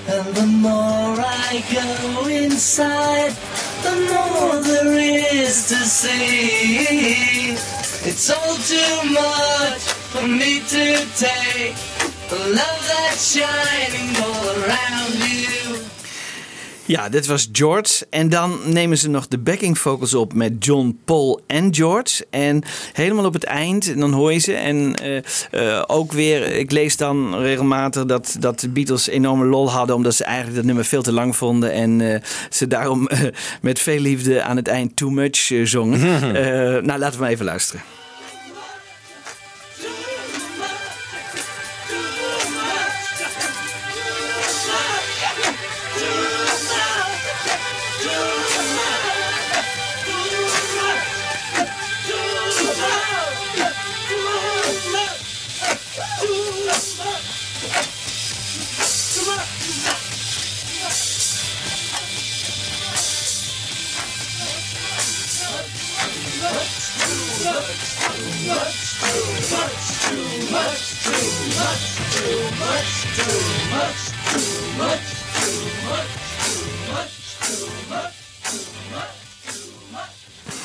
And 0.07 0.35
the 0.35 0.47
more 0.47 1.17
I 1.21 1.63
go 1.71 2.27
inside, 2.27 3.35
the 3.83 3.95
more 4.11 4.59
there 4.63 4.97
is 4.97 5.67
to 5.67 5.75
see. 5.75 7.51
It's 8.09 8.29
all 8.31 8.55
too 8.55 9.13
much 9.13 9.81
for 10.11 10.27
me 10.27 10.61
to 10.61 11.05
take. 11.15 11.98
The 12.29 12.35
love 12.35 12.85
that's 12.87 13.31
shining 13.31 14.17
all 14.17 14.49
around 14.49 15.13
you. 15.17 15.75
Ja, 16.85 17.09
dit 17.09 17.25
was 17.25 17.49
George. 17.51 18.05
En 18.09 18.29
dan 18.29 18.59
nemen 18.65 18.97
ze 18.97 19.09
nog 19.09 19.27
de 19.27 19.37
backing 19.37 19.77
vocals 19.77 20.13
op 20.13 20.33
met 20.33 20.65
John, 20.65 20.99
Paul 21.05 21.41
en 21.47 21.75
George. 21.75 22.25
En 22.29 22.63
helemaal 22.93 23.25
op 23.25 23.33
het 23.33 23.43
eind, 23.43 23.91
en 23.91 23.99
dan 23.99 24.11
hoor 24.11 24.33
je 24.33 24.39
ze. 24.39 24.53
En 24.53 24.95
eh, 24.95 25.17
eh, 25.51 25.83
ook 25.87 26.11
weer, 26.11 26.55
ik 26.55 26.71
lees 26.71 26.97
dan 26.97 27.39
regelmatig 27.39 28.05
dat, 28.05 28.35
dat 28.39 28.59
de 28.59 28.69
Beatles 28.69 29.07
enorme 29.07 29.45
lol 29.45 29.71
hadden. 29.71 29.95
Omdat 29.95 30.15
ze 30.15 30.23
eigenlijk 30.23 30.55
dat 30.55 30.65
nummer 30.65 30.85
veel 30.85 31.01
te 31.01 31.11
lang 31.13 31.35
vonden. 31.35 31.71
En 31.71 32.13
eh, 32.13 32.21
ze 32.49 32.67
daarom 32.67 33.09
met 33.61 33.79
veel 33.79 33.99
liefde 33.99 34.41
aan 34.41 34.55
het 34.55 34.67
eind 34.67 34.95
Too 34.95 35.09
Much 35.09 35.51
zongen. 35.63 35.99
Eh, 36.39 36.83
nou, 36.83 36.99
laten 36.99 37.11
we 37.11 37.19
maar 37.19 37.29
even 37.29 37.45
luisteren. 37.45 37.81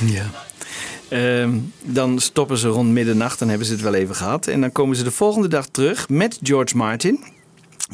Ja. 0.07 0.30
Ehm, 1.09 1.59
dan 1.82 2.20
stoppen 2.20 2.59
ze 2.59 2.68
rond 2.68 2.90
middernacht, 2.90 3.38
dan 3.38 3.48
hebben 3.48 3.66
ze 3.66 3.72
het 3.72 3.82
wel 3.82 3.94
even 3.94 4.14
gehad. 4.14 4.46
En 4.46 4.61
dan 4.61 4.72
komen 4.72 4.96
ze 4.96 5.02
de 5.02 5.11
volgende 5.11 5.48
dag 5.48 5.66
terug 5.66 6.09
met 6.09 6.38
George 6.42 6.76
Martin. 6.76 7.24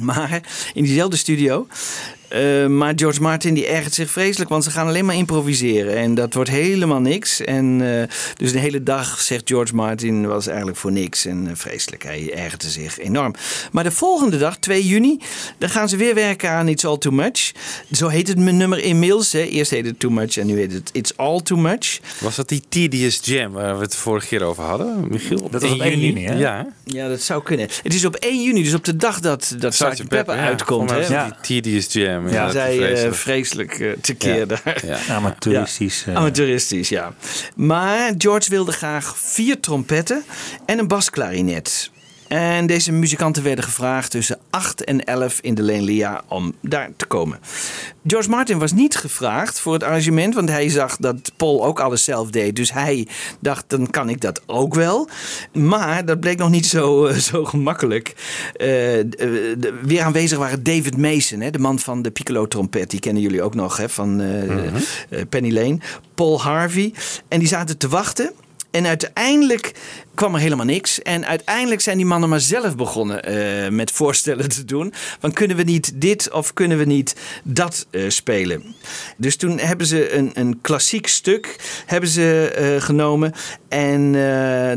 Maar 0.00 0.42
in 0.74 0.84
diezelfde 0.84 1.16
studio. 1.16 1.66
Eh, 2.30 2.66
maar 2.66 2.92
George 2.96 3.20
Martin 3.20 3.54
die 3.54 3.66
ergert 3.66 3.94
zich 3.94 4.10
vreselijk, 4.10 4.50
want 4.50 4.64
ze 4.64 4.70
gaan 4.70 4.86
alleen 4.86 5.04
maar 5.04 5.14
improviseren. 5.14 5.96
En 5.96 6.14
dat 6.14 6.34
wordt 6.34 6.50
helemaal 6.50 7.00
niks. 7.00 7.40
En 7.40 7.80
eh, 7.80 8.08
dus 8.36 8.52
de 8.52 8.58
hele 8.58 8.82
dag, 8.82 9.20
zegt 9.20 9.48
George 9.48 9.74
Martin, 9.74 10.26
was 10.26 10.46
eigenlijk 10.46 10.76
voor 10.76 10.92
niks. 10.92 11.26
En 11.26 11.46
eh, 11.46 11.52
vreselijk, 11.54 12.02
hij 12.02 12.32
ergerde 12.34 12.70
zich 12.70 12.98
enorm. 12.98 13.34
Maar 13.72 13.84
de 13.84 13.90
volgende 13.90 14.38
dag, 14.38 14.56
2 14.56 14.86
juni, 14.86 15.18
dan 15.58 15.68
gaan 15.68 15.88
ze 15.88 15.96
weer 15.96 16.14
werken 16.14 16.50
aan 16.50 16.68
It's 16.68 16.84
All 16.84 16.98
Too 16.98 17.12
Much. 17.12 17.52
Zo 17.92 18.08
heet 18.08 18.28
het 18.28 18.38
mijn 18.38 18.56
nummer 18.56 18.78
inmiddels. 18.78 19.32
Hè. 19.32 19.42
Eerst 19.42 19.70
heette 19.70 19.88
het 19.88 20.00
Too 20.00 20.10
Much 20.10 20.36
en 20.36 20.46
nu 20.46 20.58
heet 20.58 20.72
het 20.72 20.90
It's 20.92 21.12
All 21.16 21.40
Too 21.40 21.58
Much. 21.58 22.00
Was 22.20 22.36
dat 22.36 22.48
die 22.48 22.62
Tedious 22.68 23.20
Jam 23.22 23.52
waar 23.52 23.76
we 23.76 23.82
het 23.82 23.96
vorige 23.96 24.26
keer 24.26 24.42
over 24.42 24.62
hadden, 24.64 25.06
Michiel? 25.08 25.48
Dat 25.50 25.62
was 25.62 25.72
op 25.72 25.80
1 25.80 26.00
juni, 26.00 26.24
hè? 26.24 26.34
Ja. 26.34 26.66
Ja, 26.84 27.08
dat 27.08 27.20
zou 27.20 27.42
kunnen. 27.42 27.68
Het 27.82 27.94
is 27.94 28.04
op 28.04 28.14
1 28.14 28.42
juni, 28.42 28.62
dus 28.62 28.74
op 28.74 28.84
de 28.84 28.96
dag 28.96 29.20
dat, 29.20 29.54
dat 29.58 29.74
Sgt. 29.74 30.08
Pepper 30.08 30.36
ja. 30.36 30.46
uitkomt. 30.46 30.90
Hè? 30.90 31.08
dat 31.08 31.08
Die 31.08 31.60
Tedious 31.62 31.92
Jam. 31.92 32.19
Ja, 32.28 32.44
Ja, 32.44 32.50
zij 32.50 32.72
eh, 32.78 32.78
vreselijk. 32.86 33.14
vreselijk 33.16 33.78
eh, 33.80 33.90
tekeer 34.00 34.36
Ja. 34.38 34.44
daar. 34.46 34.82
Ja. 34.86 34.98
Amateuristisch. 35.14 36.04
eh. 36.06 36.14
Amateuristisch, 36.14 36.88
ja. 36.88 37.12
Maar 37.56 38.12
George 38.18 38.50
wilde 38.50 38.72
graag 38.72 39.14
vier 39.18 39.60
trompetten 39.60 40.22
en 40.66 40.78
een 40.78 40.88
basklarinet. 40.88 41.90
En 42.30 42.66
deze 42.66 42.92
muzikanten 42.92 43.42
werden 43.42 43.64
gevraagd 43.64 44.10
tussen 44.10 44.38
8 44.50 44.84
en 44.84 45.04
11 45.04 45.38
in 45.40 45.54
de 45.54 45.62
Leen 45.62 45.82
Lia 45.82 46.22
om 46.28 46.54
daar 46.62 46.90
te 46.96 47.06
komen. 47.06 47.38
George 48.06 48.28
Martin 48.28 48.58
was 48.58 48.72
niet 48.72 48.96
gevraagd 48.96 49.60
voor 49.60 49.72
het 49.72 49.82
arrangement, 49.82 50.34
want 50.34 50.48
hij 50.48 50.68
zag 50.68 50.96
dat 50.96 51.32
Paul 51.36 51.64
ook 51.64 51.80
alles 51.80 52.04
zelf 52.04 52.30
deed. 52.30 52.56
Dus 52.56 52.72
hij 52.72 53.06
dacht, 53.40 53.64
dan 53.68 53.90
kan 53.90 54.08
ik 54.08 54.20
dat 54.20 54.42
ook 54.46 54.74
wel. 54.74 55.08
Maar 55.52 56.04
dat 56.04 56.20
bleek 56.20 56.38
nog 56.38 56.50
niet 56.50 56.66
zo, 56.66 57.06
eh, 57.06 57.16
zo 57.16 57.44
gemakkelijk. 57.44 58.12
De- 58.56 59.78
weer 59.82 60.02
aanwezig 60.02 60.38
waren 60.38 60.62
David 60.62 60.96
Mason, 60.96 61.40
hè, 61.40 61.50
de 61.50 61.58
man 61.58 61.78
van 61.78 62.02
de 62.02 62.10
piccolo-trompet. 62.10 62.90
Die 62.90 63.00
kennen 63.00 63.22
jullie 63.22 63.42
ook 63.42 63.54
nog 63.54 63.76
hè, 63.76 63.88
van 63.88 64.20
eh, 64.20 65.20
Penny 65.28 65.52
Lane. 65.52 65.78
Paul 66.14 66.40
Harvey. 66.42 66.94
En 67.28 67.38
die 67.38 67.48
zaten 67.48 67.78
te 67.78 67.88
wachten. 67.88 68.32
En 68.70 68.86
uiteindelijk 68.86 69.72
kwam 70.14 70.34
er 70.34 70.40
helemaal 70.40 70.66
niks. 70.66 71.02
En 71.02 71.26
uiteindelijk 71.26 71.80
zijn 71.80 71.96
die 71.96 72.06
mannen 72.06 72.28
maar 72.28 72.40
zelf 72.40 72.76
begonnen 72.76 73.24
eh, 73.24 73.70
met 73.70 73.90
voorstellen 73.90 74.48
te 74.48 74.64
doen. 74.64 74.92
Van 75.20 75.32
kunnen 75.32 75.56
we 75.56 75.62
niet 75.62 75.92
dit 75.94 76.30
of 76.30 76.52
kunnen 76.52 76.78
we 76.78 76.84
niet 76.84 77.14
dat 77.42 77.86
eh, 77.90 78.08
spelen? 78.08 78.74
Dus 79.16 79.36
toen 79.36 79.58
hebben 79.58 79.86
ze 79.86 80.12
een, 80.12 80.30
een 80.34 80.60
klassiek 80.60 81.06
stuk 81.06 81.56
hebben 81.86 82.10
ze, 82.10 82.52
eh, 82.56 82.82
genomen. 82.84 83.32
En 83.68 84.12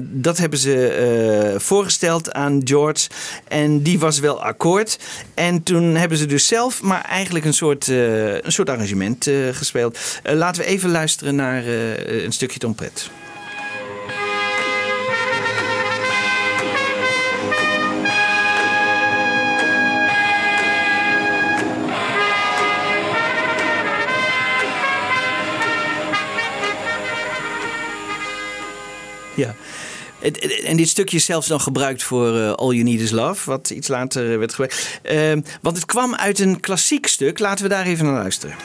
dat 0.02 0.38
hebben 0.38 0.60
ze 0.60 1.56
voorgesteld 1.58 2.34
aan 2.34 2.62
George. 2.64 3.10
En 3.48 3.82
die 3.82 4.00
was 4.00 4.20
wel 4.20 4.44
akkoord. 4.44 5.00
En 5.34 5.64
toen 5.64 5.96
hebben 5.96 6.18
ze 6.18 6.26
dus 6.26 6.48
zelf 6.48 6.82
maar 6.82 7.02
eigenlijk 7.02 7.46
een 7.46 7.54
soort, 7.54 7.88
een 7.88 8.42
soort 8.52 8.70
arrangement 8.70 9.30
gespeeld. 9.52 10.00
Laten 10.24 10.62
we 10.62 10.68
even 10.68 10.90
luisteren 10.90 11.36
naar 11.36 11.68
een 11.68 12.32
stukje 12.32 12.60
trompet. 12.60 13.10
Ja. 29.36 29.56
En 30.66 30.78
dit 30.78 30.90
stukje 30.90 31.18
is 31.18 31.26
zelfs 31.26 31.48
dan 31.48 31.62
gebruikt 31.62 32.04
voor 32.04 32.38
eh, 32.38 32.52
All 32.52 32.74
You 32.74 32.84
Need 32.84 33.00
Is 33.00 33.12
Love, 33.12 33.50
wat 33.50 33.70
iets 33.70 33.88
later 33.88 34.32
eh, 34.32 34.38
werd 34.38 34.52
gebruikt. 34.52 35.00
Ehm, 35.04 35.42
want 35.62 35.76
het 35.76 35.86
kwam 35.86 36.16
uit 36.16 36.40
een 36.40 36.60
klassiek 36.60 37.08
stuk. 37.08 37.40
Laten 37.40 37.64
we 37.64 37.70
daar 37.70 37.86
even 37.86 38.06
naar 38.06 38.14
luisteren. 38.14 38.56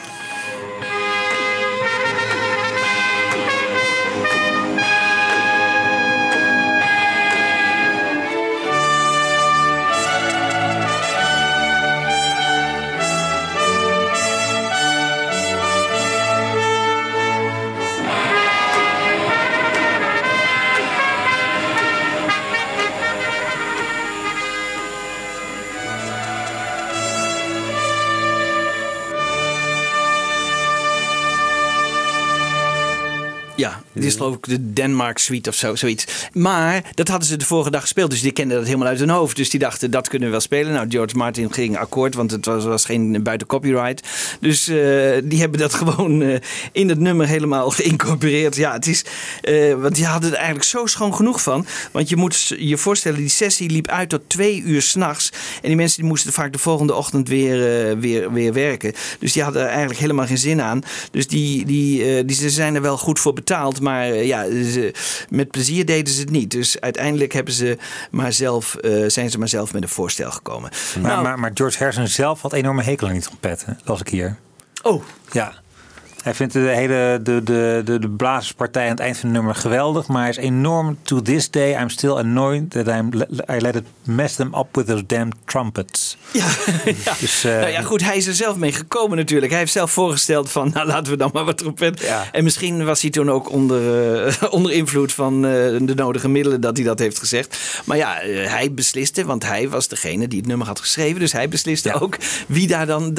Dit 33.99 34.09
is 34.09 34.15
geloof 34.15 34.35
ik 34.35 34.47
de 34.47 34.73
Denmark 34.73 35.17
Suite 35.17 35.49
of 35.49 35.55
zo, 35.55 35.75
zoiets. 35.75 36.05
Maar 36.33 36.83
dat 36.93 37.07
hadden 37.07 37.27
ze 37.27 37.37
de 37.37 37.45
vorige 37.45 37.71
dag 37.71 37.81
gespeeld, 37.81 38.09
dus 38.09 38.21
die 38.21 38.31
kenden 38.31 38.57
dat 38.57 38.65
helemaal 38.65 38.87
uit 38.87 38.99
hun 38.99 39.09
hoofd. 39.09 39.35
Dus 39.35 39.49
die 39.49 39.59
dachten, 39.59 39.91
dat 39.91 40.07
kunnen 40.07 40.27
we 40.27 40.31
wel 40.31 40.43
spelen. 40.43 40.73
Nou, 40.73 40.89
George 40.89 41.17
Martin 41.17 41.53
ging 41.53 41.77
akkoord, 41.77 42.15
want 42.15 42.31
het 42.31 42.45
was, 42.45 42.85
geen 42.85 43.23
buiten 43.23 43.47
copyright. 43.47 44.07
Dus 44.39 44.67
eh, 44.67 44.75
die 45.23 45.39
hebben 45.39 45.59
dat 45.59 45.73
gewoon 45.81 46.21
eh, 46.21 46.39
in 46.71 46.89
het 46.89 46.99
nummer 46.99 47.27
helemaal 47.27 47.69
geïncorporeerd. 47.79 48.55
Ja, 48.55 48.73
het 48.73 48.87
is, 48.87 49.05
eh, 49.41 49.73
want 49.73 49.95
die 49.95 50.05
hadden 50.05 50.29
er 50.29 50.35
eigenlijk 50.35 50.65
zo 50.65 50.85
schoon 50.85 51.15
genoeg 51.15 51.41
van. 51.41 51.65
Want 51.91 52.09
je 52.09 52.15
moet 52.15 52.53
je 52.59 52.77
voorstellen, 52.77 53.17
die 53.17 53.29
sessie 53.29 53.69
liep 53.69 53.87
uit 53.87 54.09
tot 54.09 54.21
twee 54.27 54.61
uur 54.61 54.81
s'nachts. 54.81 55.29
En 55.61 55.67
die 55.67 55.75
mensen 55.75 55.99
die 55.99 56.09
moesten 56.09 56.33
vaak 56.33 56.51
de 56.51 56.59
volgende 56.59 56.93
ochtend 56.93 57.27
weer, 57.27 57.99
weer, 57.99 58.31
weer 58.31 58.53
werken. 58.53 58.93
Dus 59.19 59.33
die 59.33 59.43
hadden 59.43 59.61
er 59.61 59.67
eigenlijk 59.67 59.99
helemaal 59.99 60.25
geen 60.25 60.37
zin 60.37 60.61
aan. 60.61 60.83
Dus 61.11 61.27
die, 61.27 61.65
die, 61.65 62.25
die, 62.25 62.35
ze 62.35 62.49
zijn 62.49 62.75
er 62.75 62.81
wel 62.81 62.97
goed 62.97 63.19
voor 63.19 63.33
betaald. 63.33 63.81
Maar 63.89 64.03
eh, 64.03 64.25
ja, 64.25 64.43
ze, 64.43 64.93
met 65.29 65.51
plezier 65.51 65.85
deden 65.85 66.13
ze 66.13 66.19
het 66.19 66.29
niet. 66.29 66.51
Dus 66.51 66.79
uiteindelijk 66.79 67.33
hebben 67.33 67.53
ze 67.53 67.77
maar 68.11 68.33
zelf, 68.33 68.75
eh, 68.75 69.03
zijn 69.07 69.29
ze 69.29 69.37
maar 69.39 69.47
zelf 69.47 69.73
met 69.73 69.83
een 69.83 69.89
voorstel 69.89 70.31
gekomen. 70.31 70.69
Maar, 71.01 71.11
Nou, 71.11 71.23
maar, 71.23 71.39
maar 71.39 71.51
George 71.53 71.77
Harrison 71.77 72.07
zelf 72.07 72.41
had 72.41 72.53
enorme 72.53 72.83
hekel 72.83 73.07
aan 73.07 73.13
die 73.13 73.21
trompetten, 73.21 73.79
las 73.83 73.99
ik 73.99 74.07
hier. 74.07 74.35
Oh. 74.83 75.03
Ja. 75.31 75.53
Hij 76.23 76.33
vindt 76.33 76.53
de 76.53 76.59
hele 76.59 77.19
de, 77.23 77.43
de, 77.43 77.81
de, 77.85 77.99
de 77.99 78.09
blazerspartij 78.09 78.83
aan 78.83 78.89
het 78.89 78.99
eind 78.99 79.17
van 79.17 79.29
het 79.29 79.37
nummer 79.37 79.55
geweldig, 79.55 80.07
maar 80.07 80.21
hij 80.21 80.29
is 80.29 80.37
enorm. 80.37 80.97
To 81.01 81.21
this 81.21 81.49
day, 81.49 81.81
I'm 81.81 81.89
still 81.89 82.11
annoyed 82.11 82.71
that 82.71 82.87
I'm, 82.87 83.11
I 83.51 83.59
let 83.59 83.75
it 83.75 83.83
mess 84.03 84.35
them 84.35 84.55
up 84.55 84.67
with 84.71 84.87
those 84.87 85.05
damn 85.05 85.31
trumpets. 85.45 86.17
Ja, 86.31 86.47
ja. 87.05 87.13
Dus, 87.19 87.43
eh, 87.43 87.51
nou 87.51 87.69
ja, 87.69 87.81
goed, 87.81 88.03
hij 88.03 88.17
is 88.17 88.27
er 88.27 88.33
zelf 88.33 88.55
mee 88.55 88.71
gekomen 88.71 89.17
natuurlijk. 89.17 89.51
Hij 89.51 89.59
heeft 89.59 89.71
zelf 89.71 89.91
voorgesteld 89.91 90.51
van, 90.51 90.71
nou 90.73 90.87
laten 90.87 91.11
we 91.11 91.17
dan 91.17 91.29
maar 91.33 91.45
wat 91.45 91.57
trompet. 91.57 92.01
Ja. 92.01 92.27
En 92.31 92.43
misschien 92.43 92.85
was 92.85 93.01
hij 93.01 93.09
toen 93.09 93.31
ook 93.31 93.51
onder, 93.51 94.25
eh, 94.25 94.33
onder 94.53 94.71
invloed 94.71 95.13
van 95.13 95.45
eh, 95.45 95.51
de 95.81 95.93
nodige 95.95 96.29
middelen 96.29 96.61
dat 96.61 96.77
hij 96.77 96.85
dat 96.85 96.99
heeft 96.99 97.19
gezegd. 97.19 97.81
Maar 97.85 97.97
ja, 97.97 98.17
hij 98.25 98.73
besliste, 98.73 99.25
want 99.25 99.45
hij 99.45 99.69
was 99.69 99.87
degene 99.87 100.27
die 100.27 100.39
het 100.39 100.47
nummer 100.47 100.67
had 100.67 100.79
geschreven. 100.79 101.19
Dus 101.19 101.31
hij 101.31 101.49
besliste 101.49 101.93
ook 101.93 102.17
wie 102.47 102.67
daar 102.67 102.85
dan 102.85 103.17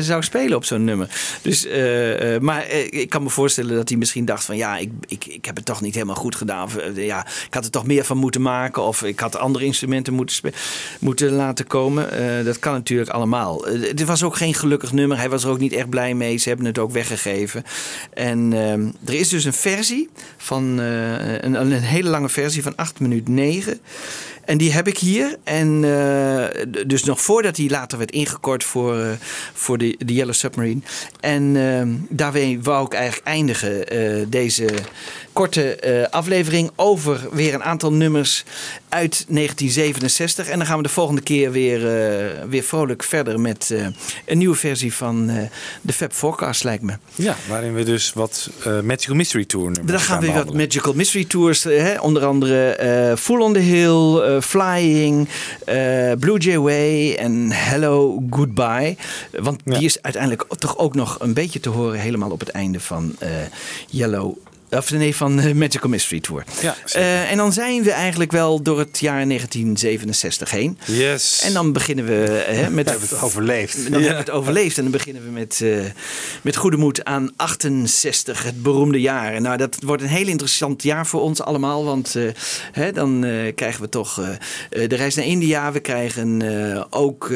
zou 0.00 0.22
spelen 0.22 0.56
op 0.56 0.64
zo'n 0.64 0.84
nummer. 0.84 1.08
Dus, 1.42 1.66
eh, 2.18 2.34
eh, 2.34 2.40
maar 2.40 2.62
eh, 2.62 3.00
ik 3.00 3.08
kan 3.08 3.22
me 3.22 3.28
voorstellen 3.28 3.76
dat 3.76 3.88
hij 3.88 3.98
misschien 3.98 4.24
dacht 4.24 4.44
van, 4.44 4.56
ja, 4.56 4.76
ik, 4.76 4.90
ik, 5.06 5.24
ik 5.26 5.44
heb 5.44 5.56
het 5.56 5.64
toch 5.64 5.80
niet 5.80 5.94
helemaal 5.94 6.14
goed 6.14 6.36
gedaan. 6.36 6.64
Of, 6.64 6.76
ja, 6.94 7.26
ik 7.26 7.54
had 7.54 7.64
er 7.64 7.70
toch 7.70 7.86
meer 7.86 8.04
van 8.04 8.16
moeten 8.16 8.42
maken. 8.42 8.82
Of 8.82 9.02
ik 9.02 9.20
had 9.20 9.36
andere 9.36 9.64
instrumenten 9.64 10.12
moeten, 10.12 10.52
moeten 10.98 11.32
laten 11.32 11.66
komen. 11.66 12.08
Dat 12.44 12.58
kan 12.58 12.72
natuurlijk 12.72 13.10
allemaal. 13.10 13.64
Dit 13.94 14.04
was 14.04 14.22
ook 14.22 14.36
geen 14.36 14.54
gelukkig 14.54 14.92
nummer. 14.92 15.16
Hij 15.16 15.28
was 15.28 15.44
er 15.44 15.50
ook 15.50 15.58
niet 15.58 15.72
echt 15.72 15.88
blij 15.88 16.14
mee. 16.14 16.36
Ze 16.36 16.48
hebben 16.48 16.66
het 16.66 16.78
ook 16.78 16.92
weggegeven. 16.92 17.64
En 18.14 18.52
ehm, 18.52 18.88
er 19.04 19.14
is 19.14 19.28
dus 19.28 19.44
een 19.44 19.52
versie 19.52 20.08
van 20.36 20.78
een, 20.78 21.54
een 21.54 21.72
hele 21.72 22.08
lange 22.08 22.28
versie 22.28 22.62
van 22.62 22.76
8 22.76 23.00
minuten 23.00 23.34
9. 23.34 23.80
En 24.44 24.58
die 24.58 24.72
heb 24.72 24.88
ik 24.88 24.98
hier. 24.98 25.36
En 25.44 25.84
eh, 25.84 26.64
dus 26.86 27.04
nog 27.04 27.20
voordat 27.20 27.56
hij 27.56 27.68
later 27.68 27.98
werd 27.98 28.10
ingekort 28.10 28.64
voor, 28.64 28.98
eh, 28.98 29.10
voor 29.52 29.78
de, 29.78 29.94
de 29.98 30.14
Yellow 30.14 30.34
Submarine. 30.34 30.80
En 31.20 31.56
ehm, 31.56 31.88
daarmee 32.08 32.60
wou 32.62 32.86
ik 32.86 32.92
eigenlijk 32.92 33.26
eindigen 33.26 33.88
eh, 33.88 34.24
deze 34.28 34.68
korte 35.32 36.08
aflevering 36.10 36.70
over 36.76 37.28
weer 37.32 37.54
een 37.54 37.62
aantal 37.62 37.92
nummers 37.92 38.44
uit 38.90 39.24
1967. 39.28 40.48
En 40.48 40.58
dan 40.58 40.66
gaan 40.66 40.76
we 40.76 40.82
de 40.82 40.88
volgende 40.88 41.20
keer 41.20 41.52
weer, 41.52 41.76
eh, 41.76 42.44
weer 42.48 42.62
vrolijk 42.62 43.02
verder 43.02 43.40
met 43.40 43.70
eh, 43.70 43.86
een 44.26 44.38
nieuwe 44.38 44.56
versie 44.56 44.94
van 44.94 45.28
eh, 45.28 45.42
de 45.82 45.92
Fab 45.92 46.12
Forecast, 46.12 46.64
lijkt 46.64 46.82
me. 46.82 46.92
Ja, 47.14 47.36
waarin 47.48 47.74
we 47.74 47.82
dus 47.82 48.12
wat 48.12 48.50
Magical 48.84 49.16
Mystery 49.16 49.44
Tour 49.44 49.86
Dan 49.86 50.00
gaan 50.00 50.20
we 50.20 50.26
weer 50.26 50.34
wat. 50.34 50.54
Magical 50.54 50.92
Mystery 50.92 51.24
Tours. 51.24 51.64
Hè? 51.64 52.00
Onder 52.00 52.24
andere 52.24 53.16
Full 53.18 53.40
on 53.40 53.52
the 53.52 53.58
Hill, 53.58 54.40
Flying, 54.40 55.28
Blue 56.18 56.38
Jay 56.38 56.58
Way 56.58 57.14
en 57.14 57.50
Hello 57.50 58.22
Goodbye. 58.30 58.96
Want 59.40 59.60
die 59.64 59.84
is 59.84 60.02
uiteindelijk 60.02 60.44
toch 60.58 60.78
ook 60.78 60.94
nog 60.94 61.16
een 61.20 61.34
beetje 61.34 61.60
te 61.60 61.68
horen 61.68 62.00
helemaal 62.00 62.30
op 62.30 62.40
het 62.40 62.48
einde 62.48 62.80
van 62.80 63.16
Yellow. 63.90 64.36
Of 64.70 64.90
nee, 64.90 65.16
van 65.16 65.40
eh, 65.40 65.54
Magical 65.54 65.90
Mystery 65.90 66.20
Tour. 66.20 66.44
Ja, 66.60 66.76
Eh, 66.92 67.30
en 67.30 67.36
dan 67.36 67.52
zijn 67.52 67.82
we 67.82 67.90
eigenlijk 67.92 68.32
wel 68.32 68.62
door 68.62 68.78
het 68.78 68.98
jaar 68.98 69.26
1967 69.26 70.50
heen. 70.50 70.78
Yes. 70.84 71.42
En 71.42 71.52
dan 71.52 71.72
beginnen 71.72 72.04
we 72.04 72.24
eh, 72.24 72.56
hè, 72.56 72.70
met. 72.70 72.84
We 72.84 72.90
hebben 72.90 73.08
het 73.08 73.22
overleefd. 73.22 73.74
Dan 73.82 73.92
hebben 73.92 74.10
we 74.10 74.16
het 74.16 74.30
overleefd 74.30 74.76
en 74.76 74.82
dan 74.82 74.92
beginnen 74.92 75.24
we 75.24 75.30
met, 75.30 75.64
met 76.42 76.56
goede 76.56 76.76
moed 76.76 77.04
aan 77.04 77.30
68, 77.36 78.42
het 78.42 78.62
beroemde 78.62 79.00
jaar. 79.00 79.32
En 79.34 79.42
Nou, 79.42 79.56
dat 79.56 79.76
wordt 79.84 80.02
een 80.02 80.08
heel 80.08 80.26
interessant 80.26 80.82
jaar 80.82 81.06
voor 81.06 81.20
ons 81.20 81.42
allemaal, 81.42 81.84
want 81.84 82.16
hè, 82.72 82.92
dan 82.92 83.20
krijgen 83.54 83.82
we 83.82 83.88
toch 83.88 84.14
de 84.70 84.94
reis 84.94 85.14
naar 85.14 85.24
India, 85.24 85.72
we 85.72 85.80
krijgen 85.80 86.42
ook 86.90 87.28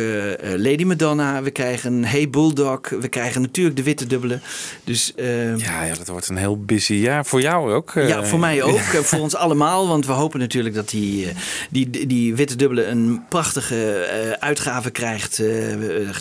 Lady 0.57 0.85
Madonna, 0.85 1.43
we 1.43 1.51
krijgen 1.51 2.05
Hey 2.05 2.31
Bulldog, 2.31 2.89
we 2.89 3.09
krijgen 3.09 3.41
natuurlijk 3.41 3.77
de 3.77 3.83
witte 3.83 4.07
dubbele. 4.07 4.41
Dus 4.85 5.15
eh, 5.15 5.57
Ja, 5.57 5.85
ja, 5.85 5.95
dat 5.95 6.09
wordt 6.09 6.29
een 6.29 6.37
heel 6.37 6.61
busy 6.65 6.95
jaar. 6.95 7.24
Voor 7.25 7.41
jou 7.41 7.73
ook. 7.73 7.95
eh. 7.95 8.09
ja, 8.09 8.25
voor 8.25 8.39
mij 8.39 8.63
ook. 8.73 8.79
eh, 8.79 9.01
Voor 9.01 9.19
ons 9.21 9.35
allemaal. 9.37 9.89
Want 9.89 10.07
we 10.07 10.13
hopen 10.13 10.39
natuurlijk 10.41 10.75
dat 10.75 10.89
die, 10.89 11.29
eh, 11.29 11.35
die, 11.71 12.07
die, 12.07 12.35
Witte 12.35 12.57
Dubbele 12.57 12.85
een 12.87 13.23
prachtige 13.29 13.95
eh, 14.05 14.31
uitgave 14.31 14.91
krijgt. 14.91 15.39
eh, 15.39 15.47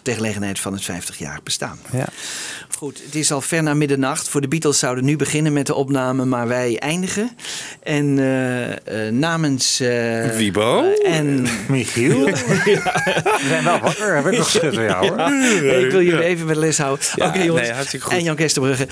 ter 0.04 0.14
gelegenheid 0.16 0.60
van 0.60 0.74
het 0.74 0.84
50-jarig 0.91 1.43
bestaan. 1.43 1.80
Ja. 1.91 2.08
Goed, 2.84 3.02
het 3.06 3.16
is 3.16 3.32
al 3.32 3.42
ver 3.42 3.64
na 3.64 3.74
middernacht. 3.74 4.30
Voor 4.30 4.42
de 4.42 4.48
Beatles 4.48 4.80
zouden 4.80 5.06
nu 5.06 5.16
beginnen 5.16 5.54
met 5.54 5.66
de 5.68 5.74
opname, 5.76 6.26
maar 6.26 6.48
wij 6.48 6.80
eindigen. 6.80 7.32
En 7.84 8.20
eh, 8.20 9.08
eh, 9.08 9.14
namens. 9.14 9.80
eh, 9.80 10.30
Wiebo. 10.30 10.94
en 11.06 11.46
Michiel. 11.70 12.24
We 12.26 13.46
zijn 13.48 13.64
wel 13.64 13.80
wakker. 13.80 14.08
We 14.08 14.14
hebben 14.14 14.34
nog 14.36 14.52
geschud 14.52 14.76
hoor. 14.76 15.32
Ik 15.86 15.92
wil 15.92 16.02
jullie 16.02 16.24
even 16.24 16.46
met 16.46 16.56
de 16.56 16.62
les 16.62 16.78
houden. 16.78 17.06
Ja, 17.16 17.28
Oké 17.28 17.42
jongens. 17.42 17.62
nee, 17.68 17.76
hartstikke 17.76 18.06
goed. 18.06 18.16
En 18.16 18.24
Jan 18.24 18.36
Kesterbrugge. 18.36 18.88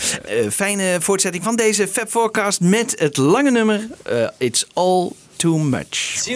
fijne 0.52 0.98
voortzetting 1.00 1.44
van 1.44 1.56
deze 1.56 1.88
Fab 1.88 2.10
Forecast 2.10 2.60
met 2.60 2.96
het 3.00 3.18
lange 3.18 3.52
nummer 3.52 3.88
It's 4.38 4.66
All 4.74 5.10
Too 5.36 5.58
Much. 5.58 6.14
It's 6.16 6.28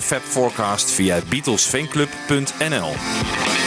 Fab 0.00 0.22
Forecast 0.22 0.96
via 0.96 1.22
beatlesfanclub.nl. 1.30 3.59